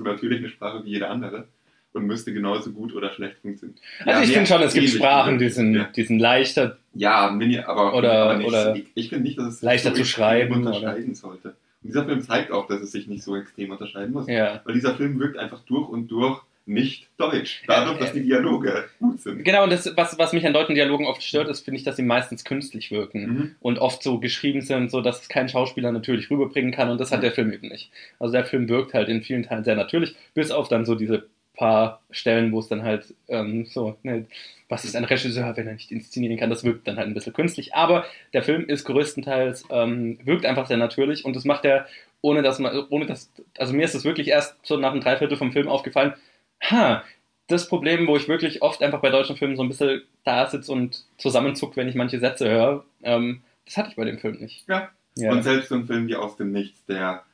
natürlich 0.00 0.38
eine 0.38 0.48
Sprache 0.48 0.84
wie 0.84 0.88
jede 0.88 1.08
andere 1.10 1.46
und 1.94 2.06
müsste 2.06 2.32
genauso 2.32 2.72
gut 2.72 2.94
oder 2.94 3.10
schlecht 3.12 3.38
funktionieren. 3.38 3.78
Also 4.00 4.10
Ja, 4.10 4.22
ich 4.24 4.32
finde 4.32 4.46
schon, 4.46 4.62
es 4.62 4.74
gibt 4.74 4.88
Sprachen, 4.90 5.38
die 5.38 5.48
sind, 5.48 5.74
ja. 5.74 5.88
die 5.94 6.02
sind 6.04 6.18
leichter. 6.18 6.78
Ja, 6.94 7.30
Mini, 7.30 7.58
aber, 7.58 7.94
Oder- 7.94 8.12
aber 8.24 8.36
nicht, 8.38 8.48
oder 8.48 8.74
ich, 8.76 8.86
ich 8.94 9.08
finde 9.08 9.24
nicht, 9.24 9.38
dass 9.38 9.46
es 9.46 9.54
sich 9.60 9.62
leichter 9.62 9.94
zu 9.94 10.00
extrem 10.00 10.22
schreiben, 10.22 10.54
unterscheiden 10.54 11.14
sollte. 11.14 11.48
Und 11.48 11.88
dieser 11.90 12.04
Film 12.04 12.20
zeigt 12.22 12.50
auch, 12.50 12.66
dass 12.66 12.80
es 12.80 12.92
sich 12.92 13.06
nicht 13.06 13.22
so 13.22 13.36
extrem 13.36 13.70
unterscheiden 13.70 14.12
muss. 14.12 14.26
Ja. 14.28 14.60
Weil 14.64 14.74
dieser 14.74 14.94
Film 14.96 15.18
wirkt 15.18 15.38
einfach 15.38 15.60
durch 15.64 15.88
und 15.88 16.08
durch 16.08 16.42
nicht 16.66 17.08
deutsch. 17.16 17.62
Dadurch, 17.66 17.98
dass 17.98 18.12
die 18.12 18.22
Dialoge 18.22 18.84
gut 19.00 19.22
sind. 19.22 19.42
Genau, 19.42 19.64
und 19.64 19.70
das, 19.70 19.90
was, 19.96 20.18
was 20.18 20.34
mich 20.34 20.46
an 20.46 20.52
deutschen 20.52 20.74
Dialogen 20.74 21.06
oft 21.06 21.22
stört, 21.22 21.48
ist, 21.48 21.64
finde 21.64 21.78
ich, 21.78 21.84
dass 21.84 21.96
sie 21.96 22.02
meistens 22.02 22.44
künstlich 22.44 22.90
wirken. 22.90 23.20
Mhm. 23.26 23.54
und 23.60 23.78
oft 23.78 24.02
so 24.02 24.18
geschrieben 24.20 24.60
sind, 24.60 24.90
so 24.90 25.00
dass 25.00 25.22
es 25.22 25.28
kein 25.30 25.48
Schauspieler 25.48 25.92
natürlich 25.92 26.30
rüberbringen 26.30 26.72
kann 26.72 26.90
und 26.90 27.00
das 27.00 27.10
hat 27.10 27.22
der 27.22 27.32
Film 27.32 27.52
eben 27.52 27.68
nicht. 27.68 27.90
Also 28.18 28.32
der 28.32 28.44
Film 28.44 28.68
wirkt 28.68 28.92
halt 28.92 29.08
in 29.08 29.22
vielen 29.22 29.44
Teilen 29.44 29.64
sehr 29.64 29.76
natürlich, 29.76 30.14
bis 30.34 30.50
auf 30.50 30.68
dann 30.68 30.84
so 30.84 30.94
diese 30.94 31.26
paar 31.58 32.00
Stellen, 32.10 32.52
wo 32.52 32.60
es 32.60 32.68
dann 32.68 32.84
halt 32.84 33.14
ähm, 33.26 33.66
so, 33.66 33.96
ne, 34.02 34.26
was 34.68 34.84
ist 34.84 34.94
ein 34.94 35.04
Regisseur, 35.04 35.56
wenn 35.56 35.66
er 35.66 35.72
nicht 35.74 35.90
inszenieren 35.90 36.38
kann, 36.38 36.50
das 36.50 36.62
wirkt 36.62 36.86
dann 36.86 36.96
halt 36.96 37.08
ein 37.08 37.14
bisschen 37.14 37.32
künstlich. 37.32 37.74
Aber 37.74 38.06
der 38.32 38.42
Film 38.42 38.66
ist 38.66 38.84
größtenteils, 38.84 39.64
ähm, 39.70 40.18
wirkt 40.24 40.46
einfach 40.46 40.66
sehr 40.66 40.76
natürlich 40.76 41.24
und 41.24 41.34
das 41.34 41.44
macht 41.44 41.64
er, 41.64 41.86
ohne 42.20 42.42
dass 42.42 42.58
man, 42.60 42.86
ohne 42.90 43.06
dass, 43.06 43.30
also 43.58 43.74
mir 43.74 43.84
ist 43.84 43.94
es 43.94 44.04
wirklich 44.04 44.28
erst 44.28 44.56
so 44.62 44.76
nach 44.76 44.92
einem 44.92 45.00
Dreiviertel 45.00 45.36
vom 45.36 45.52
Film 45.52 45.68
aufgefallen, 45.68 46.14
ha, 46.62 47.02
das 47.48 47.68
Problem, 47.68 48.06
wo 48.06 48.16
ich 48.16 48.28
wirklich 48.28 48.62
oft 48.62 48.82
einfach 48.82 49.00
bei 49.00 49.10
deutschen 49.10 49.36
Filmen 49.36 49.56
so 49.56 49.62
ein 49.62 49.68
bisschen 49.68 50.02
da 50.24 50.46
sitze 50.46 50.70
und 50.70 51.04
zusammenzuck, 51.16 51.76
wenn 51.76 51.88
ich 51.88 51.94
manche 51.94 52.20
Sätze 52.20 52.48
höre, 52.48 52.84
ähm, 53.02 53.42
das 53.64 53.76
hatte 53.76 53.90
ich 53.90 53.96
bei 53.96 54.04
dem 54.04 54.18
Film 54.18 54.36
nicht. 54.38 54.68
Ja. 54.68 54.90
Ja. 55.16 55.32
Und 55.32 55.42
selbst 55.42 55.70
so 55.70 55.74
ein 55.74 55.86
Film 55.86 56.06
wie 56.06 56.14
Aus 56.14 56.36
dem 56.36 56.52
Nichts, 56.52 56.84
der 56.86 57.24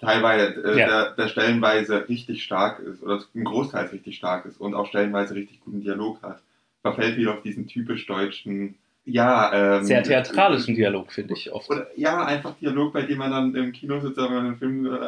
teilweise, 0.00 0.62
äh, 0.64 0.78
Ja. 0.78 0.86
der, 0.86 1.10
der 1.12 1.28
stellenweise 1.28 2.08
richtig 2.08 2.42
stark 2.42 2.80
ist, 2.80 3.02
oder 3.02 3.22
ein 3.34 3.44
Großteil 3.44 3.86
richtig 3.86 4.16
stark 4.16 4.46
ist 4.46 4.60
und 4.60 4.74
auch 4.74 4.86
stellenweise 4.86 5.34
richtig 5.34 5.60
guten 5.60 5.80
Dialog 5.82 6.22
hat, 6.22 6.40
verfällt 6.82 7.16
wieder 7.16 7.34
auf 7.34 7.42
diesen 7.42 7.66
typisch 7.66 8.06
deutschen, 8.06 8.76
ja, 9.04 9.78
ähm, 9.78 9.84
Sehr 9.84 10.02
theatralischen 10.02 10.74
Dialog, 10.74 11.12
finde 11.12 11.34
ich 11.34 11.50
oft. 11.52 11.68
Oder, 11.70 11.86
ja, 11.96 12.24
einfach 12.24 12.54
Dialog, 12.58 12.92
bei 12.92 13.02
dem 13.02 13.18
man 13.18 13.30
dann 13.30 13.54
im 13.54 13.72
Kino 13.72 14.00
sitzt, 14.00 14.16
wenn 14.18 14.32
man 14.32 14.46
einen 14.46 14.56
Film 14.56 14.86
äh, 14.86 14.98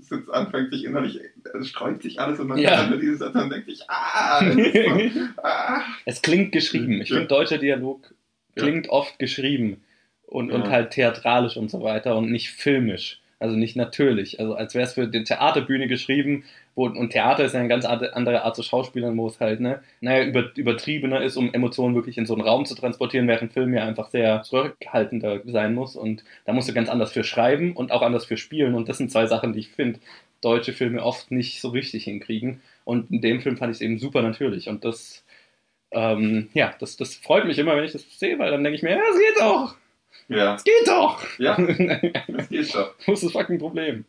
sitzt, 0.00 0.30
anfängt 0.30 0.70
sich 0.72 0.84
innerlich, 0.84 1.20
es 1.58 1.68
sträubt 1.68 2.02
sich 2.02 2.20
alles 2.20 2.38
und 2.38 2.48
man 2.48 2.58
Ja. 2.58 2.76
hört 2.76 2.90
nur 2.90 2.98
diese 3.00 3.16
Sätze 3.16 3.38
und 3.42 3.50
denkt 3.50 3.66
sich, 3.66 3.82
ah, 3.88 4.40
so, 4.52 4.58
ah. 5.42 5.80
Es 6.04 6.22
klingt 6.22 6.52
geschrieben. 6.52 7.00
Ich 7.00 7.08
Ja. 7.08 7.16
finde, 7.16 7.28
deutscher 7.28 7.58
Dialog 7.58 8.12
klingt 8.56 8.88
oft 8.90 9.18
geschrieben 9.18 9.82
und, 10.26 10.52
und 10.52 10.68
halt 10.68 10.90
theatralisch 10.90 11.56
und 11.56 11.70
so 11.70 11.82
weiter 11.82 12.16
und 12.16 12.30
nicht 12.30 12.50
filmisch. 12.50 13.20
Also 13.44 13.56
nicht 13.56 13.76
natürlich. 13.76 14.40
Also 14.40 14.54
als 14.54 14.74
wäre 14.74 14.86
es 14.86 14.94
für 14.94 15.06
die 15.06 15.22
Theaterbühne 15.22 15.86
geschrieben. 15.86 16.44
Wo, 16.74 16.86
und 16.86 17.10
Theater 17.10 17.44
ist 17.44 17.52
ja 17.52 17.60
eine 17.60 17.68
ganz 17.68 17.84
andere 17.84 18.42
Art 18.42 18.56
zu 18.56 18.62
Schauspielern, 18.62 19.18
wo 19.18 19.26
es 19.26 19.38
halt, 19.38 19.60
ne, 19.60 19.82
naja, 20.00 20.24
über, 20.24 20.50
übertriebener 20.56 21.20
ist, 21.20 21.36
um 21.36 21.52
Emotionen 21.52 21.94
wirklich 21.94 22.16
in 22.16 22.24
so 22.24 22.32
einen 22.32 22.42
Raum 22.42 22.64
zu 22.64 22.74
transportieren, 22.74 23.28
während 23.28 23.52
Film 23.52 23.74
ja 23.74 23.84
einfach 23.84 24.08
sehr 24.08 24.42
zurückhaltender 24.44 25.42
sein 25.44 25.74
muss. 25.74 25.94
Und 25.94 26.24
da 26.46 26.54
musst 26.54 26.70
du 26.70 26.72
ganz 26.72 26.88
anders 26.88 27.12
für 27.12 27.22
schreiben 27.22 27.76
und 27.76 27.92
auch 27.92 28.00
anders 28.00 28.24
für 28.24 28.38
spielen. 28.38 28.74
Und 28.74 28.88
das 28.88 28.96
sind 28.96 29.10
zwei 29.12 29.26
Sachen, 29.26 29.52
die 29.52 29.58
ich 29.58 29.68
finde, 29.68 30.00
deutsche 30.40 30.72
Filme 30.72 31.02
oft 31.02 31.30
nicht 31.30 31.60
so 31.60 31.68
richtig 31.68 32.04
hinkriegen. 32.04 32.62
Und 32.84 33.10
in 33.10 33.20
dem 33.20 33.42
Film 33.42 33.58
fand 33.58 33.72
ich 33.72 33.76
es 33.76 33.82
eben 33.82 33.98
super 33.98 34.22
natürlich. 34.22 34.70
Und 34.70 34.86
das, 34.86 35.22
ähm, 35.90 36.48
ja, 36.54 36.74
das, 36.78 36.96
das 36.96 37.14
freut 37.14 37.44
mich 37.44 37.58
immer, 37.58 37.76
wenn 37.76 37.84
ich 37.84 37.92
das 37.92 38.06
sehe, 38.18 38.38
weil 38.38 38.50
dann 38.50 38.64
denke 38.64 38.76
ich 38.76 38.82
mir, 38.82 38.92
ja, 38.92 39.02
es 39.12 39.18
geht 39.18 39.38
doch! 39.38 39.76
Ja, 40.28 40.54
Es 40.54 40.64
geht 40.64 40.86
doch! 40.86 41.22
ja, 41.38 41.56
Wo 41.58 42.32
das 42.36 42.48
geht 42.48 42.74
doch. 42.74 42.94
ist 43.06 43.22
das 43.22 43.32
fucking 43.32 43.58
Problem? 43.58 44.04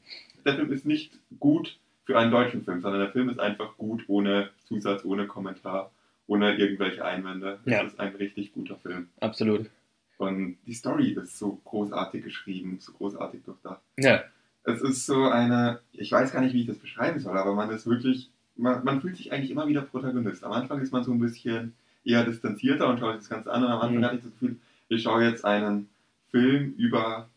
Der 0.45 0.55
Film 0.55 0.71
ist 0.71 0.85
nicht 0.85 1.11
gut 1.39 1.77
für 2.05 2.17
einen 2.17 2.31
deutschen 2.31 2.63
Film, 2.63 2.81
sondern 2.81 3.01
der 3.01 3.11
Film 3.11 3.29
ist 3.29 3.39
einfach 3.39 3.75
gut 3.77 4.03
ohne 4.07 4.49
Zusatz, 4.67 5.03
ohne 5.03 5.27
Kommentar, 5.27 5.91
ohne 6.27 6.55
irgendwelche 6.55 7.03
Einwände. 7.03 7.59
Es 7.65 7.71
Ja. 7.71 7.81
ist 7.81 7.99
ein 7.99 8.15
richtig 8.15 8.53
guter 8.53 8.77
Film. 8.77 9.09
Absolut. 9.19 9.69
Und 10.17 10.57
die 10.65 10.73
Story 10.73 11.09
ist 11.11 11.37
so 11.37 11.59
großartig 11.65 12.23
geschrieben, 12.23 12.77
so 12.79 12.93
großartig 12.93 13.41
durchdacht. 13.43 13.81
Ja, 13.97 14.23
Es 14.63 14.81
ist 14.81 15.05
so 15.05 15.25
eine, 15.27 15.81
ich 15.91 16.11
weiß 16.11 16.31
gar 16.31 16.41
nicht, 16.41 16.53
wie 16.53 16.61
ich 16.61 16.67
das 16.67 16.77
beschreiben 16.77 17.19
soll, 17.19 17.37
aber 17.37 17.53
man 17.53 17.69
ist 17.71 17.85
wirklich, 17.85 18.29
man, 18.55 18.83
man 18.85 19.01
fühlt 19.01 19.17
sich 19.17 19.33
eigentlich 19.33 19.51
immer 19.51 19.67
wieder 19.67 19.81
Protagonist. 19.81 20.43
Am 20.43 20.53
Anfang 20.53 20.79
ist 20.81 20.93
man 20.93 21.03
so 21.03 21.11
ein 21.11 21.19
bisschen 21.19 21.73
eher 22.05 22.23
distanzierter 22.23 22.87
und 22.87 22.99
schaut 22.99 23.13
sich 23.19 23.21
das 23.21 23.29
Ganze 23.29 23.51
an 23.51 23.63
und 23.63 23.69
am 23.71 23.79
Anfang 23.81 23.97
Mhm. 23.97 24.05
hatte 24.05 24.15
ich 24.17 24.23
das 24.23 24.31
Gefühl, 24.31 24.55
ich 24.87 25.03
schaue 25.03 25.23
jetzt 25.25 25.43
einen 25.43 25.89
Film 26.35 26.73
über 26.77 27.29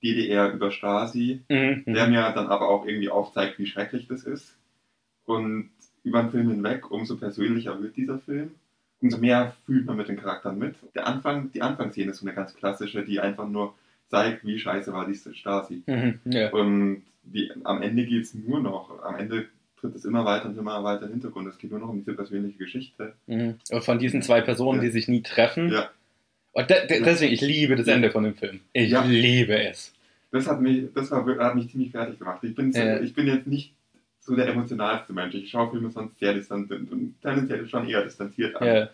DDR, 0.00 0.52
über 0.52 0.70
Stasi, 0.70 1.40
mhm. 1.48 1.82
der 1.86 2.06
mir 2.06 2.30
dann 2.34 2.46
aber 2.46 2.68
auch 2.68 2.86
irgendwie 2.86 3.08
aufzeigt, 3.08 3.58
wie 3.58 3.66
schrecklich 3.66 4.06
das 4.06 4.22
ist. 4.22 4.56
Und 5.24 5.70
über 6.04 6.22
den 6.22 6.30
Film 6.30 6.50
hinweg, 6.50 6.90
umso 6.90 7.16
persönlicher 7.16 7.82
wird 7.82 7.96
dieser 7.96 8.20
Film. 8.20 8.52
Umso 9.00 9.18
mehr 9.18 9.54
fühlt 9.66 9.86
man 9.86 9.96
mit 9.96 10.08
den 10.08 10.16
Charakteren 10.16 10.58
mit. 10.58 10.76
Der 10.94 11.06
Anfang, 11.08 11.50
die 11.52 11.62
Anfangsszene 11.62 12.12
ist 12.12 12.18
so 12.18 12.26
eine 12.26 12.34
ganz 12.34 12.54
klassische, 12.54 13.04
die 13.04 13.18
einfach 13.18 13.48
nur 13.48 13.74
zeigt, 14.08 14.44
wie 14.44 14.58
scheiße 14.58 14.92
war 14.92 15.06
diese 15.06 15.34
Stasi. 15.34 15.82
Mhm. 15.86 16.20
Ja. 16.24 16.52
Und 16.52 17.02
die, 17.24 17.50
am 17.64 17.82
Ende 17.82 18.04
geht 18.04 18.22
es 18.22 18.34
nur 18.34 18.60
noch, 18.60 19.02
am 19.02 19.16
Ende 19.16 19.46
tritt 19.80 19.96
es 19.96 20.04
immer 20.04 20.24
weiter 20.24 20.46
und 20.48 20.56
immer 20.56 20.84
weiter 20.84 21.02
in 21.02 21.08
den 21.08 21.12
Hintergrund. 21.14 21.48
Es 21.48 21.58
geht 21.58 21.72
nur 21.72 21.80
noch 21.80 21.88
um 21.88 21.98
diese 21.98 22.14
persönliche 22.14 22.58
Geschichte. 22.58 23.14
Mhm. 23.26 23.56
Von 23.80 23.98
diesen 23.98 24.22
zwei 24.22 24.42
Personen, 24.42 24.78
Ja. 24.78 24.84
die 24.84 24.90
sich 24.90 25.08
nie 25.08 25.22
treffen. 25.22 25.72
Ja. 25.72 25.90
Und 26.54 26.70
de 26.70 26.86
de 26.86 27.02
deswegen, 27.02 27.32
ich 27.34 27.40
liebe 27.40 27.76
das. 27.76 27.86
Ende 27.88 28.10
von 28.10 28.24
dem 28.24 28.34
Film. 28.34 28.60
Ich 28.72 28.90
Ja. 28.90 29.04
liebe 29.04 29.58
es. 29.62 29.92
Das 30.30 30.46
hat 30.48 30.60
mich, 30.60 30.84
das 30.94 31.10
war, 31.10 31.24
hat 31.38 31.54
mich 31.54 31.70
ziemlich 31.70 31.90
fertig 31.90 32.18
gemacht. 32.18 32.38
Ich 32.42 32.54
bin, 32.54 32.72
Ja. 32.72 33.00
ich 33.00 33.14
bin 33.14 33.26
jetzt 33.26 33.46
nicht 33.46 33.72
so 34.20 34.34
der 34.34 34.48
emotionalste 34.48 35.12
Mensch. 35.12 35.34
Ich 35.34 35.50
schaue 35.50 35.70
Filme 35.70 35.90
sonst 35.90 36.18
sehr 36.18 36.32
distanziert 36.34 36.90
und 36.90 37.14
tendenziell 37.22 37.66
schon 37.68 37.88
eher 37.88 38.02
distanziert 38.02 38.56
an. 38.56 38.66
Ja. 38.66 38.88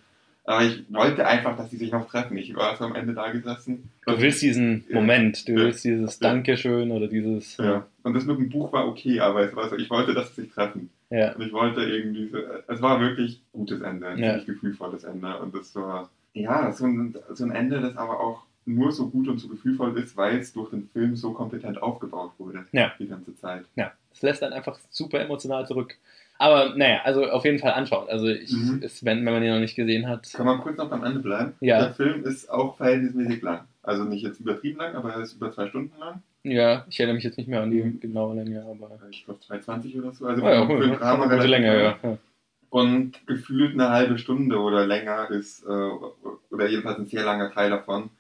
Aber 0.45 0.65
ich 0.65 0.83
wollte 0.91 1.27
einfach, 1.27 1.57
dass 1.57 1.69
die 1.71 1.77
sich 1.77 1.93
noch 1.93 2.09
treffen. 2.11 2.37
Ich 2.39 2.55
war 2.57 2.77
so 2.77 2.85
am 2.85 2.95
Ende 2.95 3.13
da 3.15 3.31
gesessen. 3.31 3.91
Du 4.07 4.21
willst 4.21 4.43
diesen 4.43 4.85
Ja. 4.89 4.97
Moment, 4.97 5.47
du 5.47 5.53
Ja. 5.53 5.59
willst 5.59 5.85
dieses. 5.85 6.19
Dankeschön 6.19 6.91
oder 6.91 7.07
dieses. 7.09 7.57
Ja. 7.59 7.87
Und 8.03 8.15
das 8.15 8.25
mit 8.25 8.39
dem 8.39 8.49
Buch 8.49 8.73
war 8.73 8.89
okay, 8.89 9.21
aber 9.21 9.43
es 9.49 9.55
war 9.55 9.69
so, 9.69 9.77
ich 9.77 9.89
wollte, 9.91 10.15
dass 10.15 10.35
sie 10.35 10.43
sich 10.43 10.51
treffen. 10.53 10.91
Ja. 11.11 11.33
Und 11.35 11.43
ich 11.43 11.53
wollte 11.53 11.83
irgendwie, 11.83 12.29
so, 12.29 12.39
es 12.69 12.81
war 12.83 13.01
wirklich 13.01 13.41
gutes 13.53 13.81
Ende, 13.83 14.09
ein 14.09 14.19
Ja. 14.19 14.31
ziemlich 14.31 14.47
gefühlvolles 14.47 15.05
Ende. 15.05 15.39
Und 15.39 15.55
das 15.55 15.75
war, 15.77 16.11
ja, 16.35 16.73
so 16.73 16.85
ein, 16.87 17.15
so 17.35 17.45
ein 17.45 17.51
Ende, 17.53 17.81
das 17.81 17.97
aber 17.97 18.21
auch 18.21 18.43
nur 18.67 18.93
so 18.93 19.09
gut 19.09 19.27
und 19.29 19.39
so 19.39 19.49
gefühlvoll 19.49 19.99
ist, 19.99 20.17
weil 20.17 20.39
es 20.39 20.53
durch 20.53 20.71
den 20.71 20.89
Film 20.89 21.17
so 21.17 21.33
kompetent 21.33 21.83
aufgebaut 21.83 22.33
wurde. 22.39 22.67
Ja. 22.73 22.93
Die 22.99 23.09
ganze 23.09 23.35
Zeit. 23.37 23.65
Ja, 23.75 23.93
es 24.13 24.23
lässt 24.23 24.43
dann 24.43 24.53
einfach 24.53 24.79
super 24.91 25.21
emotional 25.21 25.67
zurück. 25.67 25.97
Aber 26.39 26.75
naja, 26.77 27.01
also 27.05 27.27
auf 27.29 27.45
jeden 27.45 27.59
Fall 27.59 27.73
anschauen. 27.73 28.09
Also 28.09 28.27
ich, 28.29 28.51
Mhm. 28.53 28.81
ist, 28.83 29.05
wenn, 29.05 29.25
wenn 29.27 29.33
man 29.35 29.43
ihn 29.43 29.51
noch 29.53 29.61
nicht 29.61 29.77
gesehen 29.77 30.09
hat. 30.09 30.31
Kann 30.33 30.47
man 30.47 30.61
kurz 30.61 30.79
noch 30.79 30.91
am 30.91 31.05
Ende 31.05 31.21
bleiben? 31.21 31.53
Ja. 31.61 31.81
Der 31.81 31.95
Film 31.95 32.25
ist 32.25 32.51
auch 32.51 32.77
verhältnismäßig 32.77 33.43
lang. 33.43 33.61
Also 33.83 34.05
nicht 34.05 34.23
jetzt 34.23 34.41
übertrieben 34.41 34.79
lang, 34.79 34.95
aber 34.95 35.13
er 35.15 35.21
ist 35.21 35.35
über 35.35 35.53
zwei 35.53 35.69
Stunden 35.69 35.99
lang. 35.99 36.23
Ja, 36.43 36.87
ich 36.89 36.99
erinnere 36.99 37.17
mich 37.17 37.25
jetzt 37.25 37.37
nicht 37.37 37.49
mehr 37.49 37.61
an 37.63 37.71
die 37.71 37.83
Mhm. 37.83 38.01
genaue 38.01 38.37
Länge, 38.37 38.63
aber. 38.63 38.99
Ich 39.11 39.25
glaube 39.27 39.41
2,20 39.41 39.99
oder 39.99 40.13
so. 40.13 40.27
Also 40.27 40.43
Ah, 40.45 40.53
ja, 40.55 40.67
für- 40.67 40.73
cool. 40.73 40.83
eine 40.85 40.97
gute 40.97 41.31
relativ 41.31 41.51
Länge, 41.51 41.83
lang. 41.83 41.97
ja. 42.03 42.11
ja. 42.11 42.19
Und 42.71 43.27
gefühlt 43.27 43.75
eine 43.75 43.91
halbe 43.91 44.17
Stunde 44.19 44.59
oder 44.59 44.87
länger 44.87 45.29
ist, 45.31 45.65
äh, 45.65 45.69
oder 46.51 46.69
jedenfalls 46.69 46.99
ein 46.99 47.07
sehr 47.07 47.25
langer 47.25 47.53
Teil 47.53 47.71
davon, 47.71 48.11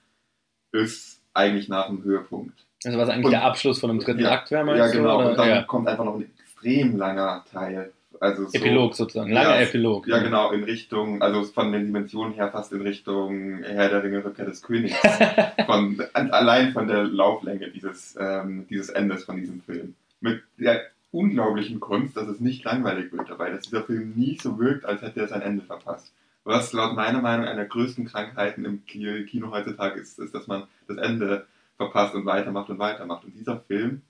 ist 0.73 1.21
eigentlich 1.35 1.69
nach 1.69 1.87
dem 1.87 2.03
Höhepunkt. 2.03 2.67
Also 2.85 2.99
was 2.99 3.09
eigentlich 3.09 3.27
Und- 3.27 3.31
der 3.33 3.45
Abschluss 3.45 3.79
von 3.79 3.91
dem 3.91 4.01
dritten 4.01 4.21
Ja, 4.21 4.33
Akt 4.33 4.51
wäre, 4.51 4.65
meinst 4.65 4.81
Ja, 4.81 5.01
genau. 5.01 5.17
du? 5.19 5.21
Oder? 5.21 5.31
Und 5.31 5.39
dann 5.39 5.49
ja. 5.49 5.63
kommt 5.63 5.87
einfach 5.89 6.05
noch 6.05 6.17
ein 6.17 6.31
extrem 6.41 6.97
langer 6.97 7.45
Teil. 7.53 7.93
Also 8.19 8.47
so, 8.49 8.53
Epilog 8.59 8.95
sozusagen. 8.95 9.33
Langer 9.33 9.55
Ja, 9.55 9.61
Epilog. 9.63 10.07
Ja, 10.07 10.19
genau, 10.19 10.51
in 10.51 10.65
Richtung, 10.65 11.23
also 11.23 11.43
von 11.45 11.73
den 11.73 11.87
Dimensionen 11.87 12.35
her 12.35 12.51
fast 12.51 12.71
in 12.73 12.83
Richtung 12.83 13.63
Herr 13.63 13.89
der 13.89 14.03
Ringe, 14.03 14.23
Rückkehr 14.23 14.45
des 14.45 14.63
Königs. 14.63 14.95
von, 15.67 16.03
allein 16.13 16.73
von 16.73 16.87
der 16.87 17.05
Lauflänge 17.05 17.71
dieses, 17.71 18.17
ähm, 18.21 18.67
dieses 18.69 18.91
Endes 18.91 19.25
von 19.25 19.37
diesem 19.37 19.63
Film. 19.63 19.95
Mit 20.21 20.43
der 20.59 20.83
unglaublichen 21.13 21.81
Kunst, 21.81 22.17
dass 22.17 22.29
es 22.29 22.41
nicht 22.41 22.65
langweilig 22.65 23.13
wird 23.13 23.29
dabei, 23.29 23.51
dass 23.51 23.63
dieser 23.63 23.83
Film 23.85 24.13
nie 24.15 24.39
so 24.41 24.59
wirkt, 24.59 24.85
als 24.85 25.03
hätte 25.03 25.21
er 25.21 25.29
sein 25.29 25.43
Ende 25.43 25.63
verpasst. 25.65 26.13
Was 26.45 26.73
laut 26.73 26.95
meiner 26.95 27.21
Meinung 27.21 27.47
einer 27.47 27.57
der 27.57 27.67
größten 27.67 28.07
Krankheiten 28.07 28.65
im 28.65 28.87
Ki- 28.87 29.25
Kino 29.27 29.51
heutzutage 29.51 30.01
ist, 30.01 30.19
ist, 30.19 30.35
dass 30.35 30.47
man 30.47 30.65
das 30.89 30.97
Ende 30.97 31.47
verpasst 31.77 32.15
und 32.15 32.25
weitermacht 32.27 32.71
und 32.71 32.79
weitermacht. 32.79 33.25
Und 33.25 33.35
dieser 33.35 33.61
Film 33.61 34.03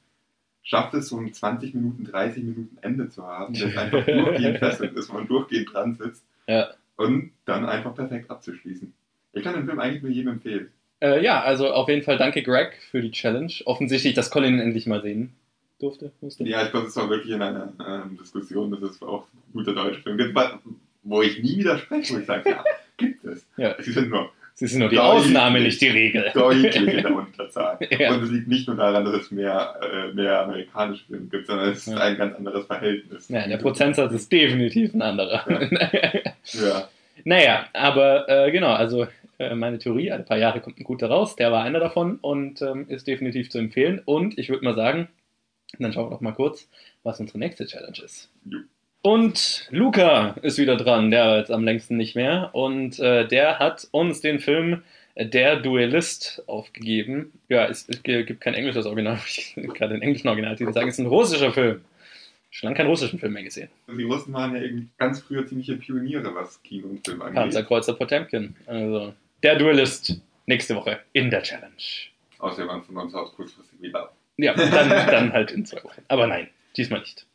schafft 0.63 0.95
es, 0.95 1.09
so 1.09 1.19
ein 1.19 1.33
20 1.33 1.75
Minuten, 1.75 2.05
30 2.05 2.45
Minuten 2.45 2.79
Ende 2.83 3.09
zu 3.09 3.27
haben, 3.27 3.55
das 3.55 3.77
einfach 3.77 4.05
durchgehend 4.05 4.59
fesselt 4.59 4.95
ist, 4.95 5.09
wo 5.11 5.15
man 5.15 5.27
durchgehend 5.27 5.73
dran 5.73 5.95
sitzt 5.97 6.25
Ja. 6.47 6.69
und 6.97 7.33
dann 7.47 7.65
einfach 7.67 7.95
perfekt 7.95 8.31
abzuschließen. 8.31 8.93
Ich 9.33 9.43
kann 9.43 9.55
den 9.55 9.67
Film 9.67 9.81
eigentlich 9.81 10.03
nur 10.03 10.13
jedem 10.13 10.33
empfehlen. 10.35 10.71
Äh, 11.01 11.25
ja, 11.25 11.41
also 11.43 11.71
auf 11.73 11.89
jeden 11.89 12.03
Fall 12.03 12.19
danke 12.19 12.43
Greg 12.43 12.79
für 12.91 13.01
die 13.01 13.11
Challenge. 13.11 13.53
Offensichtlich, 13.65 14.15
dass 14.15 14.31
Colin 14.31 14.59
endlich 14.61 14.87
mal 14.87 15.01
sehen 15.03 15.33
durfte. 15.81 16.13
musste. 16.21 16.45
Ja, 16.45 16.65
ich 16.65 16.71
glaube, 16.71 16.87
es 16.89 16.97
war 16.97 17.09
wirklich 17.11 17.33
in 17.33 17.43
einer 17.43 17.73
ähm, 17.87 18.17
Diskussion, 18.19 18.71
dass 18.71 18.83
es 18.83 19.03
auch 19.03 19.25
ein 19.33 19.53
guter 19.53 19.75
deutscher 19.75 20.03
Film 20.03 20.17
gibt, 20.19 20.37
wo 21.03 21.23
ich 21.23 21.43
nie 21.43 21.59
widerspreche, 21.59 22.15
wo 22.15 22.19
ich 22.19 22.27
sage, 22.27 22.51
ja, 22.51 22.65
gibt 22.97 23.25
es. 23.25 23.47
Ja. 23.57 23.75
Sie 23.81 23.93
sind 23.93 24.11
nur 24.11 24.31
Sie 24.55 24.67
sind 24.67 24.81
nur 24.81 24.91
die 24.91 24.97
Deutlich. 24.97 25.25
Ausnahme, 25.25 25.61
nicht 25.61 25.81
die 25.81 25.89
Regel. 25.89 26.31
deutlich 26.35 26.77
in 26.77 26.85
der 27.03 27.15
Unterzahl. 27.17 27.79
Ja. 27.99 28.13
Und 28.13 28.25
es 28.25 28.31
liegt 28.31 28.47
nicht 28.49 28.67
nur 28.69 28.77
daran, 28.77 29.07
dass 29.07 29.15
es 29.15 29.31
mehr, 29.31 29.75
äh, 29.83 30.13
mehr 30.13 30.43
amerikanische 30.43 31.07
Filme 31.07 31.27
gibt, 31.29 31.47
sondern 31.47 31.71
es 31.71 31.87
ist 31.87 31.95
Ja. 31.95 31.99
ein 32.01 32.19
ganz 32.19 32.37
anderes 32.37 32.67
Verhältnis. 32.67 33.27
Ja, 33.31 33.49
der 33.49 33.57
Prozentsatz 33.57 34.13
ist 34.13 34.31
definitiv 34.31 34.93
ein 34.93 35.01
anderer. 35.01 35.45
Ja. 36.53 36.89
naja, 37.25 37.65
aber 37.73 38.29
äh, 38.29 38.51
genau, 38.51 38.73
also 38.73 39.07
äh, 39.39 39.55
meine 39.55 39.79
Theorie, 39.79 40.11
alle 40.11 40.25
paar 40.25 40.37
Jahre 40.37 40.61
kommt 40.61 40.79
ein 40.79 40.85
guter 40.85 41.09
raus, 41.09 41.37
der 41.37 41.51
war 41.53 41.65
einer 41.65 41.81
davon 41.81 42.19
und 42.21 42.61
ähm, 42.61 42.85
ist 42.89 43.07
definitiv 43.07 43.49
zu 43.49 43.57
empfehlen. 43.57 44.03
Und 44.05 44.37
ich 44.39 44.51
würde 44.51 44.65
mal 44.65 44.75
sagen, 44.75 45.09
dann 45.79 45.93
schauen 45.93 46.07
wir 46.07 46.11
doch 46.11 46.21
mal 46.21 46.33
kurz, 46.33 46.69
was 47.03 47.21
unsere 47.21 47.39
nächste 47.39 47.67
Challenge 47.67 47.99
ist. 48.05 48.31
Und 49.03 49.69
Luca 49.71 50.37
ist 50.43 50.59
wieder 50.59 50.77
dran, 50.77 51.11
der 51.11 51.39
jetzt 51.39 51.51
am 51.51 51.65
längsten 51.65 51.97
nicht 51.97 52.17
mehr. 52.17 52.51
Und 52.53 52.99
äh, 52.99 53.27
der 53.27 53.59
hat 53.59 53.89
uns 53.93 54.21
den 54.21 54.41
Film 54.41 54.83
Der 55.17 55.57
Duellist 55.57 56.43
aufgegeben. 56.47 57.33
Ja, 57.49 57.67
es, 57.67 57.89
es 57.89 58.03
gibt 58.03 58.41
kein 58.41 58.55
englisches 58.55 58.87
Original, 58.87 59.19
ich 59.27 59.55
gerade 59.55 59.95
den 59.95 60.03
englischen 60.03 60.29
Originaltitel 60.29 60.73
sagen, 60.73 60.89
es 60.89 60.95
ist 60.95 61.05
ein 61.05 61.07
russischer 61.07 61.53
Film. 61.53 61.81
Schon 62.51 62.67
lange 62.67 62.77
keinen 62.77 62.89
russischen 62.89 63.21
Film 63.21 63.33
mehr 63.33 63.45
gesehen. 63.45 63.69
Die 63.97 64.03
Russen 64.03 64.33
waren 64.33 64.57
ja 64.57 64.61
irgendwie 64.61 64.89
ganz 64.99 65.21
früher 65.21 65.47
ziemliche 65.47 65.77
Pioniere, 65.77 66.35
was 66.35 66.61
Kino 66.65 66.89
und 66.89 67.07
Film 67.07 67.23
angeht. 67.23 67.37
Panzerkreuzer 67.37 67.95
Potemkin. 67.95 68.57
Also, 68.67 69.15
der 69.43 69.57
Duellist 69.57 70.21
nächste 70.47 70.75
Woche 70.75 70.99
in 71.13 71.31
der 71.31 71.43
Challenge. 71.43 71.71
Außer 72.41 72.59
wir 72.59 72.69
waren 72.69 72.83
von 72.83 72.97
uns 72.97 73.15
aus 73.15 73.33
kurzfristig 73.37 73.81
wieder 73.81 74.01
ab. 74.01 74.17
Ja, 74.43 74.55
dann, 74.55 74.89
dann 74.89 75.33
halt 75.33 75.51
in 75.51 75.65
zwei 75.65 75.83
Wochen. 75.85 76.03
Aber 76.09 76.27
nein, 76.27 76.49
diesmal 76.77 77.01
nicht. 77.01 77.27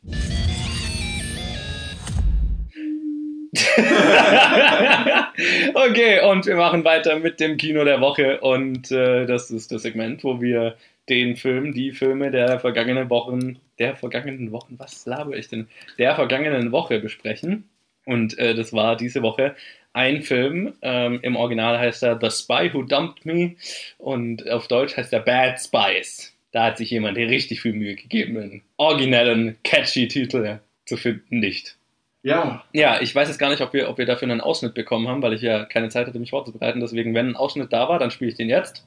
okay, 5.74 6.20
und 6.28 6.46
wir 6.46 6.56
machen 6.56 6.84
weiter 6.84 7.18
mit 7.18 7.40
dem 7.40 7.56
Kino 7.56 7.84
der 7.84 8.00
Woche 8.00 8.40
und 8.40 8.90
äh, 8.90 9.26
das 9.26 9.50
ist 9.50 9.72
das 9.72 9.82
Segment, 9.82 10.24
wo 10.24 10.40
wir 10.40 10.76
den 11.08 11.36
Film, 11.36 11.72
die 11.72 11.92
Filme 11.92 12.30
der 12.30 12.60
vergangenen 12.60 13.10
Wochen, 13.10 13.58
der 13.78 13.96
vergangenen 13.96 14.52
Wochen, 14.52 14.78
was 14.78 15.06
laber 15.06 15.36
ich 15.36 15.48
denn? 15.48 15.68
Der 15.98 16.16
vergangenen 16.16 16.72
Woche 16.72 16.98
besprechen. 16.98 17.68
Und 18.04 18.38
äh, 18.38 18.54
das 18.54 18.72
war 18.72 18.96
diese 18.96 19.22
Woche 19.22 19.54
ein 19.92 20.22
Film. 20.22 20.74
Ähm, 20.82 21.20
Im 21.22 21.36
Original 21.36 21.78
heißt 21.78 22.02
er 22.02 22.18
The 22.20 22.30
Spy 22.30 22.72
Who 22.72 22.82
Dumped 22.82 23.24
Me 23.24 23.56
und 23.98 24.48
auf 24.50 24.68
Deutsch 24.68 24.96
heißt 24.96 25.12
er 25.12 25.20
Bad 25.20 25.60
Spies. 25.60 26.35
Da 26.52 26.64
hat 26.64 26.78
sich 26.78 26.90
jemand 26.90 27.18
hier 27.18 27.28
richtig 27.28 27.60
viel 27.60 27.72
Mühe 27.72 27.96
gegeben, 27.96 28.38
einen 28.38 28.62
originellen, 28.76 29.56
catchy 29.64 30.08
Titel 30.08 30.58
zu 30.84 30.96
finden, 30.96 31.40
nicht. 31.40 31.76
Ja, 32.22 32.64
Ja, 32.72 33.00
ich 33.00 33.14
weiß 33.14 33.28
jetzt 33.28 33.38
gar 33.38 33.50
nicht, 33.50 33.60
ob 33.60 33.72
wir, 33.72 33.88
ob 33.88 33.98
wir 33.98 34.06
dafür 34.06 34.28
einen 34.28 34.40
Ausschnitt 34.40 34.74
bekommen 34.74 35.06
haben, 35.06 35.22
weil 35.22 35.32
ich 35.32 35.42
ja 35.42 35.64
keine 35.64 35.90
Zeit 35.90 36.08
hatte, 36.08 36.18
mich 36.18 36.30
vorzubereiten. 36.30 36.80
Deswegen, 36.80 37.14
wenn 37.14 37.28
ein 37.28 37.36
Ausschnitt 37.36 37.72
da 37.72 37.88
war, 37.88 38.00
dann 38.00 38.10
spiele 38.10 38.30
ich 38.30 38.36
den 38.36 38.48
jetzt. 38.48 38.84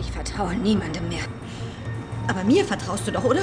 Ich 0.00 0.10
vertraue 0.10 0.56
niemandem 0.56 1.08
mehr. 1.08 1.24
Aber 2.28 2.42
mir 2.42 2.64
vertraust 2.64 3.06
du 3.06 3.12
doch, 3.12 3.24
oder? 3.24 3.42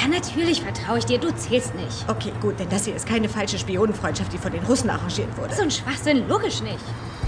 Ja, 0.00 0.06
natürlich 0.08 0.60
vertraue 0.60 0.98
ich 0.98 1.04
dir. 1.04 1.18
Du 1.18 1.34
zählst 1.34 1.74
nicht. 1.74 2.08
Okay, 2.08 2.30
gut, 2.40 2.60
denn 2.60 2.68
das 2.68 2.84
hier 2.84 2.94
ist 2.94 3.08
keine 3.08 3.28
falsche 3.28 3.58
Spionenfreundschaft, 3.58 4.32
die 4.32 4.38
von 4.38 4.52
den 4.52 4.62
Russen 4.62 4.88
arrangiert 4.88 5.36
wurde. 5.36 5.52
So 5.52 5.62
ein 5.62 5.70
Schwachsinn, 5.70 6.28
logisch 6.28 6.62
nicht. 6.62 6.78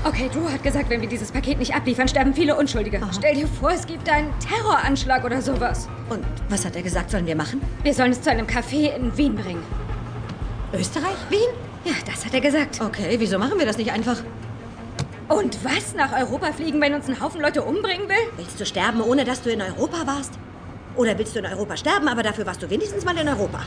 Okay, 0.04 0.28
Drew 0.32 0.50
hat 0.50 0.64
gesagt, 0.64 0.90
wenn 0.90 1.00
wir 1.00 1.08
dieses 1.08 1.30
Paket 1.30 1.60
nicht 1.60 1.76
abliefern, 1.76 2.08
sterben 2.08 2.34
viele 2.34 2.56
Unschuldige. 2.56 3.00
Aha. 3.00 3.12
Stell 3.12 3.36
dir 3.36 3.46
vor, 3.46 3.70
es 3.70 3.86
gibt 3.86 4.08
einen 4.10 4.32
Terroranschlag 4.40 5.24
oder 5.24 5.40
sowas. 5.40 5.88
Und 6.10 6.24
was 6.48 6.64
hat 6.64 6.74
er 6.74 6.82
gesagt, 6.82 7.12
sollen 7.12 7.24
wir 7.24 7.36
machen? 7.36 7.62
Wir 7.84 7.94
sollen 7.94 8.10
es 8.10 8.20
zu 8.20 8.28
einem 8.28 8.48
Café 8.48 8.96
in 8.96 9.16
Wien 9.16 9.36
bringen. 9.36 9.62
Österreich? 10.72 11.14
Wien? 11.30 11.38
Ja, 11.84 11.92
das 12.04 12.26
hat 12.26 12.34
er 12.34 12.40
gesagt. 12.40 12.80
Okay, 12.80 13.14
wieso 13.18 13.38
machen 13.38 13.60
wir 13.60 13.66
das 13.66 13.78
nicht 13.78 13.92
einfach? 13.92 14.16
Und 15.28 15.64
was? 15.64 15.94
Nach 15.94 16.12
Europa 16.12 16.52
fliegen, 16.52 16.80
wenn 16.80 16.94
uns 16.94 17.08
ein 17.08 17.20
Haufen 17.20 17.40
Leute 17.40 17.62
umbringen 17.62 18.08
will? 18.08 18.32
Willst 18.36 18.58
du 18.58 18.66
sterben, 18.66 19.00
ohne 19.02 19.24
dass 19.24 19.40
du 19.42 19.50
in 19.50 19.62
Europa 19.62 20.04
warst? 20.04 20.32
Oder 20.96 21.16
willst 21.16 21.36
du 21.36 21.38
in 21.38 21.46
Europa 21.46 21.76
sterben, 21.76 22.08
aber 22.08 22.24
dafür 22.24 22.44
warst 22.44 22.60
du 22.60 22.68
wenigstens 22.68 23.04
mal 23.04 23.16
in 23.16 23.28
Europa? 23.28 23.60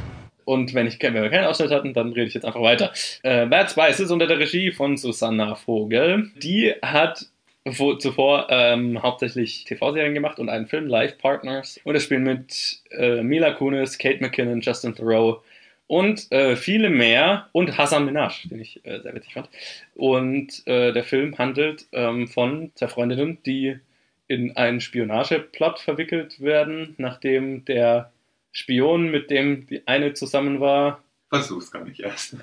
Und 0.46 0.74
wenn, 0.74 0.88
ich, 0.88 1.02
wenn 1.02 1.14
wir 1.14 1.30
keinen 1.30 1.46
Ausschnitt 1.46 1.72
hatten, 1.72 1.94
dann 1.94 2.14
rede 2.14 2.28
ich 2.28 2.34
jetzt 2.34 2.46
einfach 2.46 2.62
weiter. 2.62 2.94
Äh, 3.24 3.48
Bad 3.48 3.72
Spice 3.72 4.00
ist 4.00 4.12
unter 4.12 4.28
der 4.28 4.40
Regie 4.40 4.72
von 4.72 4.96
Susanna 4.96 5.56
Vogel. 5.56 6.32
Die 6.38 6.74
hat 6.82 7.26
wo, 7.66 7.96
zuvor 7.96 8.48
ähm, 8.50 9.02
hauptsächlich 9.02 9.66
TV-Serien 9.66 10.14
gemacht 10.14 10.40
und 10.40 10.50
einen 10.50 10.68
Film, 10.68 10.86
Life 10.88 11.16
Partners. 11.18 11.80
Und 11.84 11.96
es 11.96 12.04
spielen 12.04 12.24
mit 12.24 12.82
äh, 12.92 13.24
Mila 13.24 13.52
Kunis, 13.52 13.98
Kate 13.98 14.22
McKinnon, 14.22 14.62
Justin 14.62 14.96
Thoreau 14.96 15.42
und 15.88 16.32
äh, 16.32 16.56
viele 16.56 16.90
mehr. 16.90 17.50
Und 17.52 17.78
Hassan 17.78 18.06
Minaj, 18.06 18.48
den 18.50 18.60
ich 18.60 18.86
äh, 18.86 19.02
sehr 19.02 19.16
witzig 19.16 19.34
fand. 19.34 19.50
Und 19.96 20.66
äh, 20.68 20.94
der 20.94 21.04
Film 21.04 21.38
handelt 21.38 21.88
ähm, 21.92 22.28
von 22.28 22.72
zwei 22.76 22.88
Freundinnen, 22.88 23.40
die 23.46 23.80
in 24.28 24.56
einen 24.58 24.82
Spionageplot 24.82 25.80
verwickelt 25.80 26.40
werden, 26.40 26.96
nachdem 26.98 27.66
der 27.66 28.12
Spion, 28.56 29.12
mit 29.12 29.30
dem 29.30 29.68
die 29.68 29.86
eine 29.86 30.14
zusammen 30.14 30.62
war, 30.62 31.04
versuch's 31.30 31.72
gar 31.72 31.84
nicht 31.84 32.00
erst. 32.00 32.38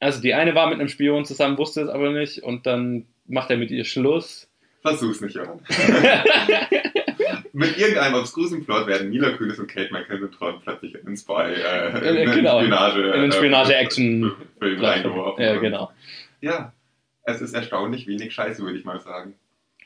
also 0.00 0.20
die 0.20 0.34
eine 0.34 0.56
war 0.56 0.68
mit 0.68 0.80
einem 0.80 0.88
Spion 0.88 1.24
zusammen, 1.24 1.56
wusste 1.56 1.82
es 1.82 1.88
aber 1.88 2.10
nicht 2.10 2.42
und 2.42 2.66
dann 2.66 3.06
macht 3.26 3.48
er 3.50 3.56
mit 3.58 3.70
ihr 3.70 3.84
Schluss. 3.84 4.48
Versuch's 4.82 5.20
nicht, 5.20 5.36
Johann. 5.36 5.60
Mit 7.54 7.76
irgendeinem 7.78 8.14
obskrusen 8.14 8.64
Plot 8.64 8.86
werden 8.86 9.10
Mila 9.10 9.36
Kunis 9.36 9.58
und 9.58 9.66
Kate 9.68 9.92
McKinnon 9.92 10.30
plötzlich 10.64 10.94
in 10.94 11.16
Spy, 11.16 11.52
äh, 11.52 11.88
Äh, 12.00 12.24
in 12.24 12.32
genau. 12.32 12.60
Spionage, 12.60 13.02
In 13.12 13.20
den 13.22 13.32
Spionage-Action- 13.32 14.32
äh, 14.60 14.64
reingeworfen. 14.84 15.44
Ja, 15.44 15.56
genau. 15.56 15.92
Ja, 16.40 16.72
es 17.24 17.40
ist 17.42 17.54
erstaunlich 17.54 18.06
wenig 18.06 18.32
Scheiße, 18.34 18.62
würde 18.62 18.78
ich 18.78 18.84
mal 18.84 19.00
sagen. 19.00 19.34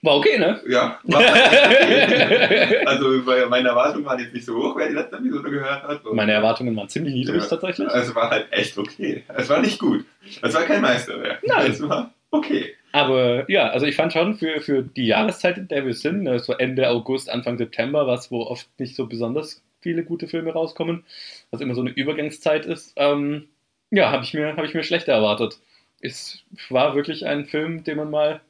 War 0.02 0.16
okay, 0.16 0.38
ne? 0.38 0.60
Ja, 0.68 0.98
war 1.04 1.20
okay. 1.20 2.86
Also 2.86 3.08
meine 3.48 3.68
Erwartungen 3.70 4.04
waren 4.04 4.18
jetzt 4.20 4.34
nicht 4.34 4.44
so 4.44 4.56
hoch, 4.56 4.76
wer 4.76 4.88
die 4.88 4.94
letzte 4.94 5.16
Episode 5.16 5.50
gehört 5.50 5.82
hat. 5.82 6.04
Und 6.04 6.16
Meine 6.16 6.32
Erwartungen 6.32 6.76
waren 6.76 6.88
ziemlich 6.88 7.14
niedrig 7.14 7.42
Ja. 7.42 7.48
tatsächlich. 7.48 7.88
Es 7.88 8.14
war 8.14 8.30
halt 8.30 8.46
echt 8.52 8.76
okay. 8.78 9.24
Es 9.36 9.48
war 9.48 9.60
nicht 9.60 9.78
gut. 9.78 10.04
Es 10.42 10.54
war 10.54 10.62
kein 10.62 10.80
Meisterwerk. 10.82 11.40
Nein. 11.46 11.70
Es 11.70 11.82
war 11.88 12.12
okay. 12.30 12.74
Aber 12.92 13.50
ja, 13.50 13.68
also 13.68 13.84
ich 13.86 13.96
fand 13.96 14.12
schon 14.12 14.36
für, 14.36 14.60
für 14.60 14.82
die 14.82 15.06
Jahreszeit, 15.06 15.58
in 15.58 15.68
der 15.68 15.84
wir 15.84 15.94
sind, 15.94 16.22
ne, 16.22 16.38
so 16.38 16.52
Ende 16.54 16.88
August, 16.88 17.28
Anfang 17.28 17.58
September, 17.58 18.06
was 18.06 18.30
wo 18.30 18.42
oft 18.42 18.68
nicht 18.78 18.96
so 18.96 19.06
besonders 19.06 19.62
viele 19.82 20.02
gute 20.02 20.28
Filme 20.28 20.52
rauskommen, 20.52 21.04
was 21.50 21.60
immer 21.60 21.74
so 21.74 21.80
eine 21.82 21.90
Übergangszeit 21.90 22.64
ist, 22.64 22.94
ähm, 22.96 23.48
ja, 23.90 24.10
habe 24.10 24.24
ich, 24.24 24.32
mir- 24.34 24.56
hab 24.56 24.64
ich 24.64 24.74
mir 24.74 24.82
schlechter 24.82 25.12
erwartet. 25.12 25.58
Es 26.00 26.42
war 26.70 26.94
wirklich 26.94 27.26
ein 27.26 27.44
Film, 27.46 27.84
den 27.84 27.96
man 27.98 28.10
mal 28.10 28.40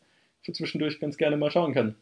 für 0.46 0.52
zwischendurch 0.52 0.98
ganz 1.00 1.18
gerne 1.18 1.36
mal 1.36 1.50
schauen 1.50 1.74
kann. 1.74 1.94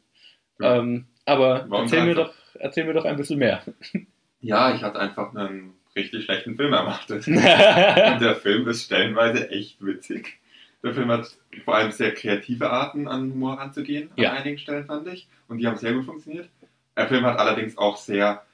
Ja. 0.60 0.76
Ähm, 0.76 1.06
aber 1.24 1.64
Warum 1.68 1.84
erzähl 1.86 2.04
mir, 2.04 2.14
doch, 2.14 2.32
erzähl 2.60 2.84
mir 2.84 2.92
doch 2.94 3.04
ein 3.04 3.16
bisschen 3.16 3.38
mehr. 3.40 3.62
Ja, 4.40 4.74
ich 4.74 4.82
hatte 4.82 4.98
einfach 5.00 5.34
einen 5.34 5.72
richtig 5.96 6.24
schlechten 6.26 6.54
Film 6.54 6.74
erwartet. 6.74 7.26
Und 7.26 7.34
der 7.42 8.36
Film 8.36 8.68
ist 8.68 8.84
stellenweise 8.84 9.48
echt 9.48 9.82
witzig. 9.82 10.38
Der 10.82 10.92
Film 10.92 11.08
hat 11.10 11.34
vor 11.64 11.76
allem 11.76 11.90
sehr 11.92 12.12
kreative 12.12 12.68
Arten, 12.68 13.08
an 13.08 13.32
Humor 13.32 13.58
ranzugehen, 13.58 14.10
Ja. 14.16 14.32
an 14.32 14.36
einigen 14.36 14.58
Stellen 14.58 14.84
fand 14.84 15.08
ich. 15.08 15.26
Und 15.48 15.56
die 15.58 15.66
haben 15.66 15.78
sehr 15.78 15.94
gut 15.94 16.04
funktioniert. 16.04 16.50
Der 16.94 17.08
Film 17.08 17.24
hat 17.24 17.38
allerdings 17.38 17.78
auch 17.78 17.96
sehr 17.96 18.44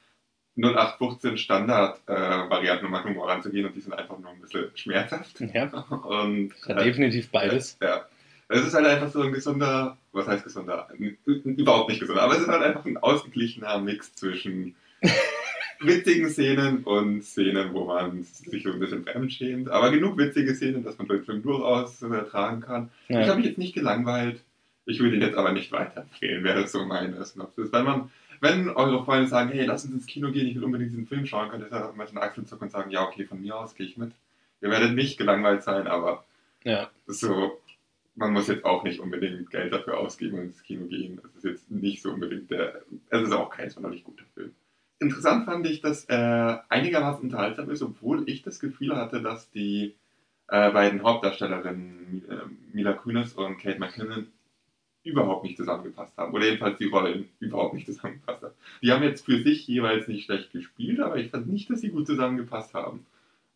0815 0.55 1.37
Standard-Varianten, 1.37 2.85
um 2.85 2.93
an 2.93 3.03
Humor 3.03 3.27
ranzugehen 3.27 3.65
und 3.65 3.75
die 3.75 3.81
sind 3.81 3.91
einfach 3.93 4.17
nur 4.17 4.29
ein 4.31 4.39
bisschen 4.39 4.71
schmerzhaft. 4.75 5.41
ja, 5.41 5.65
Und 5.89 6.53
hat 6.69 6.79
definitiv 6.85 7.31
beides. 7.31 7.77
Ja. 7.81 8.05
Es 8.51 8.67
ist 8.67 8.73
halt 8.73 8.85
einfach 8.85 9.09
so 9.09 9.21
ein 9.21 9.31
gesunder, 9.31 9.97
was 10.11 10.27
heißt 10.27 10.43
gesunder? 10.43 10.87
Überhaupt 11.25 11.89
nicht 11.89 11.99
gesunder, 12.01 12.23
aber 12.23 12.33
es 12.33 12.41
ist 12.41 12.47
halt 12.47 12.63
einfach 12.63 12.85
ein 12.85 12.97
ausgeglichener 12.97 13.79
Mix 13.79 14.13
zwischen 14.15 14.75
witzigen 15.79 16.29
Szenen 16.29 16.83
und 16.83 17.23
Szenen, 17.23 17.73
wo 17.73 17.85
man 17.85 18.23
sich 18.23 18.63
so 18.63 18.71
ein 18.71 18.79
bisschen 18.79 19.03
fremdschämt. 19.05 19.69
Aber 19.69 19.91
genug 19.91 20.17
witzige 20.17 20.53
Szenen, 20.55 20.83
dass 20.83 20.97
man 20.97 21.07
den 21.07 21.23
Film 21.23 21.41
durchaus 21.41 22.01
ertragen 22.01 22.61
kann. 22.61 22.89
Ja. 23.07 23.21
Ich 23.21 23.27
habe 23.27 23.37
mich 23.37 23.47
jetzt 23.47 23.57
nicht 23.57 23.73
gelangweilt. 23.73 24.41
Ich 24.85 24.99
würde 24.99 25.15
ihn 25.15 25.21
jetzt 25.21 25.37
aber 25.37 25.51
nicht 25.53 25.71
weiterempfehlen, 25.71 26.43
wäre 26.43 26.67
so 26.67 26.85
meine 26.85 27.23
Synopsis. 27.23 27.71
Wenn 27.71 27.85
man, 27.85 28.11
wenn 28.39 28.69
eure 28.69 29.05
Freunde 29.05 29.27
sagen, 29.27 29.51
hey, 29.51 29.65
lass 29.65 29.85
uns 29.85 29.93
ins 29.93 30.05
Kino 30.07 30.31
gehen, 30.31 30.47
ich 30.47 30.55
will 30.55 30.63
unbedingt 30.63 30.91
diesen 30.91 31.07
Film 31.07 31.25
schauen, 31.25 31.49
könnt 31.49 31.63
ihr 31.63 31.71
einfach 31.71 31.95
mal 31.95 32.07
den 32.07 32.17
Achseln 32.17 32.47
zucken 32.47 32.65
und 32.65 32.71
sagen, 32.71 32.91
ja, 32.91 33.03
okay, 33.03 33.25
von 33.25 33.41
mir 33.41 33.55
aus 33.55 33.75
gehe 33.75 33.85
ich 33.85 33.97
mit. 33.97 34.11
Ihr 34.61 34.69
werdet 34.69 34.93
nicht 34.93 35.17
gelangweilt 35.17 35.63
sein, 35.63 35.87
aber 35.87 36.25
Ja. 36.63 36.89
so, 37.07 37.59
man 38.15 38.33
muss 38.33 38.47
jetzt 38.47 38.65
auch 38.65 38.83
nicht 38.83 38.99
unbedingt 38.99 39.49
Geld 39.49 39.73
dafür 39.73 39.97
ausgeben 39.99 40.39
und 40.39 40.45
ins 40.45 40.63
Kino 40.63 40.87
gehen. 40.87 41.21
Es 41.25 41.35
ist 41.37 41.43
jetzt 41.45 41.71
nicht 41.71 42.01
so 42.01 42.11
unbedingt 42.11 42.51
der, 42.51 42.83
es 43.09 43.21
ist 43.23 43.31
auch 43.33 43.49
kein 43.49 43.69
sonderlich 43.69 44.03
guter 44.03 44.25
Film. 44.33 44.53
interessant 44.99 45.45
fand 45.45 45.65
ich, 45.67 45.81
dass 45.81 46.05
er 46.05 46.65
einigermaßen 46.69 47.23
unterhaltsam 47.23 47.69
ist, 47.69 47.81
obwohl 47.81 48.29
ich 48.29 48.43
das 48.43 48.59
Gefühl 48.59 48.95
hatte, 48.95 49.21
dass 49.21 49.49
die 49.51 49.95
äh, 50.47 50.71
beiden 50.71 51.03
Hauptdarstellerinnen 51.03 52.25
äh, 52.29 52.75
Mila 52.75 52.93
Kunis 52.93 53.33
und 53.33 53.57
Kate 53.57 53.79
McKinnon 53.79 54.27
überhaupt 55.03 55.43
nicht 55.45 55.57
zusammengepasst 55.57 56.15
haben. 56.17 56.33
Oder 56.33 56.45
jedenfalls 56.45 56.77
die 56.77 56.85
Rollen 56.85 57.29
überhaupt 57.39 57.73
nicht 57.73 57.85
zusammengepasst 57.87 58.43
haben. 58.43 58.53
Die 58.81 58.91
haben 58.91 59.03
jetzt 59.03 59.25
für 59.25 59.41
sich 59.41 59.67
jeweils 59.67 60.07
nicht 60.07 60.25
schlecht 60.25 60.51
gespielt, 60.51 60.99
aber 60.99 61.17
ich 61.17 61.31
fand 61.31 61.47
nicht, 61.47 61.69
dass 61.69 61.81
sie 61.81 61.89
gut 61.89 62.07
zusammengepasst 62.07 62.73
haben. 62.73 63.05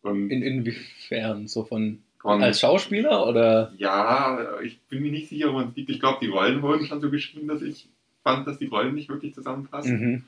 Und 0.02 0.30
In, 0.30 0.42
inwiefern? 0.42 1.48
So 1.48 1.64
von 1.66 2.02
von, 2.26 2.44
als 2.44 2.60
Schauspieler 2.60 3.28
oder? 3.28 3.72
ja, 3.78 4.60
ich 4.62 4.80
bin 4.82 5.02
mir 5.02 5.12
nicht 5.12 5.30
sicher, 5.30 5.52
woran 5.54 5.70
es 5.70 5.76
liegt. 5.76 5.90
Ich 5.90 6.00
glaube, 6.00 6.18
die 6.22 6.30
Rollen 6.30 6.62
wurden 6.62 6.86
schon 6.86 7.02
so 7.02 7.10
geschrieben, 7.10 7.48
dass 7.48 7.62
ich 7.62 7.88
fand, 8.24 8.48
dass 8.48 8.58
die 8.58 8.66
Rollen 8.66 8.96
nicht 8.96 9.10
wirklich 9.10 9.34
zusammenpassen. 9.34 10.00
Mhm. 10.00 10.24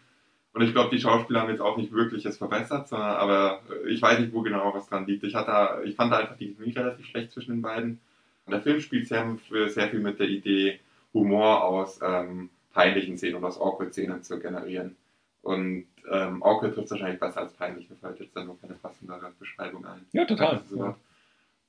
Und 0.54 0.62
ich 0.62 0.72
glaube, 0.72 0.95
die 0.95 1.02
Schauspieler 1.02 1.41
haben 1.41 1.52
jetzt 1.52 1.62
auch 1.62 1.78
nicht 1.78 1.91
wirklich 1.91 2.26
es 2.26 2.38
verbessert, 2.38 2.88
sondern, 2.88 3.12
aber 3.12 3.62
ich 3.88 4.02
weiß 4.02 4.20
nicht, 4.20 4.34
wo 4.34 4.41
genau 4.41 4.74
was 4.74 4.88
dran 4.88 5.06
liegt. 5.06 5.24
Ich, 5.24 5.36
hatte, 5.36 5.84
ich 5.86 5.95
fand 5.95 6.12
da 6.12 6.18
einfach 6.18 6.38
die 6.38 6.54
Chemie 6.54 6.72
relativ 6.72 7.06
schlecht 7.06 7.32
zwischen 7.32 7.52
den 7.52 7.62
beiden. 7.62 8.00
Und 8.45 8.52
der 8.52 8.62
Film 8.62 8.80
spielt 8.80 9.08
sehr, 9.08 9.38
sehr 9.68 9.89
viel 9.89 10.00
mit 10.00 10.20
der 10.20 10.28
Idee, 10.28 10.80
Humor 11.14 11.64
aus 11.64 12.00
ähm, 12.02 12.50
peinlichen 12.74 13.18
Szenen 13.18 13.36
oder 13.36 13.48
aus 13.48 13.60
Awkward-Szenen 13.60 14.24
zu 14.24 14.39
generieren. 14.39 14.95
Und 15.41 15.86
ähm, 16.12 16.43
Awkward 16.43 16.76
trifft 16.76 16.91
wahrscheinlich 16.91 17.20
besser 17.20 17.41
als 17.41 17.54
peinlich, 17.54 17.89
mir 17.89 17.95
fällt 17.95 18.20
jetzt 18.20 18.36
dann 18.36 18.48
noch 18.48 18.60
keine 18.60 18.74
passendere 18.74 19.32
Beschreibung 19.39 19.86
ein. 19.86 20.06
Ja, 20.12 20.26
total. 20.26 20.58
Also 20.58 20.76
so. 20.76 20.95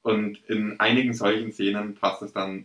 Und 0.09 0.39
in 0.49 0.81
einigen 0.81 1.13
solchen 1.13 1.53
Szenen 1.53 1.95
passt 1.95 2.23
es 2.23 2.33
dann 2.33 2.65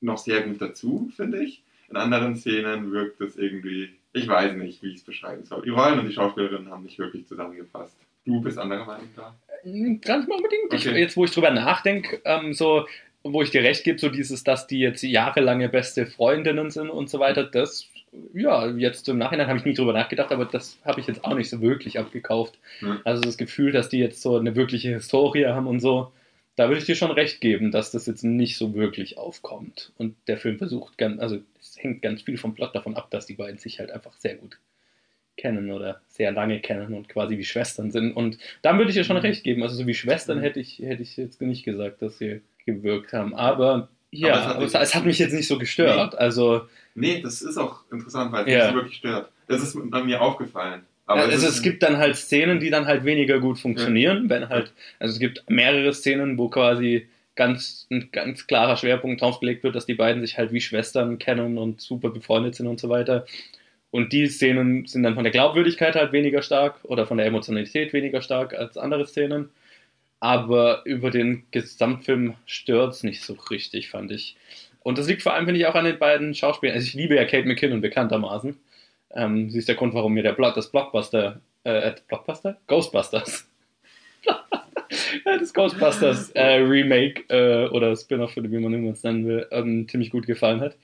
noch 0.00 0.18
sehr 0.18 0.40
gut 0.42 0.60
dazu, 0.60 1.10
finde 1.16 1.42
ich. 1.42 1.62
In 1.88 1.96
anderen 1.96 2.36
Szenen 2.36 2.90
wirkt 2.92 3.20
es 3.20 3.36
irgendwie, 3.36 3.90
ich 4.12 4.26
weiß 4.26 4.54
nicht, 4.56 4.82
wie 4.82 4.88
ich 4.90 4.96
es 4.96 5.04
beschreiben 5.04 5.44
soll. 5.44 5.62
Die 5.62 5.70
Rollen 5.70 5.98
und 6.00 6.06
die 6.08 6.12
Schauspielerinnen 6.12 6.70
haben 6.70 6.82
nicht 6.84 6.98
wirklich 6.98 7.26
zusammengepasst. 7.26 7.96
Du 8.24 8.40
bist 8.40 8.58
anderer 8.58 8.84
Meinung 8.84 9.08
da? 9.16 9.34
Gar 9.64 10.18
nicht 10.18 10.28
mal 10.28 10.36
unbedingt. 10.36 10.72
Ich, 10.72 10.88
Okay. 10.88 11.00
jetzt, 11.00 11.16
wo 11.16 11.24
ich 11.24 11.30
drüber 11.30 11.50
nachdenke, 11.50 12.20
ähm, 12.24 12.54
so, 12.54 12.86
wo 13.22 13.42
ich 13.42 13.50
dir 13.50 13.62
recht 13.62 13.84
gebe, 13.84 13.98
so 13.98 14.08
dieses, 14.08 14.42
dass 14.44 14.66
die 14.66 14.78
jetzt 14.80 15.02
jahrelange 15.02 15.68
beste 15.68 16.06
Freundinnen 16.06 16.70
sind 16.70 16.90
und 16.90 17.10
so 17.10 17.18
weiter, 17.18 17.44
das, 17.44 17.86
ja, 18.34 18.66
jetzt 18.68 19.08
im 19.08 19.18
Nachhinein 19.18 19.48
habe 19.48 19.58
ich 19.58 19.64
nie 19.64 19.74
drüber 19.74 19.92
nachgedacht, 19.92 20.32
aber 20.32 20.44
das 20.44 20.78
habe 20.84 21.00
ich 21.00 21.06
jetzt 21.06 21.24
auch 21.24 21.34
nicht 21.34 21.50
so 21.50 21.60
wirklich 21.60 21.98
abgekauft. 21.98 22.58
Hm. 22.80 23.00
Also 23.04 23.20
das 23.22 23.36
Gefühl, 23.36 23.72
dass 23.72 23.88
die 23.88 23.98
jetzt 23.98 24.22
so 24.22 24.36
eine 24.36 24.56
wirkliche 24.56 24.90
Historie 24.94 25.46
haben 25.46 25.66
und 25.66 25.80
so, 25.80 26.10
da 26.56 26.68
würde 26.68 26.78
ich 26.80 26.84
dir 26.86 26.94
schon 26.96 27.10
recht 27.10 27.40
geben, 27.40 27.70
dass 27.70 27.90
das 27.90 28.06
jetzt 28.06 28.22
nicht 28.24 28.56
so 28.58 28.74
wirklich 28.74 29.16
aufkommt. 29.18 29.92
Und 29.96 30.16
der 30.26 30.36
Film 30.36 30.58
versucht 30.58 30.98
ganz, 30.98 31.20
also 31.20 31.38
es 31.60 31.76
hängt 31.78 32.02
ganz 32.02 32.22
viel 32.22 32.36
vom 32.38 32.54
Plot 32.54 32.74
davon 32.74 32.96
ab, 32.96 33.10
dass 33.10 33.26
die 33.26 33.34
beiden 33.34 33.58
sich 33.58 33.78
halt 33.78 33.90
einfach 33.90 34.16
sehr 34.18 34.34
gut 34.34 34.58
kennen 35.36 35.70
oder 35.70 36.02
sehr 36.08 36.32
lange 36.32 36.60
kennen 36.60 36.92
und 36.92 37.08
quasi 37.08 37.38
wie 37.38 37.44
Schwestern 37.44 37.90
sind. 37.90 38.12
Und 38.12 38.36
dann 38.62 38.76
würde 38.76 38.90
ich 38.90 38.96
dir 38.96 39.04
schon 39.04 39.16
Mhm. 39.16 39.22
recht 39.22 39.42
geben. 39.42 39.62
Also 39.62 39.74
so 39.76 39.86
wie 39.86 39.94
Schwestern 39.94 40.38
Mhm. 40.38 40.42
hätte 40.42 40.60
ich, 40.60 40.78
hätte 40.80 41.02
ich 41.02 41.16
jetzt 41.16 41.40
nicht 41.40 41.64
gesagt, 41.64 42.02
dass 42.02 42.18
sie 42.18 42.42
gewirkt 42.66 43.12
haben. 43.14 43.34
Aber 43.34 43.88
ja, 44.10 44.32
Aber 44.34 44.40
es 44.40 44.46
hat 44.46 44.56
aber 44.74 44.82
es, 44.82 44.94
hat 44.94 45.06
mich 45.06 45.18
jetzt 45.18 45.32
nicht 45.32 45.48
so 45.48 45.56
gestört. 45.58 46.18
Also, 46.18 46.62
Nee, 46.96 47.22
das 47.22 47.40
ist 47.40 47.56
auch 47.56 47.84
interessant, 47.92 48.32
weil 48.32 48.44
es 48.46 48.52
Ja. 48.52 48.68
so 48.68 48.74
wirklich 48.74 48.96
stört. 48.96 49.30
Das 49.46 49.62
ist 49.62 49.78
bei 49.90 50.02
mir 50.02 50.20
aufgefallen. 50.20 50.82
Aber 51.10 51.22
also 51.22 51.44
ist 51.44 51.56
es 51.56 51.62
gibt 51.62 51.82
dann 51.82 51.96
halt 51.96 52.14
Szenen, 52.14 52.60
die 52.60 52.70
dann 52.70 52.86
halt 52.86 53.04
weniger 53.04 53.40
gut 53.40 53.58
funktionieren, 53.58 54.30
wenn 54.30 54.48
halt, 54.48 54.72
also 55.00 55.12
es 55.12 55.18
gibt 55.18 55.42
mehrere 55.50 55.92
Szenen, 55.92 56.38
wo 56.38 56.48
quasi 56.48 57.08
ganz, 57.34 57.88
ein 57.90 58.10
ganz 58.12 58.46
klarer 58.46 58.76
Schwerpunkt 58.76 59.20
drauf 59.20 59.40
gelegt 59.40 59.64
wird, 59.64 59.74
dass 59.74 59.86
die 59.86 59.94
beiden 59.94 60.22
sich 60.22 60.38
halt 60.38 60.52
wie 60.52 60.60
Schwestern 60.60 61.18
kennen 61.18 61.58
und 61.58 61.80
super 61.80 62.10
befreundet 62.10 62.54
sind 62.54 62.68
und 62.68 62.78
so 62.78 62.88
weiter. 62.88 63.26
Und 63.90 64.12
die 64.12 64.28
Szenen 64.28 64.86
sind 64.86 65.02
dann 65.02 65.16
von 65.16 65.24
der 65.24 65.32
Glaubwürdigkeit 65.32 65.96
halt 65.96 66.12
weniger 66.12 66.42
stark 66.42 66.76
oder 66.84 67.06
von 67.06 67.16
der 67.16 67.26
Emotionalität 67.26 67.92
weniger 67.92 68.22
stark 68.22 68.54
als 68.54 68.76
andere 68.78 69.04
Szenen. 69.04 69.48
Aber 70.20 70.82
über 70.84 71.10
den 71.10 71.42
Gesamtfilm 71.50 72.36
stört 72.46 72.92
es 72.94 73.02
nicht 73.02 73.22
so 73.22 73.32
richtig, 73.50 73.88
fand 73.90 74.12
ich. 74.12 74.36
Und 74.84 74.96
das 74.98 75.08
liegt 75.08 75.22
vor 75.22 75.34
allem, 75.34 75.46
finde 75.46 75.58
ich, 75.58 75.66
auch 75.66 75.74
an 75.74 75.86
den 75.86 75.98
beiden 75.98 76.34
Schauspielern. 76.36 76.76
Also 76.76 76.86
ich 76.86 76.94
liebe 76.94 77.16
ja 77.16 77.24
Kate 77.24 77.48
McKinnon 77.48 77.80
bekanntermaßen. 77.80 78.56
Ähm, 79.14 79.50
sie 79.50 79.58
ist 79.58 79.68
der 79.68 79.74
Grund, 79.74 79.94
warum 79.94 80.14
mir 80.14 80.22
der 80.22 80.32
Block, 80.32 80.54
das 80.54 80.70
Blockbuster, 80.70 81.40
äh, 81.64 81.92
Blockbuster? 82.08 82.58
Ghostbusters. 82.66 83.48
Das 85.24 85.54
Ghostbusters 85.54 86.30
äh, 86.30 86.56
Remake 86.56 87.22
äh, 87.28 87.68
oder 87.68 87.94
Spin-off, 87.96 88.36
wie 88.36 88.58
man 88.58 88.88
es 88.88 89.02
nennen 89.04 89.26
will, 89.26 89.46
ähm, 89.50 89.88
ziemlich 89.88 90.10
gut 90.10 90.26
gefallen 90.26 90.60
hat. 90.60 90.76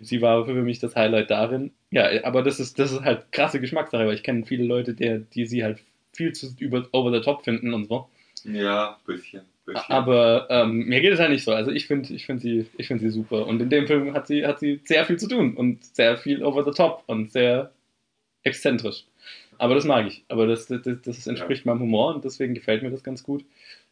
Sie 0.00 0.20
war 0.20 0.44
für 0.44 0.54
mich 0.54 0.80
das 0.80 0.96
Highlight 0.96 1.30
darin. 1.30 1.72
Ja, 1.90 2.08
aber 2.24 2.42
das 2.42 2.58
ist, 2.58 2.78
das 2.78 2.90
ist 2.92 3.02
halt 3.02 3.30
krasse 3.30 3.60
Geschmackssache, 3.60 4.06
weil 4.06 4.14
ich 4.14 4.22
kenne 4.22 4.44
viele 4.44 4.64
Leute, 4.64 4.94
der, 4.94 5.18
die 5.18 5.46
sie 5.46 5.62
halt 5.62 5.78
viel 6.12 6.32
zu 6.32 6.48
über, 6.58 6.88
over 6.92 7.12
the 7.12 7.24
top 7.24 7.44
finden 7.44 7.72
und 7.72 7.86
so. 7.86 8.08
Ja, 8.44 8.98
bisschen. 9.06 9.42
Aber 9.88 10.46
ähm, 10.50 10.86
mir 10.86 11.00
geht 11.00 11.12
es 11.12 11.20
halt 11.20 11.30
nicht 11.30 11.44
so. 11.44 11.52
Also 11.52 11.70
ich 11.70 11.86
finde 11.86 12.12
ich 12.12 12.26
find 12.26 12.40
sie, 12.40 12.66
ich 12.76 12.88
find 12.88 13.00
sie 13.00 13.10
super. 13.10 13.46
Und 13.46 13.60
in 13.60 13.70
dem 13.70 13.86
Film 13.86 14.12
hat 14.12 14.26
sie, 14.26 14.44
hat 14.46 14.58
sie 14.58 14.80
sehr 14.84 15.04
viel 15.04 15.18
zu 15.18 15.28
tun 15.28 15.54
und 15.56 15.84
sehr 15.84 16.16
viel 16.16 16.44
over 16.44 16.64
the 16.64 16.72
top 16.72 17.04
und 17.06 17.30
sehr 17.30 17.72
exzentrisch. 18.42 19.04
Aber 19.58 19.74
das 19.74 19.84
mag 19.84 20.06
ich. 20.06 20.24
Aber 20.28 20.46
das, 20.46 20.66
das, 20.66 20.82
das 20.82 21.26
entspricht 21.26 21.64
meinem 21.64 21.80
Humor 21.80 22.14
und 22.14 22.24
deswegen 22.24 22.54
gefällt 22.54 22.82
mir 22.82 22.90
das 22.90 23.04
ganz 23.04 23.22
gut. 23.22 23.44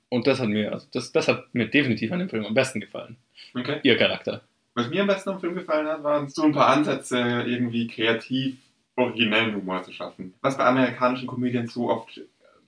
Und 0.09 0.27
das 0.27 0.41
hat 0.41 0.49
mir, 0.49 0.73
also 0.73 0.89
das, 0.93 1.12
das 1.12 1.29
hat 1.29 1.55
mir 1.55 1.68
definitiv 1.68 2.11
an 2.11 2.18
dem 2.18 2.29
Film 2.29 2.45
am 2.45 2.55
besten 2.55 2.81
gefallen. 2.81 3.16
okay. 3.55 3.79
Ihr 3.85 3.97
Charakter. 3.97 4.43
Was 4.75 4.91
mir 4.91 5.03
am 5.03 5.07
besten 5.07 5.31
am 5.31 5.41
Film 5.41 5.55
gefallen 5.55 5.87
hat, 5.87 6.03
waren 6.03 6.29
so 6.29 6.43
ein 6.43 6.53
paar 6.53 6.68
Ansätze, 6.68 7.45
irgendwie 7.47 7.87
kreativ 7.87 8.57
originellen 8.97 9.55
Humor 9.55 9.83
zu 9.85 9.93
schaffen. 9.93 10.35
Was 10.43 10.59
bei 10.59 10.64
amerikanischen 10.64 11.29
Komödien 11.29 11.68
so 11.68 11.91
oft 11.91 12.21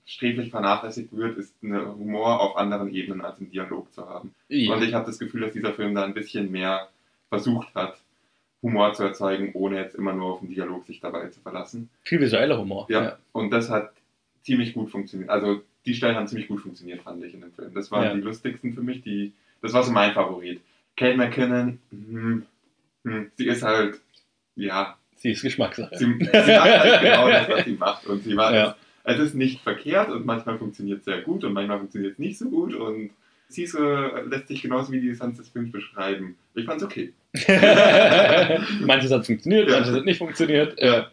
sträflich 0.05 0.49
vernachlässigt 0.51 1.15
wird, 1.15 1.37
ist 1.37 1.53
eine 1.63 1.95
Humor 1.95 2.41
auf 2.41 2.57
anderen 2.57 2.93
Ebenen 2.93 3.21
als 3.21 3.39
im 3.39 3.49
Dialog 3.49 3.91
zu 3.93 4.07
haben. 4.07 4.33
Ja. 4.49 4.73
Und 4.75 4.83
ich 4.83 4.93
habe 4.93 5.05
das 5.05 5.19
Gefühl, 5.19 5.41
dass 5.41 5.53
dieser 5.53 5.73
Film 5.73 5.95
da 5.95 6.03
ein 6.03 6.13
bisschen 6.13 6.51
mehr 6.51 6.89
versucht 7.29 7.73
hat, 7.75 7.97
Humor 8.61 8.93
zu 8.93 9.03
erzeugen, 9.03 9.51
ohne 9.53 9.77
jetzt 9.77 9.95
immer 9.95 10.13
nur 10.13 10.33
auf 10.33 10.39
den 10.39 10.49
Dialog 10.49 10.85
sich 10.85 10.99
dabei 10.99 11.27
zu 11.29 11.39
verlassen. 11.41 11.89
Viel 12.03 12.19
visueller 12.21 12.57
Humor. 12.57 12.85
Ja. 12.89 13.17
Und 13.33 13.51
das 13.51 13.69
hat 13.69 13.91
ziemlich 14.43 14.73
gut 14.73 14.89
funktioniert. 14.91 15.29
Also 15.29 15.61
die 15.85 15.93
Stellen 15.93 16.15
haben 16.15 16.27
ziemlich 16.27 16.47
gut 16.47 16.61
funktioniert, 16.61 17.01
fand 17.01 17.23
ich 17.23 17.33
in 17.33 17.41
dem 17.41 17.51
Film. 17.51 17.73
Das 17.73 17.91
waren 17.91 18.03
Ja. 18.05 18.13
die 18.13 18.21
lustigsten 18.21 18.73
für 18.73 18.81
mich. 18.81 19.01
Die, 19.03 19.33
das 19.61 19.73
war 19.73 19.83
so 19.83 19.91
mein 19.91 20.13
Favorit. 20.13 20.61
Kate 20.95 21.17
McKinnon, 21.17 21.79
hm, 21.91 22.45
hm, 23.03 23.31
sie 23.37 23.47
ist 23.47 23.63
halt, 23.63 23.99
ja, 24.55 24.97
Sie 25.15 25.31
ist 25.31 25.41
Geschmackssache. 25.41 25.97
sie, 25.97 26.05
sie 26.05 26.11
macht 26.15 26.33
halt 26.33 27.01
genau 27.01 27.29
das, 27.29 27.49
was 27.49 27.65
sie 27.65 27.73
macht. 27.73 28.05
Und 28.07 28.23
sie 28.23 28.35
war, 28.35 28.53
Ja. 28.53 28.75
Es 29.03 29.19
ist 29.19 29.35
nicht 29.35 29.61
verkehrt 29.61 30.09
und 30.09 30.25
manchmal 30.25 30.57
funktioniert 30.57 30.99
es 30.99 31.05
sehr 31.05 31.21
gut 31.21 31.43
und 31.43 31.53
manchmal 31.53 31.79
funktioniert 31.79 32.13
es 32.13 32.19
nicht 32.19 32.37
so 32.37 32.49
gut. 32.49 32.73
Und 32.75 33.11
äh, 33.75 34.21
lässt 34.25 34.47
sich 34.47 34.61
genauso 34.63 34.91
wie 34.91 34.99
die 35.01 35.09
Essenz 35.09 35.37
des 35.37 35.49
Films 35.49 35.71
beschreiben. 35.71 36.35
Ich 36.55 36.65
fand's 36.65 36.83
okay. 36.83 37.13
manches 38.85 39.11
hat 39.11 39.25
funktioniert, 39.25 39.69
Ja. 39.69 39.75
manches 39.77 39.95
hat 39.95 40.05
nicht 40.05 40.17
funktioniert. 40.17 40.79
Ja. 40.81 41.07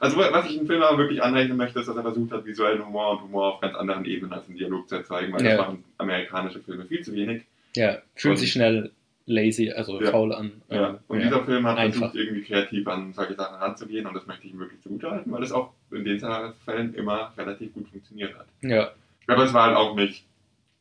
Also 0.00 0.16
was 0.18 0.48
ich 0.50 0.58
dem 0.58 0.66
Film 0.66 0.82
aber 0.82 0.98
wirklich 0.98 1.22
anrechnen 1.22 1.56
möchte, 1.56 1.80
ist, 1.80 1.86
dass 1.88 1.96
er 1.96 2.02
versucht 2.02 2.32
hat, 2.32 2.44
visuellen 2.44 2.84
Humor 2.84 3.12
und 3.12 3.22
Humor 3.22 3.54
auf 3.54 3.60
ganz 3.60 3.74
anderen 3.76 4.04
Ebenen 4.04 4.32
als 4.32 4.48
im 4.48 4.56
Dialog 4.56 4.88
zu 4.88 4.96
erzeugen, 4.96 5.32
weil 5.32 5.44
Ja. 5.44 5.56
das 5.56 5.66
machen 5.66 5.84
amerikanische 5.98 6.60
Filme 6.60 6.84
viel 6.84 7.02
zu 7.02 7.12
wenig. 7.14 7.42
Ja, 7.76 7.98
fühlt 8.14 8.32
Und- 8.32 8.36
sich 8.38 8.52
schnell 8.52 8.90
lazy, 9.26 9.70
also 9.70 10.00
Ja. 10.02 10.10
faul 10.10 10.32
an. 10.34 10.52
Ja. 10.70 10.98
Und 11.08 11.18
Ja. 11.20 11.26
dieser 11.26 11.44
Film 11.44 11.66
hat 11.66 11.78
Einfach. 11.78 11.98
versucht, 12.00 12.16
irgendwie 12.16 12.42
kreativ 12.42 12.86
an 12.88 13.12
solche 13.14 13.34
Sachen 13.34 13.56
ranzugehen 13.56 14.06
und 14.06 14.14
das 14.14 14.26
möchte 14.26 14.46
ich 14.46 14.52
ihm 14.52 14.58
wirklich 14.58 14.80
zugutehalten, 14.82 15.32
weil 15.32 15.42
es 15.42 15.52
auch 15.52 15.72
in 15.94 16.04
den 16.04 16.20
Fällen 16.64 16.94
immer 16.94 17.32
relativ 17.36 17.72
gut 17.74 17.88
funktioniert 17.88 18.34
hat. 18.38 18.46
ja. 18.62 18.90
Aber 19.26 19.44
es 19.44 19.54
war 19.54 19.68
halt 19.68 19.76
auch 19.78 19.96
nicht, 19.96 20.22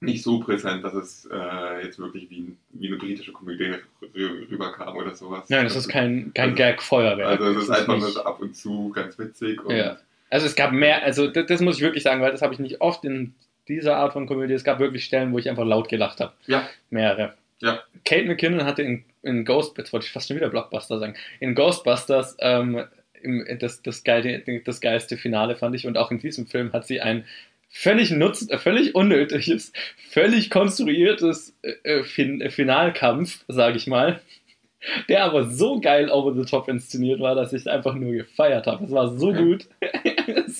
nicht 0.01 0.21
so 0.21 0.39
präsent, 0.41 0.83
dass 0.83 0.93
es 0.93 1.29
äh, 1.31 1.85
jetzt 1.85 1.97
wirklich 1.97 2.29
wie, 2.29 2.53
wie 2.71 2.87
eine 2.87 2.97
britische 2.97 3.31
Komödie 3.31 3.75
rü- 4.13 4.51
rüberkam 4.51 4.97
oder 4.97 5.15
sowas. 5.15 5.49
Nein, 5.49 5.65
es 5.65 5.77
ist 5.77 5.87
kein, 5.87 6.33
kein 6.33 6.49
Also- 6.49 6.55
Gag-Feuerwerk. 6.57 7.39
Also 7.39 7.45
es 7.57 7.63
ist 7.63 7.69
einfach 7.69 7.97
nur 7.97 8.27
ab 8.27 8.41
und 8.41 8.53
zu 8.55 8.89
ganz 8.93 9.17
witzig 9.17 9.63
und 9.63 9.73
Ja. 9.75 9.95
Also 10.29 10.45
es 10.47 10.55
gab 10.55 10.73
mehr, 10.73 11.03
also 11.03 11.27
das, 11.27 11.45
das 11.45 11.61
muss 11.61 11.77
ich 11.77 11.81
wirklich 11.83 12.03
sagen, 12.03 12.19
weil 12.21 12.31
das 12.31 12.41
habe 12.41 12.53
ich 12.53 12.59
nicht 12.59 12.81
oft 12.81 13.05
in 13.05 13.33
dieser 13.69 13.95
Art 13.95 14.11
von 14.11 14.27
Komödie. 14.27 14.53
Es 14.55 14.65
gab 14.65 14.79
wirklich 14.79 15.05
Stellen, 15.05 15.31
wo 15.31 15.37
ich 15.39 15.49
einfach 15.49 15.63
laut 15.65 15.87
gelacht 15.87 16.19
habe. 16.19 16.33
Ja. 16.47 16.67
Mehrere. 16.89 17.35
Ja. 17.59 17.79
Kate 18.03 18.25
McKinnon 18.25 18.65
hatte 18.65 18.81
in, 18.81 19.05
in 19.21 19.45
Ghost, 19.45 19.77
jetzt 19.77 19.93
wollte 19.93 20.05
ich 20.07 20.11
fast 20.11 20.27
schon 20.27 20.35
wieder 20.35 20.49
Blockbuster 20.49 20.99
sagen, 20.99 21.15
in 21.39 21.55
Ghostbusters 21.55 22.35
ähm, 22.39 22.83
im, 23.23 23.45
das, 23.59 23.81
das, 23.81 24.03
geile, 24.03 24.43
das 24.65 24.81
geilste 24.81 25.17
Finale 25.17 25.55
fand 25.55 25.75
ich 25.75 25.87
und 25.87 25.97
auch 25.97 26.11
in 26.11 26.19
diesem 26.19 26.45
Film 26.47 26.73
hat 26.73 26.85
sie 26.87 27.01
ein 27.01 27.25
völlig 27.69 28.11
nutz, 28.11 28.47
äh, 28.49 28.57
völlig 28.59 28.93
unnötiges, 28.95 29.73
völlig 30.11 30.49
konstruiertes 30.51 31.55
äh, 31.63 31.71
äh, 31.83 32.03
fin 32.03 32.41
äh, 32.41 32.49
Finalkampf, 32.51 33.43
sage 33.47 33.77
ich 33.77 33.87
mal, 33.87 34.21
der 35.09 35.23
aber 35.23 35.45
so 35.49 35.79
geil 35.79 36.09
over 36.09 36.33
the 36.35 36.45
top 36.49 36.67
inszeniert 36.67 37.19
war, 37.19 37.35
dass 37.35 37.53
ich 37.53 37.69
einfach 37.69 37.95
nur 37.95 38.11
gefeiert 38.11 38.67
habe. 38.67 38.85
Es 38.85 38.91
war 38.91 39.17
so 39.17 39.31
Ja. 39.31 39.41
gut. 39.41 39.67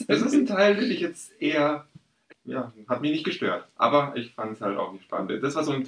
Es 0.07 0.22
ist 0.22 0.34
ein 0.34 0.45
Teil, 0.47 0.76
den 0.76 0.89
ich 0.91 0.99
jetzt 1.01 1.32
eher, 1.39 1.86
ja, 2.45 2.74
hat 2.89 3.01
mich 3.01 3.11
nicht 3.11 3.24
gestört. 3.26 3.66
Aber 3.78 4.14
ich 4.16 4.32
fand 4.32 4.53
es 4.53 4.61
halt 4.61 4.78
auch 4.78 4.91
nicht 4.91 5.03
spannend. 5.03 5.32
Das 5.43 5.55
war 5.55 5.64
so 5.64 5.72
ein 5.74 5.88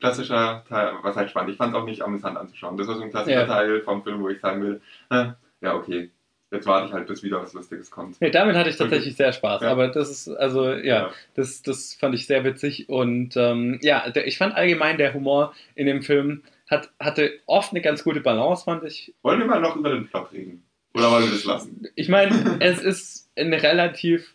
klassischer 0.00 0.64
Teil, 0.68 0.92
was 1.02 1.16
halt 1.16 1.30
spannend. 1.30 1.50
Ich 1.52 1.56
fand 1.56 1.74
es 1.74 1.80
auch 1.80 1.86
nicht 1.86 2.02
amüsant 2.02 2.36
anzuschauen. 2.36 2.76
Das 2.76 2.86
war 2.86 2.96
so 2.96 3.02
ein 3.02 3.10
klassischer 3.10 3.40
Ja. 3.40 3.46
Teil 3.46 3.80
vom 3.80 4.02
Film, 4.04 4.22
wo 4.22 4.28
ich 4.28 4.40
sagen 4.40 4.62
will, 4.62 4.80
äh, 5.10 5.28
ja, 5.60 5.74
okay. 5.74 6.10
jetzt 6.50 6.66
warte 6.66 6.88
ich 6.88 6.92
halt, 6.92 7.06
bis 7.06 7.22
wieder 7.22 7.40
was 7.40 7.52
Lustiges 7.52 7.90
kommt. 7.90 8.20
Nee, 8.20 8.30
damit 8.30 8.56
hatte 8.56 8.70
ich 8.70 8.76
tatsächlich 8.76 9.16
sehr 9.16 9.32
Spaß. 9.32 9.62
Ja. 9.62 9.70
Aber 9.70 9.88
das 9.88 10.10
ist, 10.10 10.28
also, 10.28 10.70
ja, 10.72 10.82
Ja. 10.82 11.12
Das, 11.34 11.62
das 11.62 11.94
fand 11.94 12.14
ich 12.14 12.26
sehr 12.26 12.44
witzig. 12.44 12.88
Und 12.88 13.36
ähm, 13.36 13.78
ja, 13.82 14.10
der, 14.10 14.26
ich 14.26 14.38
fand 14.38 14.54
allgemein 14.54 14.98
der 14.98 15.14
Humor 15.14 15.54
in 15.74 15.86
dem 15.86 16.02
Film 16.02 16.42
hat, 16.68 16.90
hatte 17.00 17.38
oft 17.46 17.72
eine 17.72 17.80
ganz 17.80 18.04
gute 18.04 18.20
Balance, 18.20 18.64
fand 18.64 18.84
ich. 18.84 19.14
Wollen 19.22 19.40
wir 19.40 19.46
mal 19.46 19.60
noch 19.60 19.76
über 19.76 19.90
den 19.90 20.06
Plot 20.06 20.32
reden? 20.32 20.64
Oder 20.94 21.10
wollen 21.10 21.24
wir 21.24 21.32
das 21.32 21.44
lassen? 21.44 21.86
Ich 21.94 22.08
meine, 22.08 22.58
es 22.60 22.80
ist 22.80 23.30
ein 23.36 23.52
relativ, 23.52 24.34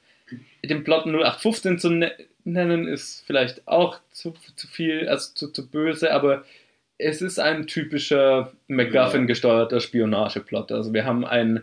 den 0.63 0.83
Plot 0.83 1.05
0815 1.05 1.79
zu 1.79 1.89
ne 1.89 2.11
nennen, 2.45 2.87
ist 2.87 3.23
vielleicht 3.25 3.65
auch 3.69 3.99
zu, 4.11 4.33
zu 4.57 4.67
viel, 4.67 5.07
also 5.07 5.33
zu, 5.33 5.53
zu 5.53 5.69
böse, 5.69 6.13
aber 6.13 6.43
es 7.03 7.21
ist 7.21 7.39
ein 7.39 7.67
typischer 7.67 8.51
MacGuffin-gesteuerter 8.67 9.79
Spionageplot. 9.79 10.71
Also 10.71 10.93
wir 10.93 11.05
haben 11.05 11.25
ein, 11.25 11.61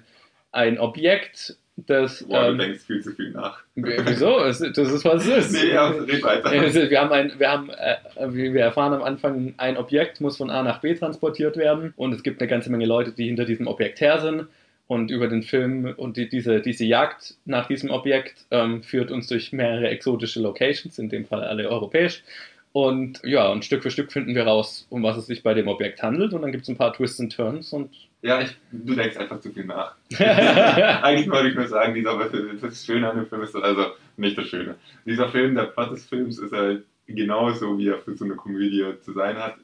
ein 0.53 0.79
Objekt, 0.79 1.57
das... 1.77 2.25
Boah, 2.25 2.47
du 2.47 2.53
ähm, 2.53 2.59
denkst 2.59 2.85
viel 2.85 3.03
zu 3.03 3.13
viel 3.13 3.31
nach. 3.31 3.63
wieso? 3.75 4.41
Es, 4.45 4.59
das 4.59 4.93
ist, 4.93 5.05
was 5.05 5.27
es 5.27 5.47
ist. 5.47 5.53
Nee, 5.53 5.73
ja, 5.73 5.89
red 5.89 6.23
weiter. 6.23 6.51
Wir 6.91 7.01
haben, 7.01 7.13
ein, 7.13 7.33
wir, 7.39 7.51
haben 7.51 7.71
äh, 7.71 8.33
wir 8.33 8.63
erfahren 8.63 8.93
am 8.93 9.03
Anfang, 9.03 9.55
ein 9.57 9.77
Objekt 9.77 10.21
muss 10.21 10.37
von 10.37 10.51
A 10.51 10.63
nach 10.63 10.81
B 10.81 10.95
transportiert 10.95 11.57
werden 11.57 11.95
und 11.97 12.13
es 12.13 12.23
gibt 12.23 12.41
eine 12.41 12.49
ganze 12.49 12.71
Menge 12.71 12.87
Leute, 12.87 13.13
die 13.13 13.27
hinter 13.27 13.45
diesem 13.45 13.67
Objekt 13.67 14.01
her 14.01 14.21
sind. 14.21 14.47
Und 14.87 15.13
über 15.13 15.29
den 15.29 15.45
Film 15.45 15.95
und 15.97 16.17
die, 16.17 16.29
diese, 16.29 16.61
diese 16.61 16.85
Jagd 16.85 17.37
nach 17.45 17.69
diesem 17.69 17.91
Objekt 17.91 18.47
ähm, 18.51 18.83
führt 18.83 19.13
uns 19.13 19.29
durch 19.29 19.53
mehrere 19.53 19.89
exotische 19.89 20.41
Locations, 20.41 20.99
in 20.99 21.09
dem 21.09 21.27
Fall 21.27 21.45
alle 21.45 21.69
europäisch. 21.69 22.25
Und 22.73 23.21
ja, 23.25 23.49
und 23.49 23.65
Stück 23.65 23.83
für 23.83 23.91
Stück 23.91 24.13
finden 24.13 24.35
wir 24.35 24.47
raus, 24.47 24.87
um 24.91 25.03
was 25.03 25.17
es 25.17 25.27
sich 25.27 25.43
bei 25.43 25.55
dem 25.55 25.67
Objekt 25.67 26.03
handelt. 26.03 26.33
Und 26.33 26.43
dann 26.43 26.53
gibt 26.53 26.63
es 26.63 26.69
ein 26.69 26.77
paar 26.77 26.93
Twists 26.93 27.21
and 27.21 27.35
Turns 27.35 27.73
und 27.73 27.91
Ja, 28.23 28.41
ich, 28.41 28.57
du 28.71 28.95
denkst 28.95 29.17
einfach 29.17 29.41
zu 29.41 29.51
viel 29.53 29.65
nach. 29.65 29.97
Eigentlich 30.19 31.31
wollte 31.31 31.49
ich 31.49 31.57
nur 31.57 31.67
sagen, 31.67 31.95
dieser, 31.95 32.17
das 32.61 32.85
Schöne 32.85 33.11
an 33.11 33.17
dem 33.17 33.27
Film 33.27 33.43
ist, 33.43 33.57
also 33.57 33.87
nicht 34.17 34.39
das 34.39 34.47
Schöne. 34.47 34.77
Dieser 35.05 35.29
Film, 35.31 35.57
der 35.57 35.65
Plot 35.65 35.93
des 35.93 36.07
Films 36.07 36.39
ist 36.39 36.53
halt 36.53 36.85
genauso, 37.07 37.77
wie 37.77 37.89
er 37.89 37.99
für 37.99 38.15
so 38.15 38.25
eine 38.25 38.37
Komödie 38.37 38.85
zu 39.01 39.13
sein 39.13 39.37
hat. 39.37 39.57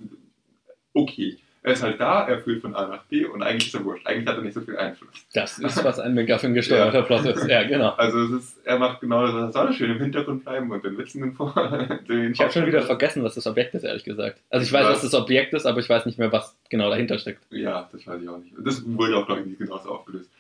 Okay. 0.93 1.37
Er 1.67 1.73
ist 1.73 1.83
halt 1.83 1.99
da, 1.99 2.29
er 2.29 2.39
führt 2.39 2.63
von 2.63 2.77
A 2.77 2.87
nach 2.87 3.03
B 3.07 3.25
und 3.25 3.43
eigentlich 3.43 3.67
ist 3.67 3.75
er 3.75 3.85
wurscht. 3.85 4.07
Eigentlich 4.07 4.29
hat 4.29 4.37
er 4.37 4.43
nicht 4.43 4.55
so 4.55 4.61
viel 4.61 4.77
Einfluss. 4.77 5.11
das 5.35 5.59
ist, 5.59 5.83
was 5.83 5.99
ein 5.99 6.15
MacGuffin-gesteuerter 6.15 7.03
Plot 7.03 7.25
ist. 7.25 7.49
Ja, 7.49 7.65
genau. 7.65 7.91
Also 7.97 8.37
ist, 8.37 8.65
er 8.65 8.79
macht 8.79 9.01
genau 9.01 9.27
das, 9.27 9.35
er 9.35 9.53
soll 9.53 9.73
schön 9.73 9.91
im 9.91 9.99
Hintergrund 10.01 10.45
bleiben 10.45 10.71
und 10.71 10.85
den 10.85 10.97
Witzen 10.97 11.35
vor. 11.35 11.53
Den 12.09 12.31
Ich 12.31 12.41
habe 12.41 12.53
schon 12.53 12.67
wieder 12.67 12.83
vergessen, 12.83 13.25
was 13.25 13.35
das 13.35 13.49
Objekt 13.49 13.75
ist, 13.75 13.83
ehrlich 13.83 14.05
gesagt. 14.05 14.39
Also 14.49 14.65
ich 14.65 14.73
weiß, 14.73 14.85
Was? 14.85 14.93
was 14.93 15.11
das 15.11 15.15
Objekt 15.15 15.55
ist, 15.55 15.67
aber 15.67 15.81
ich 15.81 15.89
weiß 15.89 16.07
nicht 16.07 16.21
mehr, 16.21 16.31
was 16.31 16.57
genau 16.71 16.89
dahinter 16.89 17.19
steckt. 17.19 17.43
Ja, 17.51 17.89
das 17.91 18.07
weiß 18.07 18.23
ich 18.23 18.29
auch 18.29 18.39
nicht. 18.39 18.53
Das 18.65 18.85
wurde 18.87 19.17
auch, 19.17 19.27
glaube 19.27 19.41
ich, 19.41 19.49
nicht 19.49 19.59
genau 19.59 19.79
so 19.79 19.91
aufgelöst. 19.91 20.31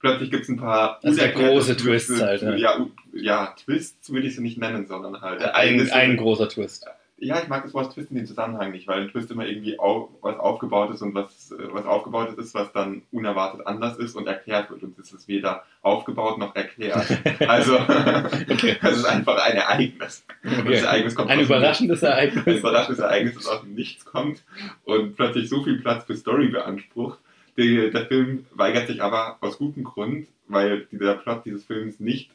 Plötzlich 0.00 0.30
gibt 0.30 0.42
es 0.42 0.50
ein 0.50 0.58
paar 0.58 1.00
Also 1.02 1.22
große 1.34 1.78
Twists 1.78 2.20
halt, 2.20 2.42
ne? 2.42 2.58
Ja, 2.58 2.86
ja, 3.14 3.54
Twists 3.64 4.12
würde 4.12 4.26
ich 4.26 4.36
sie 4.36 4.42
nicht 4.42 4.58
nennen, 4.58 4.86
sondern 4.86 5.22
halt 5.22 5.42
Ein, 5.42 5.90
ein 5.90 6.18
großer 6.18 6.50
Twist. 6.50 6.86
Ja, 7.20 7.40
ich 7.42 7.48
mag 7.48 7.64
das 7.64 7.74
Wort 7.74 7.92
Twist 7.92 8.10
in 8.10 8.16
dem 8.16 8.26
Zusammenhang 8.26 8.70
nicht, 8.70 8.86
weil 8.86 9.02
ein 9.02 9.08
Twist 9.08 9.30
immer 9.30 9.44
irgendwie 9.44 9.78
au, 9.80 10.08
was 10.20 10.38
aufgebaut 10.38 10.94
ist 10.94 11.02
und 11.02 11.14
was, 11.14 11.50
äh, 11.50 11.56
was 11.72 11.84
aufgebaut 11.84 12.38
ist, 12.38 12.54
was 12.54 12.72
dann 12.72 13.02
unerwartet 13.10 13.66
anders 13.66 13.96
ist 13.98 14.14
und 14.14 14.28
erklärt 14.28 14.70
wird. 14.70 14.84
Und 14.84 14.98
es 14.98 15.12
ist 15.12 15.26
weder 15.26 15.64
aufgebaut 15.82 16.38
noch 16.38 16.54
erklärt. 16.54 17.06
Also, 17.48 17.76
es 18.48 18.62
ist 18.82 19.04
einfach 19.04 19.36
ein 19.44 19.56
Ereignis. 19.56 20.24
Und 20.44 20.70
das 20.70 20.82
Ereignis 20.82 21.14
kommt 21.14 21.30
Ein 21.30 21.40
überraschendes 21.40 22.04
ein 22.04 22.12
Ereignis. 22.12 22.58
überraschendes 22.58 23.00
Ereignis, 23.00 23.34
das 23.34 23.46
aus 23.46 23.60
dem 23.62 23.74
Nichts 23.74 24.04
kommt 24.04 24.44
und 24.84 25.16
plötzlich 25.16 25.48
so 25.48 25.62
viel 25.64 25.80
Platz 25.80 26.04
für 26.04 26.14
Story 26.16 26.48
beansprucht. 26.48 27.18
Der, 27.56 27.90
der 27.90 28.06
Film 28.06 28.46
weigert 28.54 28.86
sich 28.86 29.02
aber 29.02 29.38
aus 29.40 29.58
gutem 29.58 29.82
Grund, 29.82 30.28
weil 30.46 30.86
der 30.92 31.14
Plot 31.14 31.44
dieses 31.44 31.64
Films 31.64 31.98
nicht 31.98 32.30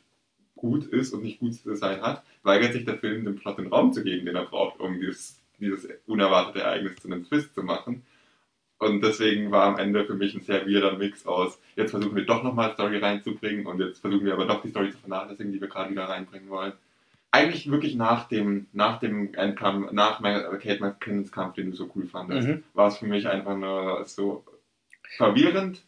gut 0.56 0.86
ist 0.86 1.14
und 1.14 1.24
nicht 1.24 1.40
gut 1.40 1.54
zu 1.54 1.76
sein 1.76 2.02
hat, 2.02 2.24
weigert 2.44 2.74
sich 2.74 2.86
der 2.86 2.98
Film, 2.98 3.26
dem 3.26 3.36
Plot 3.38 3.58
den 3.58 3.68
Raum 3.68 3.94
zu 3.94 4.04
geben, 4.04 4.26
den 4.26 4.36
er 4.36 4.46
braucht, 4.46 4.80
um 4.80 5.00
dieses, 5.00 5.40
dieses 5.60 5.88
unerwartete 6.08 6.62
Ereignis 6.62 6.98
zu 6.98 7.08
einem 7.08 7.26
Twist 7.26 7.54
zu 7.56 7.64
machen. 7.64 8.04
Und 8.78 9.02
deswegen 9.02 9.52
war 9.52 9.64
am 9.64 9.78
Ende 9.78 10.06
für 10.06 10.16
mich 10.16 10.36
ein 10.36 10.42
sehr 10.44 10.68
weirder 10.68 10.98
Mix 10.98 11.26
aus, 11.26 11.60
jetzt 11.76 11.92
versuchen 11.92 12.16
wir 12.16 12.26
doch 12.26 12.44
nochmal 12.44 12.74
Story 12.74 12.98
reinzubringen 12.98 13.66
und 13.66 13.80
jetzt 13.80 14.00
versuchen 14.00 14.26
wir 14.26 14.34
aber 14.34 14.46
doch 14.46 14.62
die 14.62 14.70
Story 14.70 14.92
zu 14.92 14.98
vernachlässigen, 14.98 15.54
die 15.54 15.62
wir 15.62 15.70
gerade 15.70 15.92
wieder 15.92 16.06
reinbringen 16.06 16.50
wollen 16.50 16.74
eigentlich 17.34 17.70
wirklich 17.70 17.96
nach 17.96 18.28
dem, 18.28 18.68
nach 18.74 19.00
dem 19.00 19.34
Endkampf, 19.34 19.92
nach 19.92 20.22
Kate 20.22 20.80
McKinnons 20.80 21.32
Kampf, 21.32 21.56
den 21.56 21.72
du 21.72 21.76
so 21.76 21.90
cool 21.96 22.06
fandest, 22.06 22.48
Mhm. 22.48 22.64
war 22.76 22.90
es 22.90 22.98
für 23.00 23.08
mich 23.08 23.28
einfach 23.28 23.58
nur 23.58 24.06
so 24.06 24.44
verwirrend. 25.18 25.82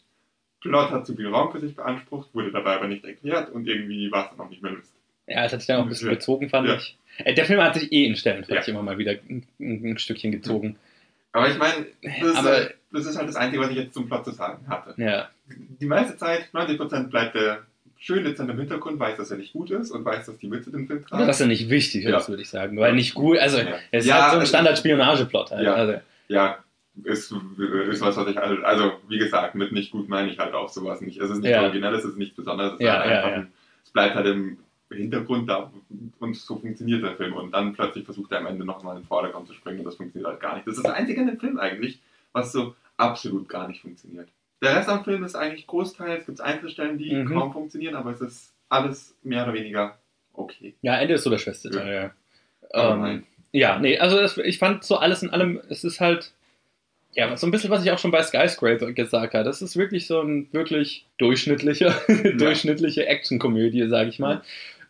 Plot 0.62 0.90
hat 0.90 1.06
zu 1.06 1.16
viel 1.16 1.28
Raum 1.28 1.52
für 1.52 1.60
sich 1.60 1.76
beansprucht, 1.76 2.34
wurde 2.34 2.52
dabei 2.52 2.76
aber 2.78 2.88
nicht 2.88 3.06
erklärt 3.06 3.52
und 3.52 3.68
irgendwie 3.68 4.12
war 4.12 4.24
es 4.26 4.32
dann 4.32 4.40
auch 4.44 4.50
nicht 4.50 4.64
mehr 4.64 4.72
lustig. 4.72 5.00
Ja, 5.28 5.46
es 5.46 5.54
hat 5.54 5.60
sich 5.62 5.68
dann 5.68 5.78
auch 5.80 5.84
ein 5.84 5.90
bisschen 5.90 6.10
gezogen, 6.10 6.50
fand 6.50 6.68
Ja. 6.68 6.76
ich. 6.76 6.98
Äh, 7.24 7.34
Der 7.34 7.46
Film 7.46 7.62
hat 7.62 7.74
sich 7.76 7.92
eh 7.92 8.06
in 8.06 8.16
Stellen 8.16 8.44
vielleicht 8.44 8.68
Ja. 8.68 8.74
immer 8.74 8.84
mal 8.84 8.98
wieder 8.98 9.12
ein, 9.12 9.46
ein 9.60 9.98
Stückchen 9.98 10.32
gezogen. 10.32 10.76
Aber 11.32 11.50
ich 11.50 11.58
meine, 11.58 11.86
das, 12.02 12.32
ist 12.32 12.38
Aber- 12.38 12.50
halt- 12.52 12.76
das 12.92 13.06
ist 13.06 13.18
halt 13.18 13.28
das 13.28 13.36
Einzige, 13.36 13.62
was 13.62 13.70
ich 13.72 13.78
jetzt 13.78 13.94
zum 13.94 14.08
Plot 14.08 14.26
zu 14.26 14.32
sagen 14.32 14.66
hatte. 14.70 14.94
Ja. 15.02 15.30
Die 15.48 15.86
meiste 15.86 16.16
Zeit, 16.18 16.50
90% 16.54 17.10
bleibt 17.12 17.36
der 17.36 17.64
schön 17.98 18.24
dezent 18.24 18.50
im 18.50 18.58
Hintergrund, 18.60 19.00
weiß, 19.00 19.18
dass 19.18 19.32
er 19.32 19.38
nicht 19.38 19.52
gut 19.54 19.72
ist 19.72 19.92
und 19.92 20.06
weiß, 20.06 20.26
dass 20.28 20.38
die 20.38 20.50
Witze 20.52 20.72
den 20.72 20.88
Film 20.88 21.06
tragen. 21.06 21.28
Was 21.28 21.40
ja 21.40 21.46
nicht 21.48 21.70
wichtig 21.70 22.04
ist, 22.06 22.10
Ja. 22.12 22.28
würde 22.28 22.42
ich 22.42 22.50
sagen. 22.50 22.78
Weil 22.78 22.94
nicht 22.94 23.14
gut, 23.16 23.38
also 23.40 23.58
Ja. 23.58 23.66
es 23.92 24.04
ist 24.04 24.10
Ja, 24.10 24.16
halt 24.16 24.24
so 24.32 24.36
ein 24.36 24.40
also- 24.42 24.50
Standard-Spionageplot 24.50 25.52
halt. 25.52 25.64
Ja. 25.66 25.74
Also, 25.74 25.94
ja, 26.28 26.58
ist, 27.04 27.32
ist 27.32 28.02
was, 28.02 28.16
was 28.16 28.28
ich 28.28 28.38
halt, 28.38 28.64
also 28.64 28.94
wie 29.10 29.18
gesagt, 29.18 29.56
mit 29.56 29.72
nicht 29.72 29.92
gut 29.92 30.08
meine 30.08 30.32
ich 30.32 30.38
halt 30.40 30.54
auch 30.54 30.70
sowas 30.70 31.02
nicht. 31.02 31.20
Es 31.20 31.30
ist 31.30 31.40
nicht 31.42 31.56
originell, 31.58 31.94
es 31.96 32.06
ist 32.06 32.18
nichts 32.18 32.36
Besonderes, 32.36 32.74
es, 32.76 32.80
ist 32.80 32.86
Ja, 32.86 33.00
halt 33.00 33.12
einfach 33.26 33.48
es 33.84 33.90
bleibt 33.92 34.16
halt 34.16 34.28
im 34.28 34.58
Hintergrund 34.90 35.50
da 35.50 35.72
und 36.20 36.36
so 36.36 36.58
funktioniert 36.58 37.04
der 37.04 37.16
Film. 37.16 37.34
Und 37.34 37.52
dann 37.52 37.74
plötzlich 37.74 38.06
versucht 38.06 38.32
er 38.32 38.40
am 38.40 38.46
Ende 38.48 38.66
nochmal 38.66 38.96
in 38.98 39.02
den 39.02 39.08
Vordergrund 39.08 39.48
zu 39.48 39.54
springen 39.54 39.80
und 39.80 39.86
das 39.86 39.96
funktioniert 39.96 40.30
halt 40.32 40.40
gar 40.42 40.56
nicht. 40.56 40.68
Das 40.68 40.78
ist 40.78 40.86
das 40.86 40.94
Einzige 40.94 41.22
in 41.22 41.28
dem 41.28 41.40
Film 41.40 41.60
eigentlich, 41.60 42.00
was 42.34 42.52
so 42.52 42.76
absolut 42.98 43.50
gar 43.50 43.68
nicht 43.68 43.82
funktioniert. 43.82 44.28
Der 44.62 44.76
Rest 44.76 44.90
am 44.90 45.04
Film 45.04 45.24
ist 45.24 45.36
eigentlich 45.36 45.68
großteils, 45.68 46.22
es 46.22 46.26
gibt 46.28 46.42
Einzelstellen, 46.42 46.98
die 46.98 47.14
Mhm. 47.14 47.34
kaum 47.34 47.52
funktionieren, 47.54 47.96
aber 47.96 48.12
es 48.12 48.22
ist 48.22 48.54
alles 48.70 49.16
mehr 49.24 49.44
oder 49.44 49.54
weniger 49.54 49.98
okay. 50.34 50.74
ja, 50.82 50.98
Ende 50.98 51.16
ist 51.16 51.24
so 51.24 51.30
der 51.30 51.38
schwester 51.40 51.70
Teil, 51.72 51.94
ja. 51.94 52.12
Aber 52.74 52.94
Ähm, 52.96 53.02
nein. 53.02 53.24
ja, 53.52 53.80
nee, 53.80 53.98
also 53.98 54.18
es, 54.20 54.38
ich 54.38 54.58
fand 54.60 54.84
so 54.84 54.98
alles 54.98 55.24
in 55.24 55.30
allem, 55.30 55.62
es 55.70 55.84
ist 55.84 56.00
halt, 56.00 56.34
ja, 57.14 57.36
so 57.38 57.48
ein 57.48 57.52
bisschen, 57.52 57.70
was 57.70 57.84
ich 57.86 57.92
auch 57.92 58.00
schon 58.00 58.12
bei 58.12 58.24
Skyscraper 58.24 58.92
gesagt 58.92 59.34
habe. 59.34 59.44
Das 59.46 59.62
ist 59.62 59.78
wirklich 59.78 60.08
so 60.08 60.22
ein 60.22 60.48
wirklich 60.52 61.06
durchschnittlicher, 61.18 61.94
durchschnittliche 62.38 63.06
Actionkomödie, 63.08 63.88
sage 63.88 64.10
ich 64.10 64.20
mal. 64.20 64.42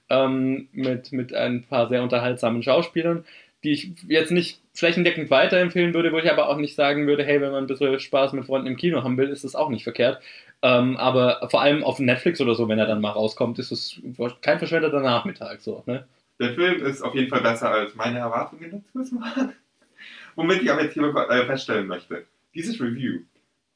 Ähm, 0.10 0.68
mit, 0.72 1.12
mit 1.12 1.34
ein 1.34 1.64
paar 1.64 1.90
sehr 1.90 2.04
unterhaltsamen 2.04 2.62
Schauspielern, 2.62 3.26
die 3.64 3.72
ich 3.72 3.92
jetzt 4.08 4.32
nicht 4.32 4.60
flächendeckend 4.76 5.32
weiterempfehlen 5.32 5.94
würde, 5.94 6.12
wo 6.12 6.18
ich 6.18 6.30
aber 6.30 6.50
auch 6.50 6.58
nicht 6.58 6.76
sagen 6.76 7.08
würde, 7.08 7.24
hey, 7.24 7.42
wenn 7.42 7.52
man 7.52 7.64
ein 7.64 7.68
bisschen 7.68 8.00
Spaß 8.00 8.34
mit 8.34 8.46
Freunden 8.46 8.68
im 8.68 8.76
Kino 8.76 9.04
haben 9.04 9.18
will, 9.18 9.30
ist 9.30 9.44
das 9.44 9.56
auch 9.56 9.70
nicht 9.70 9.84
verkehrt. 9.84 10.22
Ähm, 10.62 10.98
aber 10.98 11.48
vor 11.50 11.62
allem 11.62 11.84
auf 11.84 12.00
Netflix 12.00 12.40
oder 12.42 12.56
so, 12.56 12.68
wenn 12.68 12.80
er 12.80 12.86
dann 12.86 13.02
mal 13.02 13.12
rauskommt, 13.12 13.58
ist 13.60 13.72
es 13.72 14.00
kein 14.42 14.60
verschwendeter 14.60 15.00
Nachmittag. 15.00 15.62
So, 15.62 15.84
ne? 15.86 16.06
Der 16.40 16.54
Film 16.54 16.84
ist 16.84 17.02
auf 17.02 17.16
jeden 17.16 17.30
Fall 17.30 17.42
besser 17.42 17.72
als 17.72 17.96
meine 17.96 18.20
Erwartungen 18.20 18.84
dazu. 18.94 19.22
Womit 20.36 20.62
ich 20.62 20.72
aber 20.72 20.84
jetzt 20.84 20.94
hier 20.94 21.04
äh, 21.04 21.46
feststellen 21.46 21.88
möchte. 21.88 22.26
Dieses 22.54 22.80
Review 22.80 23.22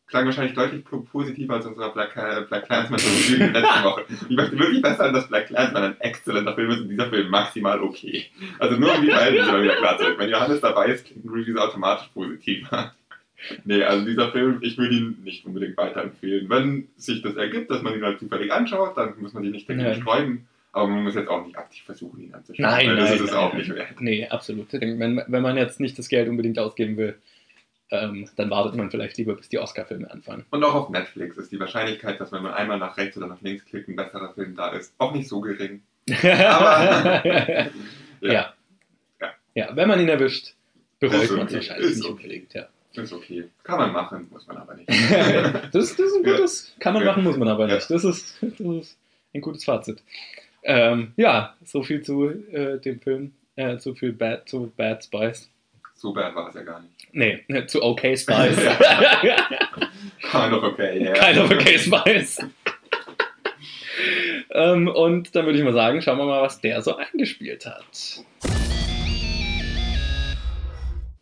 klang 0.09 0.25
wahrscheinlich 0.25 0.53
deutlich 0.55 0.83
po- 0.83 1.01
positiver 1.01 1.53
als 1.55 1.65
unser 1.65 1.89
Black, 1.89 2.15
äh, 2.17 2.41
Black 2.47 2.65
Clansman 2.65 2.99
Review 2.99 3.37
letzte 3.45 3.83
Woche. 3.83 4.03
Ich 4.29 4.35
möchte 4.35 4.59
wirklich 4.59 4.81
feststellen, 4.81 5.13
dass 5.13 5.27
Black 5.27 5.47
Clansman 5.47 5.83
ein 5.83 6.01
exzellenter 6.01 6.55
Film 6.55 6.71
ist 6.71 6.79
und 6.81 6.89
dieser 6.89 7.09
Film 7.09 7.29
maximal 7.29 7.79
okay. 7.81 8.25
Also 8.59 8.75
nur 8.75 8.93
um 8.95 9.01
die 9.01 9.11
Verhältnisse 9.11 9.51
mal 9.51 9.63
wieder 9.63 9.75
klar 9.77 9.97
zu 9.97 10.05
rücken. 10.05 10.19
Wenn 10.19 10.29
Johannes 10.29 10.61
dabei 10.61 10.87
ist, 10.87 11.05
klingt 11.05 11.25
ein 11.25 11.29
Review 11.29 11.57
automatisch 11.57 12.07
positiver. 12.13 12.93
Nee, 13.63 13.81
also 13.83 14.05
dieser 14.05 14.33
Film, 14.33 14.57
ich 14.61 14.77
würde 14.77 14.95
ihn 14.95 15.17
nicht 15.23 15.45
unbedingt 15.45 15.77
weiterempfehlen. 15.77 16.49
Wenn 16.49 16.89
sich 16.97 17.21
das 17.21 17.37
ergibt, 17.37 17.71
dass 17.71 17.81
man 17.81 17.93
ihn 17.95 18.03
halt 18.03 18.19
zufällig 18.19 18.51
anschaut, 18.51 18.97
dann 18.97 19.13
muss 19.21 19.31
man 19.33 19.43
sich 19.43 19.53
nicht 19.53 19.69
dagegen 19.69 19.85
Nein. 19.87 20.01
sträuben. 20.01 20.47
Aber 20.73 20.87
man 20.89 21.03
muss 21.05 21.15
jetzt 21.15 21.29
auch 21.29 21.45
nicht 21.45 21.57
aktiv 21.57 21.81
versuchen, 21.85 22.19
ihn 22.21 22.33
anzuschauen. 22.33 22.69
Nein, 22.69 22.87
weil 22.89 22.95
das 22.97 23.05
nein, 23.05 23.15
ist 23.17 23.23
es 23.23 23.31
nein. 23.31 23.39
auch 23.39 23.53
nicht 23.53 23.69
wert. 23.73 24.01
Nee, 24.01 24.27
absolut. 24.27 24.67
Wenn, 24.73 25.21
wenn 25.25 25.41
man 25.41 25.55
jetzt 25.55 25.79
nicht 25.79 25.97
das 25.97 26.09
Geld 26.09 26.27
unbedingt 26.27 26.59
ausgeben 26.59 26.97
will, 26.97 27.15
ähm, 27.91 28.29
dann 28.35 28.49
wartet 28.49 28.75
man 28.75 28.91
vielleicht 28.91 29.17
lieber, 29.17 29.35
bis 29.35 29.49
die 29.49 29.59
Oscar-Filme 29.59 30.09
anfangen. 30.09 30.45
Und 30.51 30.63
auch 30.63 30.75
auf 30.75 30.89
Netflix 30.89 31.37
ist 31.37 31.51
die 31.51 31.59
Wahrscheinlichkeit, 31.59 32.19
dass 32.19 32.31
wenn 32.31 32.43
man 32.43 32.53
einmal 32.53 32.77
nach 32.77 32.97
rechts 32.97 33.17
oder 33.17 33.27
nach 33.27 33.41
links 33.41 33.65
klickt, 33.65 33.89
ein 33.89 33.95
besserer 33.95 34.33
Film 34.33 34.55
da 34.55 34.69
ist, 34.69 34.93
auch 34.97 35.13
nicht 35.13 35.27
so 35.27 35.41
gering. 35.41 35.81
Aber 36.07 37.25
ja. 37.25 37.69
Ja. 38.21 38.53
ja. 39.19 39.29
Ja, 39.55 39.75
wenn 39.75 39.87
man 39.87 39.99
ihn 39.99 40.09
erwischt, 40.09 40.53
bereut 40.99 41.31
man 41.31 41.47
es 41.47 41.53
wahrscheinlich 41.53 41.95
nicht 41.95 42.05
okay. 42.05 42.11
unbedingt. 42.11 42.53
Ja. 42.53 42.67
ist 42.93 43.13
okay. 43.13 43.45
Kann 43.63 43.79
man 43.79 43.91
machen, 43.91 44.27
muss 44.31 44.47
man 44.47 44.57
aber 44.57 44.75
nicht. 44.75 44.89
das, 44.89 45.71
das 45.71 45.99
ist 45.99 46.15
ein 46.15 46.23
gutes, 46.23 46.75
kann 46.79 46.93
man 46.93 47.03
machen, 47.03 47.23
muss 47.23 47.37
man 47.37 47.47
aber 47.47 47.67
nicht. 47.67 47.89
Das 47.89 48.03
ist, 48.03 48.37
das 48.41 48.59
ist 48.59 48.97
ein 49.33 49.41
gutes 49.41 49.65
Fazit. 49.65 50.01
Ähm, 50.63 51.13
ja, 51.17 51.55
so 51.63 51.83
viel 51.83 52.01
zu 52.01 52.29
äh, 52.29 52.79
dem 52.79 52.99
Film, 52.99 53.33
äh, 53.55 53.77
zu 53.77 53.95
viel 53.95 54.13
Bad, 54.13 54.47
zu 54.47 54.71
Bad 54.75 55.03
Spice. 55.03 55.49
So 55.99 56.13
bad 56.13 56.33
war 56.33 56.47
es 56.47 56.55
ja 56.55 56.63
gar 56.63 56.81
nicht. 56.81 56.93
Nee, 57.11 57.65
zu 57.67 57.83
Okay 57.83 58.15
Spice. 58.15 58.55
Kind 60.31 60.53
of 60.53 60.63
okay, 60.63 61.03
ja. 61.03 61.13
Kind 61.13 61.37
of 61.39 61.51
Okay 61.51 61.77
Spice. 61.77 62.39
ähm, 64.51 64.87
und 64.87 65.35
dann 65.35 65.45
würde 65.45 65.57
ich 65.57 65.63
mal 65.63 65.73
sagen, 65.73 66.01
schauen 66.01 66.17
wir 66.17 66.25
mal, 66.25 66.41
was 66.41 66.61
der 66.61 66.81
so 66.81 66.95
eingespielt 66.95 67.65
hat. 67.65 68.23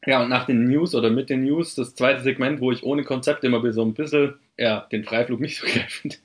Ja, 0.05 0.21
und 0.21 0.29
nach 0.29 0.45
den 0.45 0.65
News 0.65 0.93
oder 0.95 1.09
mit 1.09 1.29
den 1.29 1.43
News, 1.43 1.75
das 1.75 1.95
zweite 1.95 2.21
Segment, 2.21 2.61
wo 2.61 2.71
ich 2.71 2.83
ohne 2.83 3.03
Konzept 3.03 3.43
immer 3.43 3.69
so 3.73 3.81
ein 3.83 3.93
bisschen, 3.93 4.35
ja, 4.57 4.87
den 4.91 5.03
Freiflug 5.03 5.39
nicht 5.39 5.57
so 5.57 5.65
geil 5.73 5.87
finde, 5.87 6.17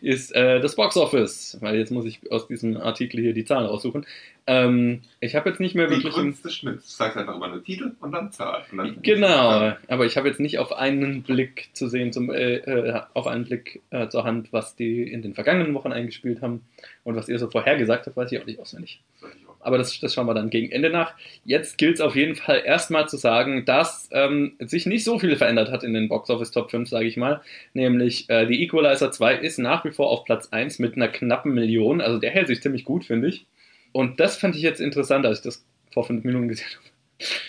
ist 0.00 0.34
äh, 0.34 0.60
das 0.60 0.76
Box 0.76 0.96
Office. 0.96 1.56
Weil 1.60 1.76
jetzt 1.76 1.90
muss 1.90 2.04
ich 2.04 2.20
aus 2.32 2.46
diesem 2.48 2.76
Artikel 2.76 3.20
hier 3.20 3.32
die 3.32 3.44
Zahlen 3.44 3.66
raussuchen. 3.66 4.06
Ähm, 4.46 5.02
ich 5.20 5.36
habe 5.36 5.48
jetzt 5.50 5.60
nicht 5.60 5.74
mehr 5.76 5.86
Die 5.86 5.92
wirklich. 5.94 6.16
im- 6.16 6.22
Kunst 6.24 6.44
des 6.44 6.54
Schnitt. 6.56 6.76
Du 6.78 6.80
sagst 6.84 7.16
einfach 7.16 7.36
immer 7.36 7.46
nur 7.48 7.62
Titel 7.62 7.92
und 8.00 8.10
dann 8.12 8.32
Zahl. 8.32 8.64
Und 8.72 8.78
dann 8.78 8.96
Genau, 9.02 9.72
aber 9.88 10.04
ich 10.06 10.16
habe 10.16 10.26
jetzt 10.28 10.40
nicht 10.40 10.58
auf 10.58 10.72
einen 10.72 11.22
Blick 11.22 11.68
zu 11.74 11.86
sehen, 11.88 12.12
zum, 12.12 12.28
äh, 12.30 12.56
äh, 12.56 13.00
auf 13.14 13.28
einen 13.28 13.44
Blick 13.44 13.82
äh, 13.90 14.08
zur 14.08 14.24
Hand, 14.24 14.52
was 14.52 14.74
die 14.74 15.02
in 15.02 15.22
den 15.22 15.34
vergangenen 15.34 15.74
Wochen 15.74 15.92
eingespielt 15.92 16.42
haben 16.42 16.62
und 17.04 17.14
was 17.14 17.28
ihr 17.28 17.38
so 17.38 17.48
vorhergesagt 17.48 18.06
habt, 18.06 18.16
weiß 18.16 18.32
ich 18.32 18.40
auch 18.40 18.46
nicht 18.46 18.58
auswendig. 18.58 19.00
Sag 19.20 19.30
ich 19.40 19.46
auch. 19.48 19.51
Aber 19.62 19.78
das, 19.78 19.98
das 20.00 20.14
schauen 20.14 20.26
wir 20.26 20.34
dann 20.34 20.50
gegen 20.50 20.70
Ende 20.70 20.90
nach. 20.90 21.14
Jetzt 21.44 21.78
gilt 21.78 21.94
es 21.94 22.00
auf 22.00 22.16
jeden 22.16 22.34
Fall 22.36 22.62
erstmal 22.64 23.08
zu 23.08 23.16
sagen, 23.16 23.64
dass 23.64 24.08
ähm, 24.12 24.54
sich 24.58 24.86
nicht 24.86 25.04
so 25.04 25.18
viel 25.18 25.36
verändert 25.36 25.70
hat 25.70 25.84
in 25.84 25.94
den 25.94 26.08
Box 26.08 26.28
Office 26.30 26.50
Top 26.50 26.70
5, 26.70 26.88
sage 26.88 27.06
ich 27.06 27.16
mal. 27.16 27.40
Nämlich 27.74 28.28
äh, 28.28 28.46
die 28.46 28.62
Equalizer 28.62 29.12
2 29.12 29.36
ist 29.36 29.58
nach 29.58 29.84
wie 29.84 29.92
vor 29.92 30.10
auf 30.10 30.24
Platz 30.24 30.48
1 30.50 30.78
mit 30.78 30.96
einer 30.96 31.08
knappen 31.08 31.54
Million. 31.54 32.00
Also 32.00 32.18
der 32.18 32.30
hält 32.30 32.48
sich 32.48 32.62
ziemlich 32.62 32.84
gut, 32.84 33.04
finde 33.04 33.28
ich. 33.28 33.46
Und 33.92 34.20
das 34.20 34.36
fand 34.36 34.56
ich 34.56 34.62
jetzt 34.62 34.80
interessant, 34.80 35.26
als 35.26 35.38
ich 35.38 35.44
das 35.44 35.64
vor 35.92 36.04
fünf 36.04 36.24
Minuten 36.24 36.48
gesehen 36.48 36.66
habe. 36.76 36.88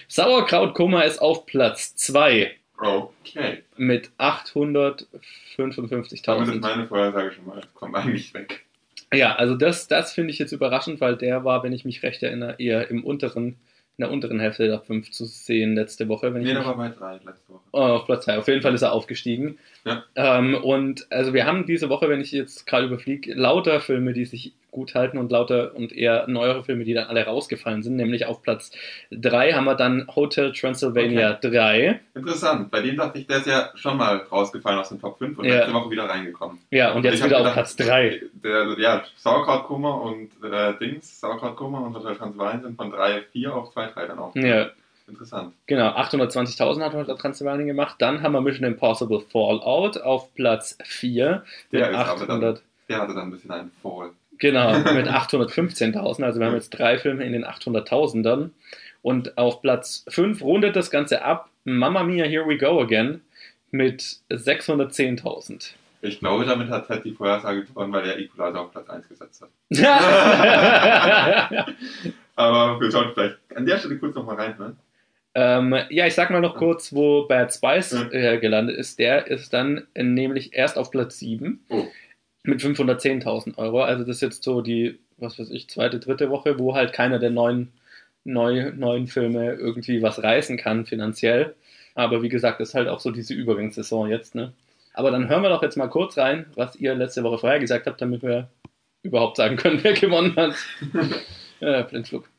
Sauerkrautkoma 0.08 1.02
ist 1.02 1.20
auf 1.20 1.46
Platz 1.46 1.96
2 1.96 2.52
Okay. 2.78 3.64
mit 3.78 4.12
Damit 5.06 6.12
ist 6.14 6.28
855.000. 6.28 6.60
meine 6.60 6.88
Vorhersage 6.88 7.32
schon 7.32 7.46
mal. 7.46 7.62
Komm 7.74 7.96
eigentlich 7.96 8.34
weg. 8.34 8.63
Ja, 9.14 9.36
also 9.36 9.56
das, 9.56 9.88
das 9.88 10.14
finde 10.14 10.32
ich 10.32 10.40
jetzt 10.40 10.52
überraschend, 10.52 11.00
weil 11.02 11.16
der 11.16 11.46
war, 11.46 11.64
wenn 11.64 11.74
ich 11.74 11.86
mich 11.86 12.04
recht 12.04 12.24
erinnere, 12.24 12.56
eher 12.60 12.90
im 12.90 13.04
unteren, 13.04 13.48
in 13.98 14.02
der 14.02 14.12
unteren 14.12 14.40
Hälfte 14.40 14.68
der 14.68 14.80
5 14.82 15.12
zu 15.12 15.26
sehen 15.26 15.76
letzte 15.76 16.08
Woche. 16.08 16.34
Wenn 16.34 16.42
ich 16.42 16.48
Nee, 16.48 16.54
mich 16.56 16.64
der 16.64 16.66
war 16.66 16.78
bei 16.78 16.90
drei 16.90 17.14
letzte 17.24 17.54
Woche. 17.54 17.62
Oh, 17.72 17.80
auf 17.80 18.06
Platz 18.06 18.26
2. 18.26 18.40
Auf 18.40 18.48
jeden 18.48 18.62
Fall 18.62 18.74
ist 18.74 18.82
er 18.82 18.92
aufgestiegen. 18.94 19.60
Ja. 19.86 20.04
Ähm, 20.16 20.56
und 20.56 21.06
also 21.12 21.34
wir 21.34 21.46
haben 21.46 21.66
diese 21.66 21.90
Woche, 21.90 22.10
wenn 22.10 22.22
ich 22.22 22.32
jetzt 22.32 22.66
gerade 22.66 22.88
überfliege, 22.88 23.34
lauter 23.34 23.80
Filme, 23.82 24.14
die 24.14 24.26
sich 24.26 24.54
gut 24.74 24.94
halten 24.96 25.18
und 25.18 25.32
lauter 25.32 25.74
und 25.76 25.94
eher 25.94 26.28
neuere 26.28 26.64
Filme, 26.66 26.84
die 26.84 26.94
dann 26.94 27.08
alle 27.08 27.24
rausgefallen 27.26 27.82
sind. 27.84 27.96
Nämlich 27.96 28.26
auf 28.26 28.42
Platz 28.42 28.72
3 29.12 29.54
haben 29.54 29.64
wir 29.66 29.76
dann 29.76 30.08
Hotel 30.14 30.52
Transylvania 30.52 31.34
3. 31.42 32.02
Interessant. 32.16 32.70
Bei 32.72 32.82
dem 32.82 32.98
dachte 32.98 33.20
ich, 33.20 33.28
der 33.28 33.38
ist 33.38 33.48
ja 33.48 33.70
schon 33.76 33.96
mal 33.98 34.18
rausgefallen 34.32 34.80
aus 34.80 34.90
den 34.90 35.00
Top 35.00 35.18
5 35.20 35.40
und 35.40 35.46
Ja. 35.46 35.56
letzte 35.60 35.74
Woche 35.74 35.90
wieder 35.92 36.10
reingekommen. 36.10 36.58
Ja, 36.72 36.92
und 36.92 37.06
jetzt 37.06 37.16
Ich 37.16 37.22
hab 37.22 37.28
wieder 37.30 37.38
auf 37.38 37.44
gedacht, 37.44 37.56
Platz 37.56 37.76
3. 37.78 38.22
Der, 38.44 38.76
ja, 38.80 39.04
Sauerkrautkoma 39.18 39.92
und 39.92 40.30
äh, 40.44 40.74
Dings, 40.80 41.20
Sauerkrautkoma 41.22 41.80
und 41.80 41.96
Hotel 41.96 42.16
Transylvanien 42.16 42.64
sind 42.64 42.76
von 42.76 42.92
3, 42.92 43.22
4 43.32 43.56
auf 43.56 43.72
2, 43.74 43.88
3 43.88 44.08
dann 44.08 44.20
auch. 44.20 44.36
Ja, 44.36 44.72
Interessant. 45.08 45.54
genau. 45.68 45.90
820.000 45.90 46.82
hat 46.84 46.94
Hotel 46.94 47.16
Transylvania 47.18 47.66
gemacht. 47.66 47.96
Dann 48.00 48.22
haben 48.24 48.32
wir 48.34 48.42
Mission 48.42 48.66
Impossible 48.66 49.22
Fallout 49.32 49.98
auf 49.98 50.34
Platz 50.34 50.78
4 50.84 51.44
mit 51.72 51.82
Der 51.82 51.92
ist 51.92 51.96
aber 51.98 52.26
dann- 52.26 52.30
800. 52.44 52.62
Der 52.90 53.00
hatte 53.02 53.14
dann 53.14 53.24
ein 53.24 53.32
bisschen 53.32 53.52
einen 53.52 53.72
Fall. 53.82 54.10
Genau, 54.40 54.78
mit 54.80 55.08
815.000. 55.08 56.24
Also 56.24 56.40
wir 56.40 56.48
haben 56.48 56.56
jetzt 56.56 56.72
drei 56.72 56.98
Filme 56.98 57.24
in 57.26 57.34
den 57.34 57.46
800.000ern. 57.46 58.50
Und 59.02 59.38
auf 59.38 59.62
Platz 59.62 60.06
5 60.10 60.42
rundet 60.42 60.76
das 60.76 60.90
Ganze 60.92 61.24
ab. 61.24 61.50
Mamma 61.66 62.04
Mia, 62.04 62.26
Here 62.26 62.48
We 62.48 62.58
Go 62.58 62.82
Again 62.82 63.22
mit 63.72 64.02
610.000. 64.30 65.72
Ich 66.02 66.20
glaube, 66.20 66.46
damit 66.46 66.70
hat 66.70 66.88
Ted 66.88 67.06
die 67.06 67.14
Vorhersage 67.14 67.64
gewonnen, 67.64 67.94
weil 67.94 68.06
er 68.06 68.20
Equalizer 68.20 68.60
auf 68.62 68.72
Platz 68.72 68.90
1 68.90 69.08
gesetzt 69.08 69.42
hat. 69.42 69.50
Aber 72.36 72.80
wir 72.82 72.92
sollten 72.92 73.14
vielleicht 73.14 73.38
an 73.56 73.66
der 73.66 73.78
Stelle 73.78 73.98
kurz 73.98 74.16
nochmal 74.16 74.36
reinhören. 74.36 74.78
ähm, 75.36 75.76
ja, 75.90 76.06
ich 76.08 76.14
sag 76.14 76.30
mal 76.30 76.42
noch 76.42 76.56
kurz, 76.56 76.94
wo 76.94 77.26
Bad 77.28 77.54
Spice 77.54 77.94
äh, 78.12 78.38
gelandet 78.40 78.78
ist. 78.78 79.00
Der 79.00 79.28
ist 79.28 79.54
dann 79.54 79.88
nämlich 79.96 80.54
erst 80.54 80.78
auf 80.78 80.92
Platz 80.92 81.20
7 81.20 81.64
Oh. 81.70 81.86
Mit 82.44 82.62
510.000 82.62 83.58
Euro. 83.58 83.82
Also 83.82 84.04
das 84.04 84.18
ist 84.18 84.22
jetzt 84.22 84.44
so 84.44 84.62
die, 84.62 85.00
was 85.18 85.40
weiß 85.40 85.50
ich, 85.50 85.70
zweite, 85.70 86.00
dritte 86.00 86.30
Woche, 86.30 86.60
wo 86.60 86.76
halt 86.76 86.94
keiner 86.94 87.20
der 87.20 87.32
neuen, 87.32 87.72
neu, 88.26 88.72
neuen 88.76 89.08
Filme 89.08 89.54
irgendwie 89.54 90.02
was 90.02 90.22
reißen 90.22 90.58
kann 90.58 90.86
finanziell. 90.86 91.56
Aber 91.96 92.22
wie 92.22 92.30
gesagt, 92.30 92.60
das 92.60 92.70
ist 92.70 92.76
halt 92.76 92.88
auch 92.88 93.00
so 93.00 93.12
diese 93.12 93.34
Übergangssaison 93.34 94.10
jetzt, 94.10 94.36
ne? 94.36 94.54
Aber 94.96 95.10
dann 95.10 95.28
hören 95.28 95.42
wir 95.42 95.50
doch 95.50 95.64
jetzt 95.64 95.78
mal 95.78 95.88
kurz 95.88 96.18
rein, 96.18 96.46
was 96.56 96.76
ihr 96.76 96.94
letzte 96.94 97.24
Woche 97.24 97.40
vorher 97.40 97.60
gesagt 97.60 97.88
habt, 97.88 98.00
damit 98.00 98.22
wir 98.22 98.50
überhaupt 99.02 99.38
sagen 99.38 99.58
können, 99.58 99.80
wer 99.84 99.94
gewonnen 99.94 100.36
hat. 100.36 100.56
ja, 101.60 101.82
Blindflug. 101.82 102.30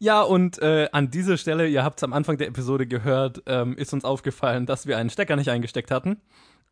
Ja, 0.00 0.22
und 0.22 0.60
äh, 0.62 0.88
an 0.92 1.10
dieser 1.10 1.36
Stelle, 1.36 1.68
ihr 1.68 1.84
habt 1.84 1.98
es 1.98 2.04
am 2.04 2.14
Anfang 2.14 2.38
der 2.38 2.48
Episode 2.48 2.86
gehört, 2.86 3.42
ähm, 3.46 3.76
ist 3.76 3.92
uns 3.92 4.04
aufgefallen, 4.04 4.64
dass 4.64 4.86
wir 4.86 4.96
einen 4.96 5.10
Stecker 5.10 5.36
nicht 5.36 5.50
eingesteckt 5.50 5.90
hatten 5.90 6.16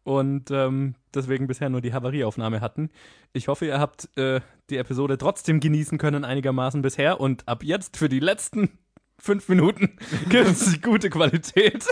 und 0.05 0.51
ähm, 0.51 0.95
deswegen 1.15 1.47
bisher 1.47 1.69
nur 1.69 1.81
die 1.81 1.93
Havarieaufnahme 1.93 2.61
hatten. 2.61 2.91
Ich 3.33 3.49
hoffe, 3.49 3.67
ihr 3.67 3.79
habt 3.79 4.09
äh, 4.17 4.41
die 4.71 4.77
Episode 4.77 5.19
trotzdem 5.19 5.61
genießen 5.61 5.99
können 5.99 6.25
einigermaßen 6.25 6.83
bisher 6.83 7.21
und 7.21 7.47
ab 7.47 7.63
jetzt 7.63 7.97
für 7.97 8.09
die 8.09 8.21
letzten 8.21 8.71
fünf 9.19 9.49
Minuten 9.49 9.97
gibt 10.29 10.49
es 10.49 10.81
gute 10.81 11.11
Qualität. 11.11 11.85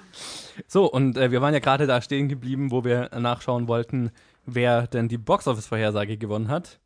so, 0.66 0.90
und 0.90 1.16
äh, 1.16 1.30
wir 1.30 1.40
waren 1.40 1.54
ja 1.54 1.60
gerade 1.60 1.86
da 1.86 2.00
stehen 2.00 2.28
geblieben, 2.28 2.70
wo 2.70 2.84
wir 2.84 3.10
nachschauen 3.18 3.68
wollten, 3.68 4.10
wer 4.46 4.86
denn 4.86 5.08
die 5.08 5.18
Boxoffice-Vorhersage 5.18 6.16
gewonnen 6.16 6.48
hat. 6.48 6.78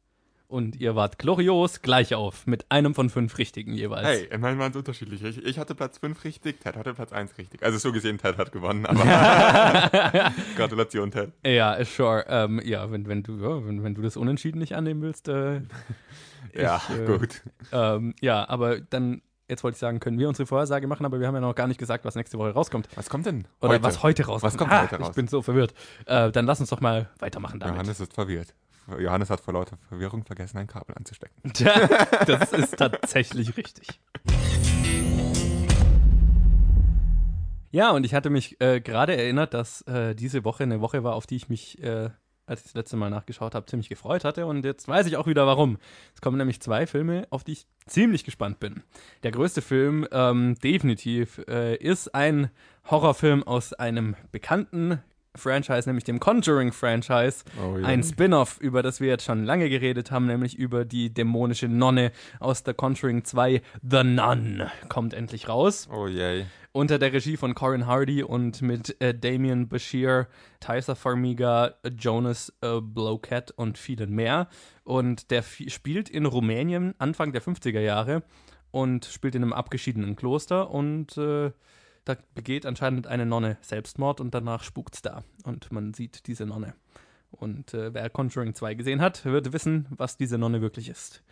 Und 0.53 0.76
ihr 0.78 0.94
wart 0.94 1.18
glorios 1.18 1.80
gleich 1.80 2.14
auf, 2.14 2.46
mit 2.46 2.70
einem 2.70 2.94
von 2.94 3.09
fünf 3.09 3.38
richtigen 3.38 3.72
jeweils. 3.72 4.07
Hey, 4.07 4.28
immerhin 4.30 4.59
waren 4.59 4.70
es 4.70 4.76
unterschiedlich. 4.76 5.24
Ich, 5.24 5.42
ich 5.42 5.59
hatte 5.59 5.74
Platz 5.74 5.96
5 5.96 6.22
richtig, 6.24 6.61
Ted 6.61 6.76
hatte 6.76 6.92
Platz 6.92 7.11
1 7.11 7.38
richtig. 7.38 7.62
Also 7.62 7.78
so 7.78 7.90
gesehen, 7.90 8.18
Ted 8.18 8.36
hat 8.36 8.53
gewonnen, 8.53 8.84
aber 8.84 9.03
Gratulation, 10.57 11.11
Ted. 11.11 11.32
Ja, 11.46 11.82
sure. 11.86 12.26
Ähm, 12.28 12.61
ja, 12.64 12.90
wenn, 12.92 13.09
wenn, 13.09 13.22
du, 13.22 13.38
ja 13.38 13.66
wenn, 13.66 13.82
wenn 13.82 13.94
du 13.94 14.03
das 14.03 14.18
Unentschieden 14.18 14.59
nicht 14.59 14.74
annehmen 14.76 15.00
willst. 15.00 15.28
Äh, 15.28 15.62
Ja, 16.55 16.82
Ich, 16.88 16.96
äh, 16.98 17.07
gut. 17.07 17.40
ähm, 17.72 18.14
ja, 18.20 18.46
aber 18.46 18.78
dann, 18.80 19.22
jetzt 19.48 19.64
wollte 19.64 19.76
ich 19.76 19.80
sagen, 19.80 20.00
können 20.00 20.18
wir 20.18 20.28
unsere 20.28 20.46
Vorhersage 20.46 20.86
machen, 20.86 21.07
aber 21.07 21.18
wir 21.18 21.26
haben 21.26 21.34
ja 21.34 21.40
noch 21.40 21.55
gar 21.55 21.66
nicht 21.66 21.78
gesagt, 21.78 22.05
was 22.05 22.14
nächste 22.14 22.36
Woche 22.36 22.50
rauskommt. 22.50 22.88
Was 22.94 23.09
kommt 23.09 23.24
denn? 23.24 23.46
Oder 23.61 23.74
heute? 23.74 23.82
was 23.84 24.03
heute 24.03 24.26
rauskommt. 24.26 24.53
Was 24.53 24.59
kommt 24.59 24.70
ah, 24.72 24.82
heute 24.82 24.96
Ich 24.96 25.00
raus? 25.00 25.14
bin 25.14 25.28
so 25.28 25.40
verwirrt. 25.40 25.72
Äh, 26.05 26.30
dann 26.30 26.44
lass 26.44 26.61
uns 26.61 26.68
doch 26.68 26.80
mal 26.82 27.09
weitermachen 27.20 27.59
damit. 27.59 27.76
Johannes 27.76 28.00
ist 28.00 28.12
verwirrt. 28.12 28.55
Johannes 28.99 29.30
hat 29.30 29.41
vor 29.41 29.55
lauter 29.55 29.76
Verwirrung 29.89 30.24
vergessen, 30.24 30.59
ein 30.59 30.66
Kabel 30.66 30.97
anzustecken. 30.97 31.53
Tja, 31.55 31.72
das 32.26 32.53
ist 32.53 32.76
tatsächlich 32.76 33.57
richtig. 33.57 34.01
Ja, 37.70 37.91
und 37.93 38.05
ich 38.05 38.14
hatte 38.14 38.28
mich 38.28 38.61
äh, 38.61 38.80
gerade 38.80 39.16
erinnert, 39.16 39.55
dass 39.55 39.80
äh, 39.83 40.14
diese 40.14 40.45
Woche 40.45 40.64
eine 40.64 40.83
Woche 40.83 41.05
war, 41.05 41.14
auf 41.14 41.26
die 41.26 41.37
ich 41.37 41.49
mich, 41.49 41.83
äh, 41.83 42.11
als 42.45 42.61
ich 42.61 42.64
das 42.66 42.74
letzte 42.74 42.97
Mal 42.99 43.09
nachgeschaut 43.09 43.55
habe, 43.55 43.64
ziemlich 43.64 43.89
gefreut 43.89 44.24
hatte. 44.24 44.45
Und 44.45 44.66
jetzt 44.66 44.89
weiß 44.89 45.07
ich 45.07 45.16
auch 45.16 45.26
wieder 45.26 45.47
warum. 45.47 45.78
Es 46.14 46.20
kommen 46.20 46.37
nämlich 46.37 46.61
zwei 46.61 46.87
Filme, 46.87 47.26
auf 47.30 47.45
die 47.45 47.53
ich 47.53 47.66
ziemlich 47.87 48.24
gespannt 48.24 48.61
bin. 48.61 48.83
Der 49.22 49.30
größte 49.30 49.62
Film 49.62 50.07
ähm, 50.12 50.55
definitiv 50.57 51.41
äh, 51.49 51.76
ist 51.76 52.14
ein 52.14 52.51
Horrorfilm 52.91 53.43
aus 53.43 53.72
einem 53.72 54.16
bekannten 54.33 55.03
Franchise, 55.37 55.89
nämlich 55.89 56.05
dem 56.05 56.20
Conjuring-Franchise. 56.20 57.45
Oh 57.62 57.78
ja. 57.78 57.87
Ein 57.87 58.03
Spin-off, 58.03 58.59
über 58.61 58.83
das 58.83 59.01
wir 59.01 59.09
jetzt 59.09 59.24
schon 59.24 59.45
lange 59.45 59.70
geredet 59.70 60.11
haben, 60.11 60.26
nämlich 60.26 60.59
über 60.59 60.85
die 60.85 61.12
dämonische 61.12 61.68
Nonne 61.68 62.12
aus 62.39 62.64
der 62.64 62.74
Conjuring 62.74 63.24
2, 63.24 63.62
The 63.83 64.05
Nun, 64.05 64.64
kommt 64.89 65.14
endlich 65.14 65.49
raus. 65.49 65.89
Oh 65.91 66.07
yay. 66.07 66.45
Unter 66.72 66.99
der 66.99 67.12
Regie 67.12 67.37
von 67.37 67.55
Corin 67.55 67.87
Hardy 67.87 68.22
und 68.22 68.62
mit 68.62 68.99
äh, 69.01 69.14
Damien 69.14 69.68
Bashir, 69.68 70.26
Tysa 70.61 70.95
Farmiga, 70.95 71.74
Jonas 71.99 72.53
äh, 72.62 72.80
Bloquet 72.80 73.53
und 73.57 73.76
vielen 73.76 74.11
mehr. 74.11 74.49
Und 74.85 75.30
der 75.30 75.43
spielt 75.43 76.09
in 76.09 76.24
Rumänien 76.24 76.95
Anfang 76.99 77.33
der 77.33 77.43
50er 77.43 77.80
Jahre 77.80 78.22
und 78.70 79.05
spielt 79.05 79.35
in 79.35 79.43
einem 79.43 79.53
abgeschiedenen 79.53 80.16
Kloster 80.16 80.70
und 80.70 81.16
äh, 81.18 81.53
da 82.05 82.16
begeht 82.34 82.66
anscheinend 82.66 83.07
eine 83.07 83.26
Nonne 83.26 83.59
Selbstmord 83.61 84.20
und 84.20 84.34
danach 84.34 84.62
spukt's 84.62 85.03
da 85.03 85.22
und 85.44 85.70
man 85.72 85.94
sieht 85.94 86.26
diese 86.26 86.46
Nonne. 86.46 86.74
Und 87.30 87.74
äh, 87.74 87.94
wer 87.94 88.11
Conjuring 88.11 88.55
2 88.55 88.74
gesehen 88.74 89.00
hat, 89.00 89.24
wird 89.24 89.53
wissen, 89.53 89.86
was 89.90 90.16
diese 90.16 90.36
Nonne 90.36 90.61
wirklich 90.61 90.88
ist. 90.88 91.22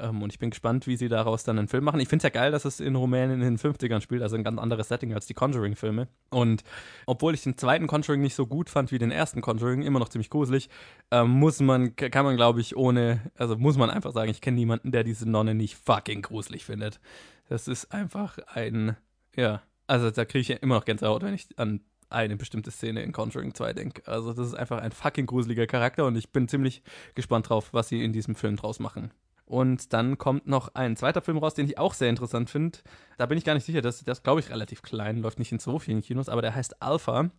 Ähm, 0.00 0.22
und 0.22 0.32
ich 0.32 0.38
bin 0.38 0.50
gespannt, 0.50 0.86
wie 0.86 0.96
sie 0.96 1.08
daraus 1.08 1.44
dann 1.44 1.58
einen 1.58 1.68
Film 1.68 1.84
machen. 1.84 2.00
Ich 2.00 2.08
finde 2.08 2.26
es 2.26 2.34
ja 2.34 2.40
geil, 2.40 2.50
dass 2.50 2.64
es 2.64 2.80
in 2.80 2.96
Rumänien 2.96 3.40
in 3.42 3.56
den 3.56 3.58
50ern 3.58 4.00
spielt, 4.00 4.22
also 4.22 4.36
ein 4.36 4.44
ganz 4.44 4.58
anderes 4.58 4.88
Setting 4.88 5.14
als 5.14 5.26
die 5.26 5.34
Conjuring-Filme. 5.34 6.08
Und 6.30 6.64
obwohl 7.06 7.34
ich 7.34 7.42
den 7.42 7.56
zweiten 7.56 7.86
Conjuring 7.86 8.22
nicht 8.22 8.34
so 8.34 8.46
gut 8.46 8.70
fand 8.70 8.92
wie 8.92 8.98
den 8.98 9.10
ersten 9.10 9.40
Conjuring, 9.40 9.82
immer 9.82 9.98
noch 9.98 10.08
ziemlich 10.08 10.30
gruselig, 10.30 10.68
ähm, 11.10 11.30
muss 11.30 11.60
man, 11.60 11.94
kann 11.96 12.24
man 12.24 12.36
glaube 12.36 12.60
ich 12.60 12.76
ohne, 12.76 13.20
also 13.36 13.56
muss 13.56 13.76
man 13.76 13.90
einfach 13.90 14.12
sagen, 14.12 14.30
ich 14.30 14.40
kenne 14.40 14.56
niemanden, 14.56 14.92
der 14.92 15.04
diese 15.04 15.28
Nonne 15.28 15.54
nicht 15.54 15.76
fucking 15.76 16.22
gruselig 16.22 16.64
findet. 16.64 17.00
Das 17.48 17.68
ist 17.68 17.92
einfach 17.92 18.38
ein, 18.48 18.96
ja, 19.36 19.62
also 19.86 20.10
da 20.10 20.24
kriege 20.24 20.40
ich 20.40 20.48
ja 20.48 20.56
immer 20.56 20.76
noch 20.76 20.84
Gänsehaut, 20.84 21.22
wenn 21.22 21.34
ich 21.34 21.48
an 21.56 21.80
eine 22.08 22.36
bestimmte 22.36 22.70
Szene 22.70 23.02
in 23.02 23.12
Conjuring 23.12 23.54
2 23.54 23.72
denke. 23.72 24.06
Also 24.06 24.32
das 24.32 24.48
ist 24.48 24.54
einfach 24.54 24.80
ein 24.80 24.92
fucking 24.92 25.26
gruseliger 25.26 25.66
Charakter 25.66 26.06
und 26.06 26.16
ich 26.16 26.30
bin 26.30 26.48
ziemlich 26.48 26.82
gespannt 27.14 27.48
drauf, 27.48 27.72
was 27.72 27.88
sie 27.88 28.04
in 28.04 28.12
diesem 28.12 28.34
Film 28.36 28.56
draus 28.56 28.78
machen. 28.78 29.10
Und 29.44 29.92
dann 29.92 30.18
kommt 30.18 30.48
noch 30.48 30.74
ein 30.74 30.96
zweiter 30.96 31.22
Film 31.22 31.38
raus, 31.38 31.54
den 31.54 31.66
ich 31.66 31.78
auch 31.78 31.94
sehr 31.94 32.10
interessant 32.10 32.50
finde. 32.50 32.78
Da 33.16 33.26
bin 33.26 33.38
ich 33.38 33.44
gar 33.44 33.54
nicht 33.54 33.64
sicher, 33.64 33.80
das, 33.80 34.02
das 34.04 34.22
glaube 34.22 34.40
ich 34.40 34.50
relativ 34.50 34.82
klein, 34.82 35.18
läuft 35.18 35.38
nicht 35.38 35.52
in 35.52 35.60
so 35.60 35.78
vielen 35.78 36.02
Kinos, 36.02 36.28
aber 36.28 36.42
der 36.42 36.54
heißt 36.54 36.82
Alpha 36.82 37.30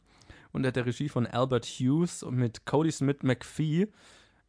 und 0.54 0.64
der 0.64 0.70
hat 0.70 0.78
der 0.78 0.86
Regie 0.86 1.10
von 1.10 1.28
Albert 1.28 1.66
Hughes 1.66 2.24
und 2.24 2.36
mit 2.36 2.66
Cody 2.66 2.92
Smith 2.92 3.24
McPhee, 3.24 3.88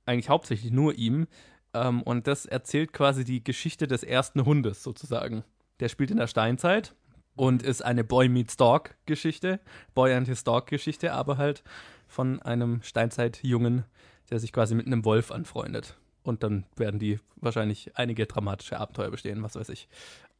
eigentlich 0.07 0.28
hauptsächlich 0.28 0.72
nur 0.72 0.94
ihm. 0.94 1.26
Ähm, 1.74 2.03
und 2.03 2.26
das 2.26 2.46
erzählt 2.46 2.92
quasi 2.92 3.24
die 3.24 3.42
Geschichte 3.42 3.86
des 3.86 4.05
ersten 4.05 4.44
Hundes 4.44 4.82
sozusagen. 4.82 5.44
Der 5.80 5.88
spielt 5.88 6.11
in 6.11 6.16
der 6.16 6.28
Steinzeit 6.28 6.94
und 7.39 7.62
ist 7.62 7.82
eine 7.82 8.03
Boy 8.03 8.28
Meets 8.28 8.57
Dog 8.57 8.97
Geschichte, 9.07 9.61
Boy 9.95 10.12
and 10.12 10.26
His 10.26 10.43
Dog 10.43 10.66
Geschichte, 10.66 11.12
aber 11.12 11.39
halt 11.39 11.62
von 12.09 12.43
einem 12.43 12.82
Steinzeitjungen, 12.82 13.84
der 14.30 14.41
sich 14.41 14.53
quasi 14.53 14.74
mit 14.74 14.86
einem 14.86 15.05
Wolf 15.05 15.30
anfreundet. 15.30 15.97
Und 16.24 16.43
dann 16.43 16.64
werden 16.76 16.99
die 16.99 17.20
wahrscheinlich 17.36 17.97
einige 17.97 18.26
dramatische 18.26 18.78
Abenteuer 18.80 19.11
bestehen, 19.11 19.43
was 19.45 19.55
weiß 19.55 19.68
ich. 19.68 19.89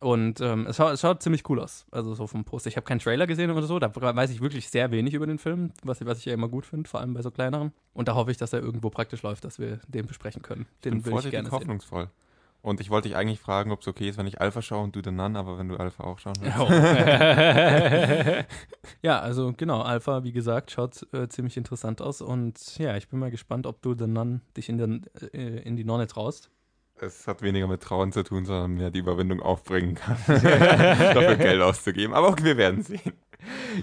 Und 0.01 0.41
ähm, 0.41 0.67
es, 0.67 0.77
schaut, 0.77 0.93
es, 0.93 1.01
schaut, 1.01 1.23
ziemlich 1.23 1.49
cool 1.49 1.61
aus. 1.61 1.87
Also 1.93 2.15
so 2.15 2.27
vom 2.27 2.45
Poster. 2.45 2.69
Ich 2.69 2.77
habe 2.77 2.85
keinen 2.85 2.99
Trailer 2.99 3.29
gesehen 3.29 3.53
oder 3.53 3.63
so. 3.63 3.79
Da 3.79 3.95
weiß 3.95 4.31
ich 4.31 4.41
wirklich 4.41 4.69
sehr 4.69 4.91
wenig 4.91 5.15
über 5.15 5.27
den 5.27 5.39
Film, 5.39 5.73
was, 5.85 6.05
was 6.05 6.19
ich 6.19 6.25
ja 6.25 6.35
immer 6.35 6.49
gut 6.49 6.67
finde, 6.67 6.91
vor 6.91 7.01
allem 7.01 7.15
bei 7.15 7.23
so 7.23 7.31
kleineren. 7.31 7.73
Und 7.95 8.09
da 8.09 8.17
hoffe 8.17 8.33
ich, 8.33 8.37
dass 8.37 8.53
er 8.53 8.61
irgendwo 8.61 8.91
praktisch 8.91 9.23
läuft, 9.23 9.45
dass 9.45 9.61
wir 9.61 9.79
den 9.87 10.07
besprechen 10.07 10.43
können. 10.43 10.67
Den 10.85 10.97
ich 10.97 11.05
bin 11.05 11.13
will 11.13 11.25
ich 11.25 11.31
gerne 11.31 11.51
hoffnungsvoll. 11.51 12.07
Sehen. 12.07 12.28
Und 12.69 12.81
ich 12.81 12.91
wollte 12.91 13.09
dich 13.09 13.17
eigentlich 13.17 13.41
fragen, 13.41 13.73
ob 13.73 13.81
es 13.81 13.89
okay 13.89 14.09
ist, 14.09 14.19
wenn 14.19 14.27
ich 14.27 14.41
Alpha 14.41 14.61
schaue 14.61 14.85
und 14.85 14.95
du 14.95 15.01
den 15.01 15.17
Nun, 15.17 15.37
aber 15.37 15.59
wenn 15.59 15.69
du 15.69 15.77
Alpha 15.77 16.05
auch 16.05 16.19
schauen 16.19 16.35
willst. 16.41 16.57
Ja, 19.03 19.21
also 19.21 19.53
genau, 19.57 19.81
Alpha, 19.81 20.25
wie 20.25 20.33
gesagt, 20.33 20.71
schaut 20.71 21.07
äh, 21.13 21.29
ziemlich 21.29 21.57
interessant 21.57 22.03
aus. 22.03 22.21
Und 22.21 22.79
ja, 22.79 22.97
ich 22.97 23.09
bin 23.09 23.21
mal 23.21 23.31
gespannt, 23.31 23.67
ob 23.67 23.81
du 23.81 23.95
den 23.95 24.13
Nun 24.13 24.43
dich 24.57 24.69
in, 24.69 24.77
den, 24.77 25.07
äh, 25.33 25.61
in 25.63 25.77
die 25.77 25.85
Nonne 25.85 26.07
traust. 26.09 26.51
Es 27.01 27.27
hat 27.27 27.43
weniger 27.43 27.69
mit 27.69 27.83
Trauen 27.83 28.13
zu 28.13 28.23
tun, 28.25 28.45
sondern 28.45 28.73
mehr 28.73 28.91
die 28.91 28.99
Überwindung 28.99 29.41
aufbringen 29.41 29.95
kann, 29.95 30.17
dafür 30.27 31.37
Geld 31.37 31.63
auszugeben. 31.63 32.13
Aber 32.13 32.29
okay, 32.29 32.45
wir 32.45 32.57
werden 32.57 32.83
sehen. 32.83 33.13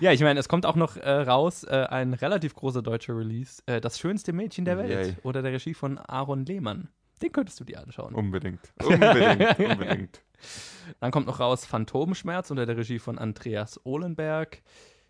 Ja, 0.02 0.12
ich 0.12 0.22
meine, 0.22 0.40
es 0.40 0.50
kommt 0.50 0.66
auch 0.66 0.76
noch 0.76 0.98
äh, 0.98 1.10
raus 1.10 1.64
äh, 1.64 1.88
ein 1.90 2.14
relativ 2.14 2.54
großer 2.56 2.82
deutscher 2.82 3.18
Release, 3.18 3.64
äh, 3.66 3.80
Das 3.80 3.98
schönste 3.98 4.34
Mädchen 4.34 4.66
der 4.66 4.78
Welt 4.78 5.08
Yay. 5.08 5.16
oder 5.24 5.42
der 5.42 5.54
Regie 5.54 5.74
von 5.74 5.98
Aaron 5.98 6.46
Lehmann. 6.46 6.90
Den 7.22 7.32
könntest 7.32 7.60
du 7.60 7.64
dir 7.64 7.82
anschauen. 7.82 8.14
Unbedingt. 8.14 8.74
Unbedingt. 8.84 9.60
Unbedingt. 9.60 10.22
Dann 11.00 11.12
kommt 11.12 11.28
noch 11.28 11.40
raus 11.40 11.66
Phantomschmerz 11.66 12.52
unter 12.52 12.66
der 12.66 12.78
Regie 12.78 13.00
von 13.00 13.18
Andreas 13.18 13.80
Ohlenberg. 13.86 14.62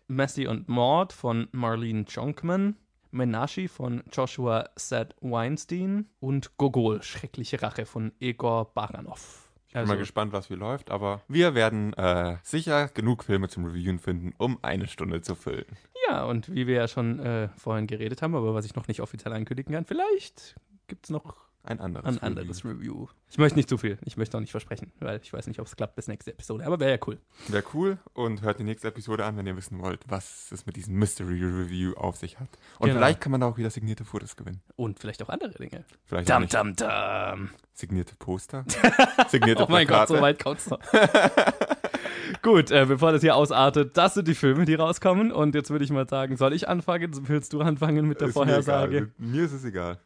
Messi 0.08 0.46
und 0.46 0.68
Maud 0.68 1.12
von 1.12 1.48
Marlene 1.52 2.04
Jonkman. 2.08 2.76
Menashi 3.10 3.68
von 3.68 4.02
Joshua 4.12 4.68
Seth 4.76 5.14
Weinstein 5.20 6.08
und 6.20 6.56
Gogol, 6.58 7.02
Schreckliche 7.02 7.62
Rache 7.62 7.86
von 7.86 8.12
Egor 8.20 8.72
Baranov. 8.74 9.50
Ich 9.68 9.72
bin 9.72 9.80
also, 9.80 9.92
mal 9.92 9.98
gespannt, 9.98 10.32
was 10.32 10.50
wie 10.50 10.54
läuft, 10.54 10.90
aber 10.90 11.22
wir 11.28 11.54
werden 11.54 11.92
äh, 11.94 12.36
sicher 12.42 12.88
genug 12.88 13.24
Filme 13.24 13.48
zum 13.48 13.64
Reviewen 13.64 13.98
finden, 13.98 14.32
um 14.38 14.58
eine 14.62 14.86
Stunde 14.86 15.22
zu 15.22 15.34
füllen. 15.34 15.66
Ja, 16.08 16.24
und 16.24 16.52
wie 16.54 16.66
wir 16.66 16.76
ja 16.76 16.88
schon 16.88 17.18
äh, 17.20 17.48
vorhin 17.56 17.86
geredet 17.86 18.22
haben, 18.22 18.34
aber 18.34 18.54
was 18.54 18.64
ich 18.64 18.74
noch 18.74 18.88
nicht 18.88 19.00
offiziell 19.00 19.32
ankündigen 19.32 19.74
kann, 19.74 19.84
vielleicht 19.84 20.54
gibt 20.86 21.06
es 21.06 21.10
noch 21.10 21.45
ein 21.66 21.80
anderes, 21.80 22.06
ein 22.06 22.22
anderes 22.22 22.64
Review. 22.64 23.08
Ich 23.30 23.38
möchte 23.38 23.58
nicht 23.58 23.68
zu 23.68 23.78
viel. 23.78 23.98
Ich 24.04 24.16
möchte 24.16 24.36
auch 24.36 24.40
nicht 24.40 24.50
versprechen, 24.50 24.92
weil 25.00 25.20
ich 25.22 25.32
weiß 25.32 25.46
nicht, 25.46 25.60
ob 25.60 25.66
es 25.66 25.76
klappt 25.76 25.96
bis 25.96 26.08
nächste 26.08 26.32
Episode. 26.32 26.64
Aber 26.64 26.80
wäre 26.80 26.92
ja 26.92 26.98
cool. 27.06 27.18
Wäre 27.48 27.64
cool 27.74 27.98
und 28.14 28.42
hört 28.42 28.58
die 28.58 28.64
nächste 28.64 28.88
Episode 28.88 29.24
an, 29.24 29.36
wenn 29.36 29.46
ihr 29.46 29.56
wissen 29.56 29.80
wollt, 29.80 30.00
was 30.08 30.50
es 30.52 30.66
mit 30.66 30.76
diesem 30.76 30.94
Mystery 30.94 31.42
Review 31.42 31.94
auf 31.94 32.16
sich 32.16 32.38
hat. 32.38 32.48
Und 32.78 32.88
genau. 32.88 32.98
vielleicht 32.98 33.20
kann 33.20 33.32
man 33.32 33.40
da 33.40 33.48
auch 33.48 33.58
wieder 33.58 33.70
signierte 33.70 34.04
Fotos 34.04 34.36
gewinnen. 34.36 34.60
Und 34.76 34.98
vielleicht 34.98 35.22
auch 35.22 35.28
andere 35.28 35.52
Dinge. 35.52 35.84
Vielleicht 36.04 36.30
dum, 36.30 36.46
dum, 36.48 36.76
dum. 36.76 37.50
Signierte 37.74 38.14
Poster. 38.16 38.64
signierte 39.28 39.64
Oh 39.64 39.66
mein. 39.68 39.86
Gott, 39.86 40.08
so 40.08 40.20
weit 40.20 40.42
kommt's 40.42 40.70
noch. 40.70 40.80
Gut, 42.42 42.70
äh, 42.70 42.86
bevor 42.86 43.12
das 43.12 43.20
hier 43.20 43.36
ausartet, 43.36 43.96
das 43.96 44.14
sind 44.14 44.28
die 44.28 44.34
Filme, 44.34 44.64
die 44.64 44.74
rauskommen. 44.74 45.32
Und 45.32 45.54
jetzt 45.54 45.70
würde 45.70 45.84
ich 45.84 45.90
mal 45.90 46.08
sagen, 46.08 46.36
soll 46.36 46.52
ich 46.52 46.68
anfangen? 46.68 47.12
Willst 47.28 47.52
du 47.52 47.60
anfangen 47.60 48.08
mit 48.08 48.20
der 48.20 48.28
ist 48.28 48.34
Vorhersage? 48.34 49.12
Mir, 49.18 49.32
mir 49.32 49.44
ist 49.44 49.52
es 49.52 49.64
egal. 49.64 49.98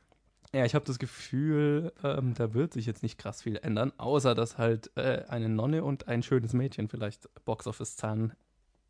Ja, 0.53 0.65
ich 0.65 0.75
habe 0.75 0.85
das 0.85 0.99
Gefühl, 0.99 1.93
ähm, 2.03 2.35
da 2.35 2.55
wird 2.55 2.73
sich 2.73 2.85
jetzt 2.85 3.03
nicht 3.05 3.19
krass 3.19 3.43
viel 3.43 3.57
ändern, 3.57 3.93
außer 3.99 4.35
dass 4.35 4.59
halt 4.59 4.91
äh, 4.97 5.25
eine 5.29 5.49
Nonne 5.49 5.85
und 5.85 6.09
ein 6.09 6.23
schönes 6.25 6.53
Mädchen 6.55 6.89
vielleicht 6.89 7.29
Boxoffice-Zahlen 7.45 8.33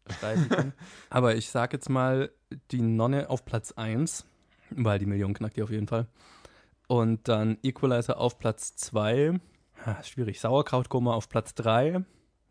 steigen 0.09 0.49
können. 0.49 0.73
Aber 1.11 1.35
ich 1.35 1.51
sage 1.51 1.77
jetzt 1.77 1.91
mal 1.91 2.31
die 2.71 2.81
Nonne 2.81 3.29
auf 3.29 3.45
Platz 3.45 3.73
1, 3.73 4.25
weil 4.71 4.99
die 4.99 5.07
Million 5.07 5.35
knackt 5.35 5.57
die 5.57 5.63
auf 5.63 5.71
jeden 5.71 5.87
Fall. 5.87 6.07
Und 6.89 7.29
dann 7.29 7.59
Equalizer 7.63 8.19
auf 8.19 8.39
Platz 8.39 8.75
2. 8.77 9.39
Ha, 9.85 10.03
schwierig. 10.03 10.41
Sauerkrautkoma 10.41 11.13
auf 11.13 11.29
Platz 11.29 11.55
3. 11.55 12.05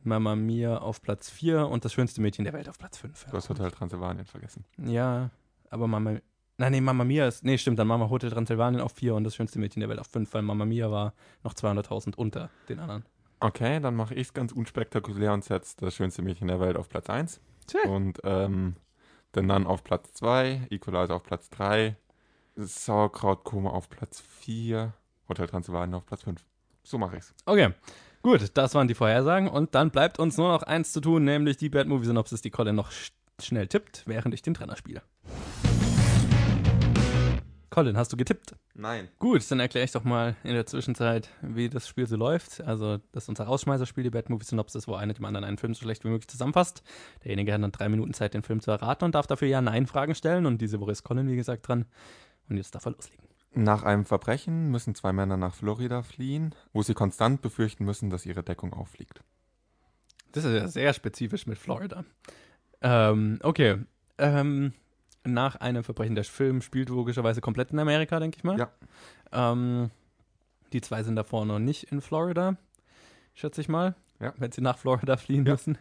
Mama 0.04 0.36
Mia 0.36 0.78
auf 0.78 1.02
Platz 1.02 1.30
4 1.30 1.68
und 1.68 1.84
das 1.84 1.94
schönste 1.94 2.22
Mädchen 2.22 2.46
der 2.46 2.54
Welt 2.54 2.70
auf 2.70 2.78
Platz 2.78 2.98
5. 2.98 3.26
Du 3.26 3.34
hast 3.34 3.50
Hotel 3.50 3.72
Transylvanien 3.72 4.26
vergessen. 4.26 4.64
Ja, 4.78 5.30
aber 5.70 5.88
Mama, 5.88 6.20
Nein, 6.60 6.74
nee, 6.74 6.82
Mama 6.82 7.06
Mia 7.06 7.26
ist. 7.26 7.46
Nee, 7.46 7.58
stimmt, 7.58 7.80
dann 7.80 7.88
Mama 7.88 8.10
Hotel 8.10 8.30
Transylvanien 8.32 8.82
auf 8.82 8.92
4 8.92 9.16
und 9.16 9.24
das 9.24 9.34
schönste 9.34 9.60
Mädchen 9.60 9.80
der 9.80 9.88
Welt 9.88 10.00
auf 10.00 10.08
5, 10.08 10.34
weil 10.34 10.42
Mama 10.42 10.66
Mia 10.66 10.92
war 10.92 11.14
noch 11.42 11.54
200.000 11.54 12.16
unter 12.16 12.50
den 12.68 12.80
anderen. 12.80 13.06
Okay, 13.40 13.80
dann 13.80 13.96
mache 13.96 14.14
ich 14.14 14.28
es 14.28 14.34
ganz 14.34 14.52
unspektakulär 14.52 15.32
und 15.32 15.46
setze 15.46 15.78
das 15.80 15.96
schönste 15.96 16.22
Mädchen 16.22 16.50
der 16.50 16.60
Welt 16.60 16.76
auf 16.76 16.90
Platz 16.90 17.10
1. 17.10 17.40
Tja. 17.66 17.90
Und 17.90 18.20
ähm, 18.26 18.76
den 19.36 19.46
Nun 19.46 19.66
auf 19.68 19.86
Platz 19.86 20.12
2, 20.16 20.68
Equalizer 20.70 21.16
auf 21.16 21.24
Platz 21.24 21.50
3, 21.50 21.96
Sauerkrautkoma 22.58 23.70
auf 23.70 23.90
Platz 23.90 24.20
4, 24.20 24.92
Hotel 25.30 25.48
Transylvanien 25.48 25.96
auf 25.96 26.06
Platz 26.06 26.24
5. 26.24 26.44
So 26.84 26.98
mache 26.98 27.16
ich's. 27.16 27.34
Okay. 27.46 27.70
Gut, 28.22 28.52
das 28.56 28.76
waren 28.76 28.90
die 28.90 28.96
Vorhersagen 28.96 29.48
und 29.48 29.76
dann 29.76 29.92
bleibt 29.92 30.20
uns 30.20 30.36
nur 30.36 30.50
noch 30.50 30.64
eins 30.64 30.92
zu 30.92 31.00
tun, 31.00 31.24
nämlich 31.24 31.56
die 31.56 31.70
Bad 31.70 31.88
Movie 31.88 32.08
Synopsis, 32.08 32.42
die 32.42 32.50
Colin 32.50 32.76
noch 32.76 32.92
schnell 33.40 33.68
tippt, 33.68 34.04
während 34.08 34.34
ich 34.34 34.42
den 34.42 34.54
Trainer 34.54 34.76
spiele. 34.76 35.02
Colin, 37.80 37.96
hast 37.96 38.12
du 38.12 38.18
getippt? 38.18 38.56
Nein. 38.74 39.08
Gut, 39.20 39.50
dann 39.50 39.62
erkläre 39.62 39.86
ich 39.86 39.94
doch 39.94 40.04
mal 40.04 40.36
in 40.44 40.54
der 40.54 40.66
Zwischenzeit, 40.66 41.30
wie 41.42 41.70
das 41.70 41.88
Spiel 41.88 42.08
so 42.08 42.18
läuft. 42.18 42.60
Also, 42.60 42.98
das 43.14 43.24
ist 43.24 43.30
unser 43.30 43.46
Rausschmeißerspiel, 43.46 44.04
die 44.04 44.10
Bad 44.10 44.30
Movie 44.30 44.44
Synopsis, 44.44 44.86
wo 44.86 44.96
einer 44.96 45.14
dem 45.14 45.24
anderen 45.24 45.46
einen 45.46 45.58
Film 45.58 45.74
so 45.74 45.84
schlecht 45.84 46.04
wie 46.04 46.10
möglich 46.10 46.28
zusammenfasst. 46.28 46.84
Derjenige 47.24 47.54
hat 47.54 47.64
dann 47.64 47.72
drei 47.72 47.88
Minuten 47.88 48.14
Zeit, 48.14 48.34
den 48.34 48.44
Film 48.44 48.60
zu 48.60 48.70
erraten 48.72 49.06
und 49.06 49.16
darf 49.16 49.28
dafür 49.28 49.48
Ja-Nein-Fragen 49.48 50.14
stellen. 50.14 50.46
Und 50.46 50.60
diese 50.60 50.82
Woche 50.82 50.92
ist 50.92 51.04
Colin, 51.04 51.30
wie 51.30 51.38
gesagt, 51.38 51.70
dran. 51.70 51.86
Und 52.50 52.58
jetzt 52.58 52.76
darf 52.76 52.86
er 52.86 52.92
loslegen. 52.92 53.26
Nach 53.54 53.84
einem 53.84 54.04
Verbrechen 54.04 54.72
müssen 54.72 54.94
zwei 54.94 55.14
Männer 55.14 55.38
nach 55.38 55.56
Florida 55.56 56.02
fliehen, 56.02 56.54
wo 56.74 56.84
sie 56.84 56.96
konstant 56.96 57.42
befürchten 57.42 57.86
müssen, 57.86 58.10
dass 58.10 58.26
ihre 58.26 58.44
Deckung 58.44 58.74
auffliegt. 58.74 59.22
Das 60.34 60.44
ist 60.44 60.54
ja 60.54 60.68
sehr 60.68 60.94
spezifisch 60.94 61.48
mit 61.48 61.58
Florida. 61.58 62.04
Ähm, 62.82 63.40
okay. 63.42 63.78
Ähm, 64.18 64.74
nach 65.24 65.56
einem 65.58 65.84
Verbrechen. 65.84 66.16
Der 66.16 66.24
Film 66.24 66.62
spielt 66.62 66.90
logischerweise 66.90 67.42
komplett 67.42 67.72
in 67.72 67.80
Amerika, 67.80 68.20
denke 68.20 68.38
ich 68.38 68.44
mal. 68.44 68.58
Ja. 68.58 68.72
Ähm, 69.32 69.92
die 70.74 70.82
zwei 70.82 71.04
sind 71.04 71.16
davor 71.16 71.46
noch 71.46 71.60
nicht 71.60 71.92
in 71.92 72.02
Florida, 72.02 72.58
schätze 73.34 73.62
ich 73.62 73.70
mal. 73.70 73.96
Ja. 74.20 74.34
Wenn 74.38 74.52
sie 74.52 74.62
nach 74.62 74.78
Florida 74.78 75.18
fliehen 75.18 75.46
ja. 75.46 75.54
müssen. 75.54 75.78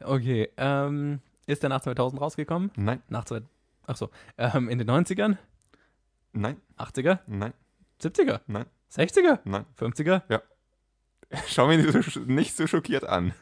Okay. 0.00 0.48
Ähm, 0.56 1.20
ist 1.46 1.62
der 1.62 1.70
nach 1.70 1.80
2000 1.80 2.20
rausgekommen? 2.20 2.70
Nein. 2.76 3.02
Nach 3.08 3.24
zwei, 3.24 3.42
ach 3.86 3.96
so. 3.96 4.10
Ähm, 4.36 4.68
in 4.68 4.78
den 4.78 4.90
90ern? 4.90 5.36
Nein. 6.32 6.56
80er? 6.76 7.20
Nein. 7.26 7.52
70er? 8.02 8.40
Nein. 8.46 8.66
60er? 8.92 9.40
Nein. 9.44 9.64
50er? 9.78 10.22
Ja. 10.28 10.42
Schau 11.46 11.66
mich 11.68 11.84
nicht 11.84 12.12
so, 12.12 12.20
nicht 12.20 12.56
so 12.56 12.66
schockiert 12.66 13.04
an. 13.04 13.32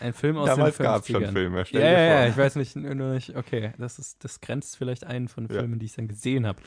Ein 0.00 0.12
Film 0.12 0.36
aus 0.36 0.46
Damals 0.46 0.76
den 0.76 0.86
50ern. 0.86 0.88
gab 0.88 1.02
es 1.02 1.08
schon 1.08 1.26
Filme. 1.26 1.64
Ja, 1.70 1.80
ja, 1.80 2.00
ja, 2.00 2.26
ich 2.28 2.36
weiß 2.36 2.56
nicht, 2.56 2.76
nur 2.76 2.94
nicht, 2.94 3.36
okay, 3.36 3.72
das, 3.78 3.98
ist, 3.98 4.22
das 4.24 4.40
grenzt 4.40 4.76
vielleicht 4.76 5.04
einen 5.04 5.28
von 5.28 5.48
Filmen, 5.48 5.74
ja. 5.74 5.78
die 5.78 5.86
ich 5.86 5.94
dann 5.94 6.08
gesehen 6.08 6.46
habe. 6.46 6.60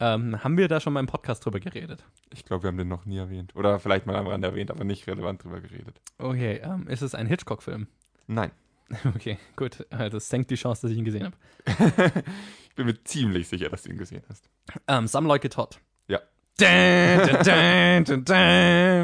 Ähm, 0.00 0.42
haben 0.42 0.58
wir 0.58 0.68
da 0.68 0.80
schon 0.80 0.92
mal 0.92 1.00
im 1.00 1.06
Podcast 1.06 1.44
drüber 1.44 1.60
geredet? 1.60 2.04
Ich 2.32 2.44
glaube, 2.44 2.64
wir 2.64 2.68
haben 2.68 2.76
den 2.76 2.88
noch 2.88 3.06
nie 3.06 3.16
erwähnt. 3.16 3.54
Oder 3.54 3.78
vielleicht 3.78 4.06
mal 4.06 4.16
am 4.16 4.26
Rand 4.26 4.44
erwähnt, 4.44 4.70
aber 4.70 4.84
nicht 4.84 5.06
relevant 5.06 5.44
drüber 5.44 5.60
geredet. 5.60 6.00
Okay, 6.18 6.60
ähm, 6.62 6.88
ist 6.88 7.02
es 7.02 7.14
ein 7.14 7.26
Hitchcock-Film? 7.26 7.86
Nein. 8.26 8.50
Okay, 9.14 9.38
gut. 9.56 9.86
Das 9.90 10.28
senkt 10.28 10.50
die 10.50 10.56
Chance, 10.56 10.82
dass 10.82 10.90
ich 10.90 10.98
ihn 10.98 11.06
gesehen 11.06 11.24
habe. 11.24 11.36
ich 12.68 12.74
bin 12.74 12.84
mir 12.84 13.02
ziemlich 13.02 13.48
sicher, 13.48 13.70
dass 13.70 13.82
du 13.82 13.90
ihn 13.90 13.96
gesehen 13.96 14.22
hast. 14.28 14.48
Ähm, 14.86 15.06
Some 15.06 15.26
Like 15.26 15.44
It 15.44 15.56
Hot. 15.56 15.80
Ja. 16.06 16.20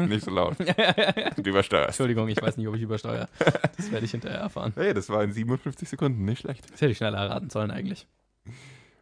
Nicht 0.07 0.23
so 0.23 0.31
laut. 0.31 0.55
Du 1.37 1.49
übersteuerst. 1.49 1.89
Entschuldigung, 1.89 2.29
ich 2.29 2.41
weiß 2.41 2.55
nicht, 2.57 2.67
ob 2.67 2.75
ich 2.75 2.81
übersteuere. 2.81 3.27
Das 3.75 3.91
werde 3.91 4.05
ich 4.05 4.11
hinterher 4.11 4.39
erfahren. 4.39 4.71
Hey, 4.75 4.93
das 4.93 5.09
war 5.09 5.23
in 5.23 5.33
57 5.33 5.89
Sekunden, 5.89 6.23
nicht 6.23 6.41
schlecht. 6.41 6.63
Das 6.71 6.79
hätte 6.79 6.91
ich 6.91 6.97
schneller 6.97 7.17
erraten 7.17 7.49
sollen 7.49 7.71
eigentlich. 7.71 8.07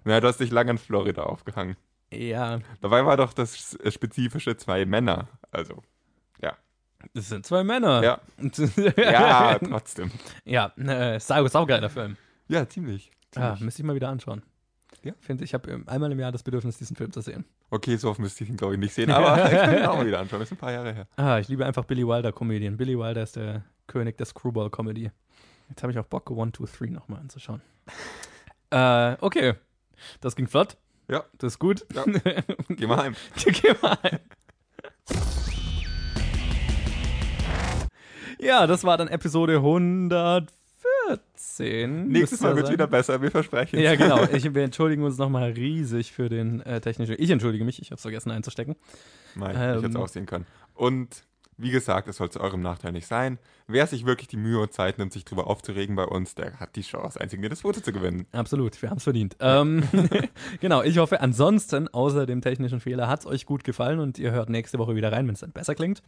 Na, 0.04 0.20
du 0.20 0.28
hast 0.28 0.40
dich 0.40 0.50
lange 0.52 0.72
in 0.72 0.78
Florida 0.80 1.24
aufgehangen. 1.24 1.76
Ja. 2.12 2.60
Dabei 2.82 3.06
war 3.06 3.18
doch 3.18 3.34
das 3.34 3.78
spezifische 3.90 4.58
zwei 4.58 4.86
Männer. 4.86 5.28
Also, 5.52 5.84
ja. 6.42 6.58
Das 7.14 7.30
sind 7.30 7.46
zwei 7.46 7.64
Männer. 7.64 8.02
Ja. 8.04 8.20
ja, 8.98 9.60
trotzdem. 9.60 10.12
Ja, 10.44 10.74
äh, 10.78 11.20
sau, 11.20 11.46
saugeiler 11.48 11.90
Film. 11.90 12.18
Ja, 12.48 12.68
ziemlich. 12.68 13.12
Ah, 13.36 13.56
müsste 13.60 13.84
ich 13.84 13.86
mal 13.86 13.94
wieder 13.94 14.10
anschauen. 14.10 14.42
Ja. 15.04 15.14
Finde 15.20 15.44
ich, 15.44 15.54
habe 15.54 15.82
einmal 15.86 16.12
im 16.12 16.20
Jahr 16.20 16.32
das 16.32 16.44
Bedürfnis, 16.44 16.78
diesen 16.78 16.96
Film 16.96 17.12
zu 17.12 17.22
sehen. 17.22 17.46
Okay, 17.70 17.96
so 17.96 18.10
oft 18.10 18.20
müsste 18.20 18.44
ich 18.44 18.50
ihn, 18.50 18.58
glaube 18.58 18.74
ich, 18.74 18.80
nicht 18.80 18.94
sehen, 18.94 19.12
aber 19.12 19.46
ich 19.46 19.58
kann 19.58 19.78
ihn 19.78 19.86
auch 19.86 19.98
mal 19.98 20.06
wieder 20.06 20.20
anschauen. 20.20 20.40
Das 20.40 20.50
ist 20.50 20.54
ein 20.54 20.58
paar 20.58 20.72
Jahre 20.72 20.94
her. 20.94 21.08
Ah, 21.16 21.40
ich 21.40 21.48
liebe 21.48 21.66
einfach 21.66 21.86
Billy 21.86 22.06
Wilder-Komödien. 22.06 22.78
Billy 22.78 22.98
Wilder 22.98 23.24
ist 23.24 23.36
der 23.36 23.64
König 23.88 24.18
der 24.18 24.26
Screwball-Comedy. 24.26 25.12
Jetzt 25.70 25.84
habe 25.84 25.92
ich 25.92 26.00
auch 26.00 26.06
Bock, 26.06 26.30
One, 26.32 26.52
Two, 26.52 26.66
Three 26.66 26.90
nochmal 26.90 27.20
anzuschauen. 27.22 27.62
äh, 28.72 29.16
okay. 29.22 29.54
Das 30.22 30.36
ging 30.36 30.48
flott. 30.48 30.78
Ja. 31.08 31.24
Das 31.38 31.54
ist 31.54 31.60
gut. 31.60 31.86
Ja. 31.94 32.04
Geh 32.70 32.88
mal 32.88 32.98
heim. 32.98 33.16
Geh 33.36 33.74
mal 33.82 33.98
heim. 34.04 34.20
Ja, 38.42 38.68
das 38.68 38.86
war 38.86 38.98
dann 38.98 39.10
Episode 39.10 39.62
114. 41.10 42.08
Nächstes 42.08 42.42
Mal 42.42 42.56
wird 42.56 42.72
wieder 42.72 42.88
besser, 42.88 43.22
wir 43.22 43.32
versprechen. 43.32 43.80
Ja, 43.80 43.96
genau. 43.96 44.20
Ich, 44.34 44.54
wir 44.54 44.64
entschuldigen 44.64 45.04
uns 45.04 45.18
nochmal 45.18 45.52
riesig 45.52 46.12
für 46.12 46.30
den 46.30 46.62
äh, 46.62 46.80
technischen. 46.82 47.16
Ich 47.18 47.30
entschuldige 47.30 47.66
mich, 47.66 47.82
ich 47.82 47.88
habe 47.88 47.96
es 47.96 48.02
vergessen 48.02 48.32
einzustecken. 48.32 48.76
Nein, 49.36 49.56
Ähm. 49.56 49.78
ich 49.78 49.84
hätte 49.84 49.88
es 49.88 49.96
auch 49.96 50.08
sehen 50.08 50.26
können. 50.26 50.46
Und 50.76 51.24
wie 51.58 51.72
gesagt, 51.72 52.08
es 52.08 52.18
soll 52.18 52.30
zu 52.30 52.40
eurem 52.40 52.62
Nachteil 52.62 52.94
nicht 52.94 53.08
sein. 53.08 53.38
Wer 53.68 53.86
sich 53.86 54.06
wirklich 54.06 54.30
die 54.30 54.38
Mühe 54.38 54.60
und 54.60 54.72
Zeit 54.72 54.98
nimmt, 54.98 55.12
sich 55.12 55.26
drüber 55.26 55.48
aufzuregen 55.48 55.96
bei 55.96 56.06
uns, 56.06 56.34
der 56.34 56.58
hat 56.60 56.76
die 56.78 56.82
Chance, 56.84 57.20
ein 57.20 57.28
signiertes 57.28 57.62
Foto 57.62 57.82
zu 57.82 57.92
gewinnen. 57.92 58.28
Absolut, 58.32 58.82
wir 58.82 58.90
haben 58.90 58.98
es 58.98 59.04
verdient. 59.04 59.36
Ähm, 59.42 59.84
genau, 60.62 60.84
ich 60.84 60.98
hoffe, 61.00 61.20
ansonsten, 61.20 61.90
außer 61.90 62.26
dem 62.26 62.42
technischen 62.42 62.80
Fehler, 62.80 63.10
hat 63.10 63.22
es 63.22 63.26
euch 63.26 63.46
gut 63.46 63.66
gefallen 63.66 64.00
und 64.00 64.18
ihr 64.18 64.32
hört 64.32 64.50
nächste 64.50 64.80
Woche 64.80 64.96
wieder 64.96 65.12
rein, 65.12 65.28
wenn 65.28 65.34
es 65.34 65.42
dann 65.42 65.52
besser 65.52 65.76
klingt. 65.76 66.02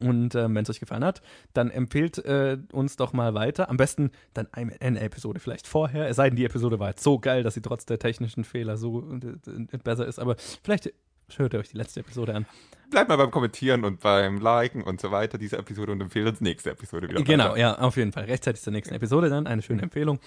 Und 0.00 0.34
ähm, 0.34 0.54
wenn 0.54 0.62
es 0.62 0.70
euch 0.70 0.80
gefallen 0.80 1.04
hat, 1.04 1.20
dann 1.52 1.70
empfehlt 1.70 2.18
äh, 2.24 2.56
uns 2.72 2.96
doch 2.96 3.12
mal 3.12 3.34
weiter. 3.34 3.68
Am 3.68 3.76
besten 3.76 4.10
dann 4.32 4.48
eine, 4.52 4.80
eine 4.80 5.00
Episode 5.00 5.40
vielleicht 5.40 5.66
vorher. 5.66 6.08
Es 6.08 6.16
sei 6.16 6.30
denn, 6.30 6.36
die 6.36 6.44
Episode 6.44 6.78
war 6.78 6.88
jetzt 6.88 7.02
so 7.02 7.18
geil, 7.18 7.42
dass 7.42 7.54
sie 7.54 7.60
trotz 7.60 7.84
der 7.84 7.98
technischen 7.98 8.44
Fehler 8.44 8.76
so 8.78 9.00
äh, 9.12 9.76
besser 9.78 10.06
ist. 10.06 10.18
Aber 10.18 10.36
vielleicht 10.62 10.90
hört 11.36 11.52
ihr 11.52 11.60
euch 11.60 11.68
die 11.68 11.76
letzte 11.76 12.00
Episode 12.00 12.34
an. 12.34 12.46
Bleibt 12.90 13.08
mal 13.08 13.16
beim 13.16 13.30
Kommentieren 13.30 13.84
und 13.84 14.00
beim 14.00 14.40
Liken 14.40 14.82
und 14.82 15.00
so 15.00 15.10
weiter 15.10 15.38
dieser 15.38 15.58
Episode 15.58 15.92
und 15.92 16.00
empfehlt 16.00 16.26
uns 16.26 16.40
nächste 16.40 16.70
Episode 16.70 17.08
wieder. 17.08 17.22
Genau, 17.22 17.50
weiter. 17.50 17.58
ja, 17.58 17.78
auf 17.78 17.96
jeden 17.96 18.12
Fall. 18.12 18.24
Rechtzeitig 18.24 18.62
zur 18.62 18.72
nächsten 18.72 18.94
Episode 18.94 19.28
dann. 19.28 19.46
Eine 19.46 19.62
schöne 19.62 19.82
Empfehlung. 19.82 20.18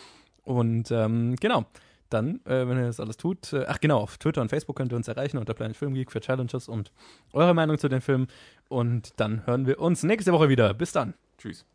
Und 0.43 0.91
ähm, 0.91 1.35
genau, 1.39 1.65
dann, 2.13 2.39
äh, 2.45 2.67
wenn 2.67 2.77
ihr 2.77 2.85
das 2.85 2.99
alles 2.99 3.17
tut, 3.17 3.53
äh, 3.53 3.65
ach 3.67 3.79
genau, 3.79 3.99
auf 3.99 4.17
Twitter 4.17 4.41
und 4.41 4.49
Facebook 4.49 4.75
könnt 4.75 4.93
ihr 4.93 4.95
uns 4.95 5.07
erreichen 5.07 5.37
unter 5.37 5.53
Planet 5.53 5.75
Film 5.75 5.93
Geek 5.93 6.11
für 6.11 6.21
Challenges 6.21 6.67
und 6.67 6.91
eure 7.33 7.53
Meinung 7.53 7.77
zu 7.77 7.89
den 7.89 8.01
Filmen. 8.01 8.27
Und 8.69 9.13
dann 9.17 9.45
hören 9.45 9.67
wir 9.67 9.79
uns 9.79 10.03
nächste 10.03 10.31
Woche 10.31 10.49
wieder. 10.49 10.73
Bis 10.73 10.91
dann. 10.91 11.13
Tschüss. 11.37 11.65